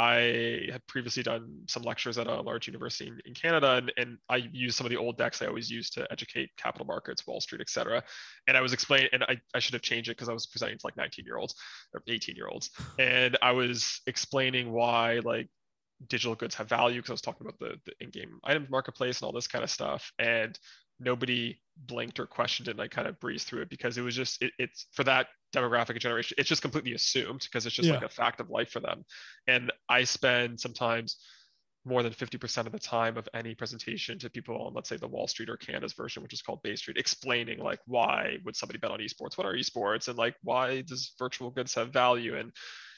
I 0.00 0.66
had 0.72 0.86
previously 0.86 1.22
done 1.22 1.64
some 1.68 1.82
lectures 1.82 2.16
at 2.16 2.26
a 2.26 2.40
large 2.40 2.66
university 2.66 3.08
in, 3.08 3.20
in 3.26 3.34
Canada, 3.34 3.72
and, 3.72 3.92
and, 3.98 4.16
I 4.30 4.36
used 4.50 4.78
some 4.78 4.86
of 4.86 4.90
the 4.90 4.96
old 4.96 5.18
decks 5.18 5.42
I 5.42 5.46
always 5.46 5.70
use 5.70 5.90
to 5.90 6.10
educate 6.10 6.48
capital 6.56 6.86
markets, 6.86 7.26
Wall 7.26 7.38
Street, 7.38 7.60
et 7.60 7.68
cetera. 7.68 8.02
And 8.48 8.56
I 8.56 8.62
was 8.62 8.72
explaining, 8.72 9.10
and 9.12 9.24
I, 9.24 9.38
I 9.54 9.58
should 9.58 9.74
have 9.74 9.82
changed 9.82 10.08
it 10.08 10.16
because 10.16 10.30
I 10.30 10.32
was 10.32 10.46
presenting 10.46 10.78
to 10.78 10.86
like 10.86 10.96
19 10.96 11.26
year 11.26 11.36
olds 11.36 11.54
or 11.92 12.02
18 12.08 12.34
year 12.34 12.48
olds. 12.48 12.70
And 12.98 13.36
I 13.42 13.52
was 13.52 14.00
explaining 14.06 14.72
why 14.72 15.20
like 15.22 15.48
digital 16.08 16.34
goods 16.34 16.54
have 16.54 16.68
value 16.70 17.00
because 17.00 17.10
I 17.10 17.14
was 17.14 17.20
talking 17.20 17.46
about 17.46 17.58
the, 17.58 17.74
the 17.84 17.92
in-game 18.00 18.38
items 18.42 18.70
marketplace 18.70 19.20
and 19.20 19.26
all 19.26 19.32
this 19.32 19.48
kind 19.48 19.62
of 19.62 19.70
stuff. 19.70 20.10
And 20.18 20.58
nobody 20.98 21.60
blinked 21.76 22.18
or 22.18 22.26
questioned 22.26 22.68
it 22.68 22.72
and 22.72 22.80
I 22.80 22.88
kind 22.88 23.06
of 23.06 23.20
breezed 23.20 23.48
through 23.48 23.62
it 23.62 23.70
because 23.70 23.98
it 23.98 24.02
was 24.02 24.16
just 24.16 24.40
it, 24.42 24.52
it's 24.58 24.86
for 24.92 25.04
that 25.04 25.26
demographic 25.52 25.98
generation 25.98 26.34
it's 26.38 26.48
just 26.48 26.62
completely 26.62 26.92
assumed 26.92 27.40
because 27.40 27.66
it's 27.66 27.74
just 27.74 27.88
yeah. 27.88 27.94
like 27.94 28.04
a 28.04 28.08
fact 28.08 28.40
of 28.40 28.50
life 28.50 28.70
for 28.70 28.80
them 28.80 29.04
and 29.46 29.72
I 29.88 30.04
spend 30.04 30.60
sometimes 30.60 31.16
more 31.86 32.02
than 32.02 32.12
50% 32.12 32.66
of 32.66 32.72
the 32.72 32.78
time 32.78 33.16
of 33.16 33.26
any 33.32 33.54
presentation 33.54 34.18
to 34.18 34.28
people 34.28 34.56
on 34.66 34.74
let's 34.74 34.88
say 34.88 34.96
the 34.96 35.08
Wall 35.08 35.26
Street 35.26 35.48
or 35.48 35.56
Canada's 35.56 35.94
version 35.94 36.22
which 36.22 36.32
is 36.32 36.42
called 36.42 36.62
Bay 36.62 36.76
Street 36.76 36.98
explaining 36.98 37.58
like 37.58 37.80
why 37.86 38.36
would 38.44 38.56
somebody 38.56 38.78
bet 38.78 38.90
on 38.90 39.00
esports 39.00 39.36
what 39.36 39.46
are 39.46 39.54
esports 39.54 40.08
and 40.08 40.18
like 40.18 40.36
why 40.42 40.82
does 40.82 41.14
virtual 41.18 41.50
goods 41.50 41.74
have 41.74 41.92
value 41.92 42.36
and 42.36 42.52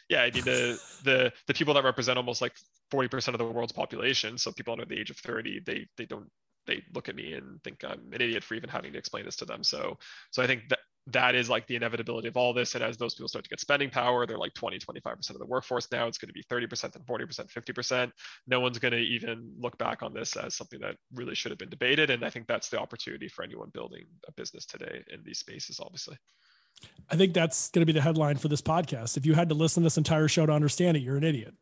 yeah, 0.08 0.22
I 0.22 0.30
mean 0.30 0.44
the 0.44 0.80
the 1.04 1.32
the 1.46 1.54
people 1.54 1.74
that 1.74 1.84
represent 1.84 2.18
almost 2.18 2.42
like 2.42 2.54
40% 2.92 3.28
of 3.28 3.38
the 3.38 3.44
world's 3.44 3.72
population, 3.72 4.36
so 4.36 4.52
people 4.52 4.72
under 4.72 4.84
the 4.84 4.98
age 4.98 5.10
of 5.10 5.16
30, 5.16 5.60
they 5.64 5.86
they 5.96 6.04
don't 6.04 6.28
they 6.66 6.82
look 6.94 7.08
at 7.08 7.16
me 7.16 7.32
and 7.32 7.62
think 7.64 7.82
I'm 7.82 8.12
an 8.12 8.20
idiot 8.20 8.44
for 8.44 8.54
even 8.54 8.68
having 8.68 8.92
to 8.92 8.98
explain 8.98 9.24
this 9.24 9.36
to 9.36 9.44
them. 9.44 9.64
So, 9.64 9.98
so 10.30 10.42
I 10.42 10.46
think 10.46 10.68
that 10.68 10.78
that 11.08 11.34
is 11.34 11.50
like 11.50 11.66
the 11.66 11.76
inevitability 11.76 12.28
of 12.28 12.36
all 12.36 12.52
this. 12.52 12.74
And 12.74 12.84
as 12.84 12.96
those 12.96 13.14
people 13.14 13.28
start 13.28 13.44
to 13.44 13.50
get 13.50 13.60
spending 13.60 13.90
power, 13.90 14.26
they're 14.26 14.38
like 14.38 14.54
20, 14.54 14.78
25% 14.78 15.30
of 15.30 15.38
the 15.38 15.46
workforce 15.46 15.88
now. 15.90 16.06
It's 16.06 16.18
going 16.18 16.28
to 16.28 16.32
be 16.32 16.44
30%, 16.44 16.92
then 16.92 17.02
40%, 17.02 17.50
50%. 17.50 18.12
No 18.46 18.60
one's 18.60 18.78
going 18.78 18.92
to 18.92 18.98
even 18.98 19.52
look 19.58 19.76
back 19.78 20.02
on 20.02 20.14
this 20.14 20.36
as 20.36 20.54
something 20.54 20.80
that 20.80 20.96
really 21.12 21.34
should 21.34 21.50
have 21.50 21.58
been 21.58 21.70
debated. 21.70 22.10
And 22.10 22.24
I 22.24 22.30
think 22.30 22.46
that's 22.46 22.68
the 22.68 22.78
opportunity 22.78 23.28
for 23.28 23.42
anyone 23.42 23.70
building 23.74 24.04
a 24.28 24.32
business 24.32 24.64
today 24.64 25.02
in 25.12 25.22
these 25.24 25.38
spaces, 25.38 25.80
obviously. 25.80 26.16
I 27.10 27.16
think 27.16 27.34
that's 27.34 27.70
going 27.70 27.82
to 27.82 27.86
be 27.86 27.92
the 27.92 28.00
headline 28.00 28.36
for 28.36 28.48
this 28.48 28.62
podcast. 28.62 29.16
If 29.16 29.26
you 29.26 29.34
had 29.34 29.48
to 29.48 29.54
listen 29.54 29.82
to 29.82 29.86
this 29.86 29.98
entire 29.98 30.28
show 30.28 30.46
to 30.46 30.52
understand 30.52 30.96
it, 30.96 31.00
you're 31.00 31.16
an 31.16 31.24
idiot. 31.24 31.54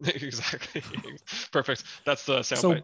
exactly. 0.04 0.82
Perfect. 1.52 1.84
That's 2.04 2.24
the 2.24 2.40
soundbite. 2.40 2.58
So, 2.58 2.80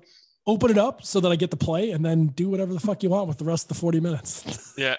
open 0.47 0.71
it 0.71 0.79
up 0.79 1.05
so 1.05 1.21
that 1.21 1.31
I 1.31 1.37
get 1.37 1.51
to 1.51 1.57
play 1.57 1.91
and 1.91 2.05
then 2.05 2.29
do 2.29 2.49
whatever 2.49 2.73
the 2.73 2.81
fuck 2.81 3.03
you 3.03 3.11
want 3.11 3.29
with 3.29 3.39
the 3.39 3.45
rest 3.45 3.65
of 3.65 3.69
the 3.69 3.81
40 3.81 4.01
minutes. 4.01 4.75
yeah, 4.79 4.97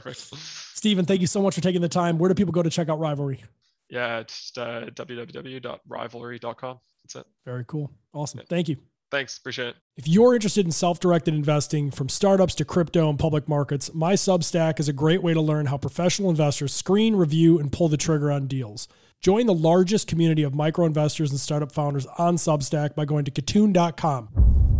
perfect. 0.00 0.34
Steven, 0.74 1.04
thank 1.04 1.20
you 1.20 1.26
so 1.26 1.42
much 1.42 1.54
for 1.54 1.60
taking 1.60 1.82
the 1.82 1.88
time. 1.88 2.18
Where 2.18 2.28
do 2.28 2.34
people 2.34 2.52
go 2.52 2.62
to 2.62 2.70
check 2.70 2.88
out 2.88 2.98
Rivalry? 2.98 3.42
Yeah, 3.90 4.20
it's 4.20 4.56
uh, 4.56 4.88
www.rivalry.com. 4.94 6.80
That's 7.04 7.16
it. 7.16 7.26
Very 7.44 7.64
cool. 7.66 7.90
Awesome. 8.14 8.40
Yeah. 8.40 8.46
Thank 8.48 8.68
you. 8.68 8.76
Thanks. 9.10 9.36
Appreciate 9.36 9.68
it. 9.68 9.76
If 9.98 10.08
you're 10.08 10.34
interested 10.34 10.64
in 10.64 10.72
self 10.72 10.98
directed 10.98 11.34
investing 11.34 11.90
from 11.90 12.08
startups 12.08 12.54
to 12.56 12.64
crypto 12.64 13.10
and 13.10 13.18
public 13.18 13.46
markets, 13.48 13.92
my 13.92 14.14
Substack 14.14 14.80
is 14.80 14.88
a 14.88 14.94
great 14.94 15.22
way 15.22 15.34
to 15.34 15.40
learn 15.42 15.66
how 15.66 15.76
professional 15.76 16.30
investors 16.30 16.72
screen, 16.72 17.14
review, 17.14 17.58
and 17.58 17.70
pull 17.70 17.88
the 17.88 17.98
trigger 17.98 18.32
on 18.32 18.46
deals. 18.46 18.88
Join 19.20 19.46
the 19.46 19.54
largest 19.54 20.08
community 20.08 20.42
of 20.42 20.54
micro 20.54 20.86
investors 20.86 21.30
and 21.30 21.38
startup 21.38 21.70
founders 21.70 22.06
on 22.16 22.36
Substack 22.36 22.94
by 22.94 23.04
going 23.04 23.26
to 23.26 23.30
kitun.com. 23.30 24.71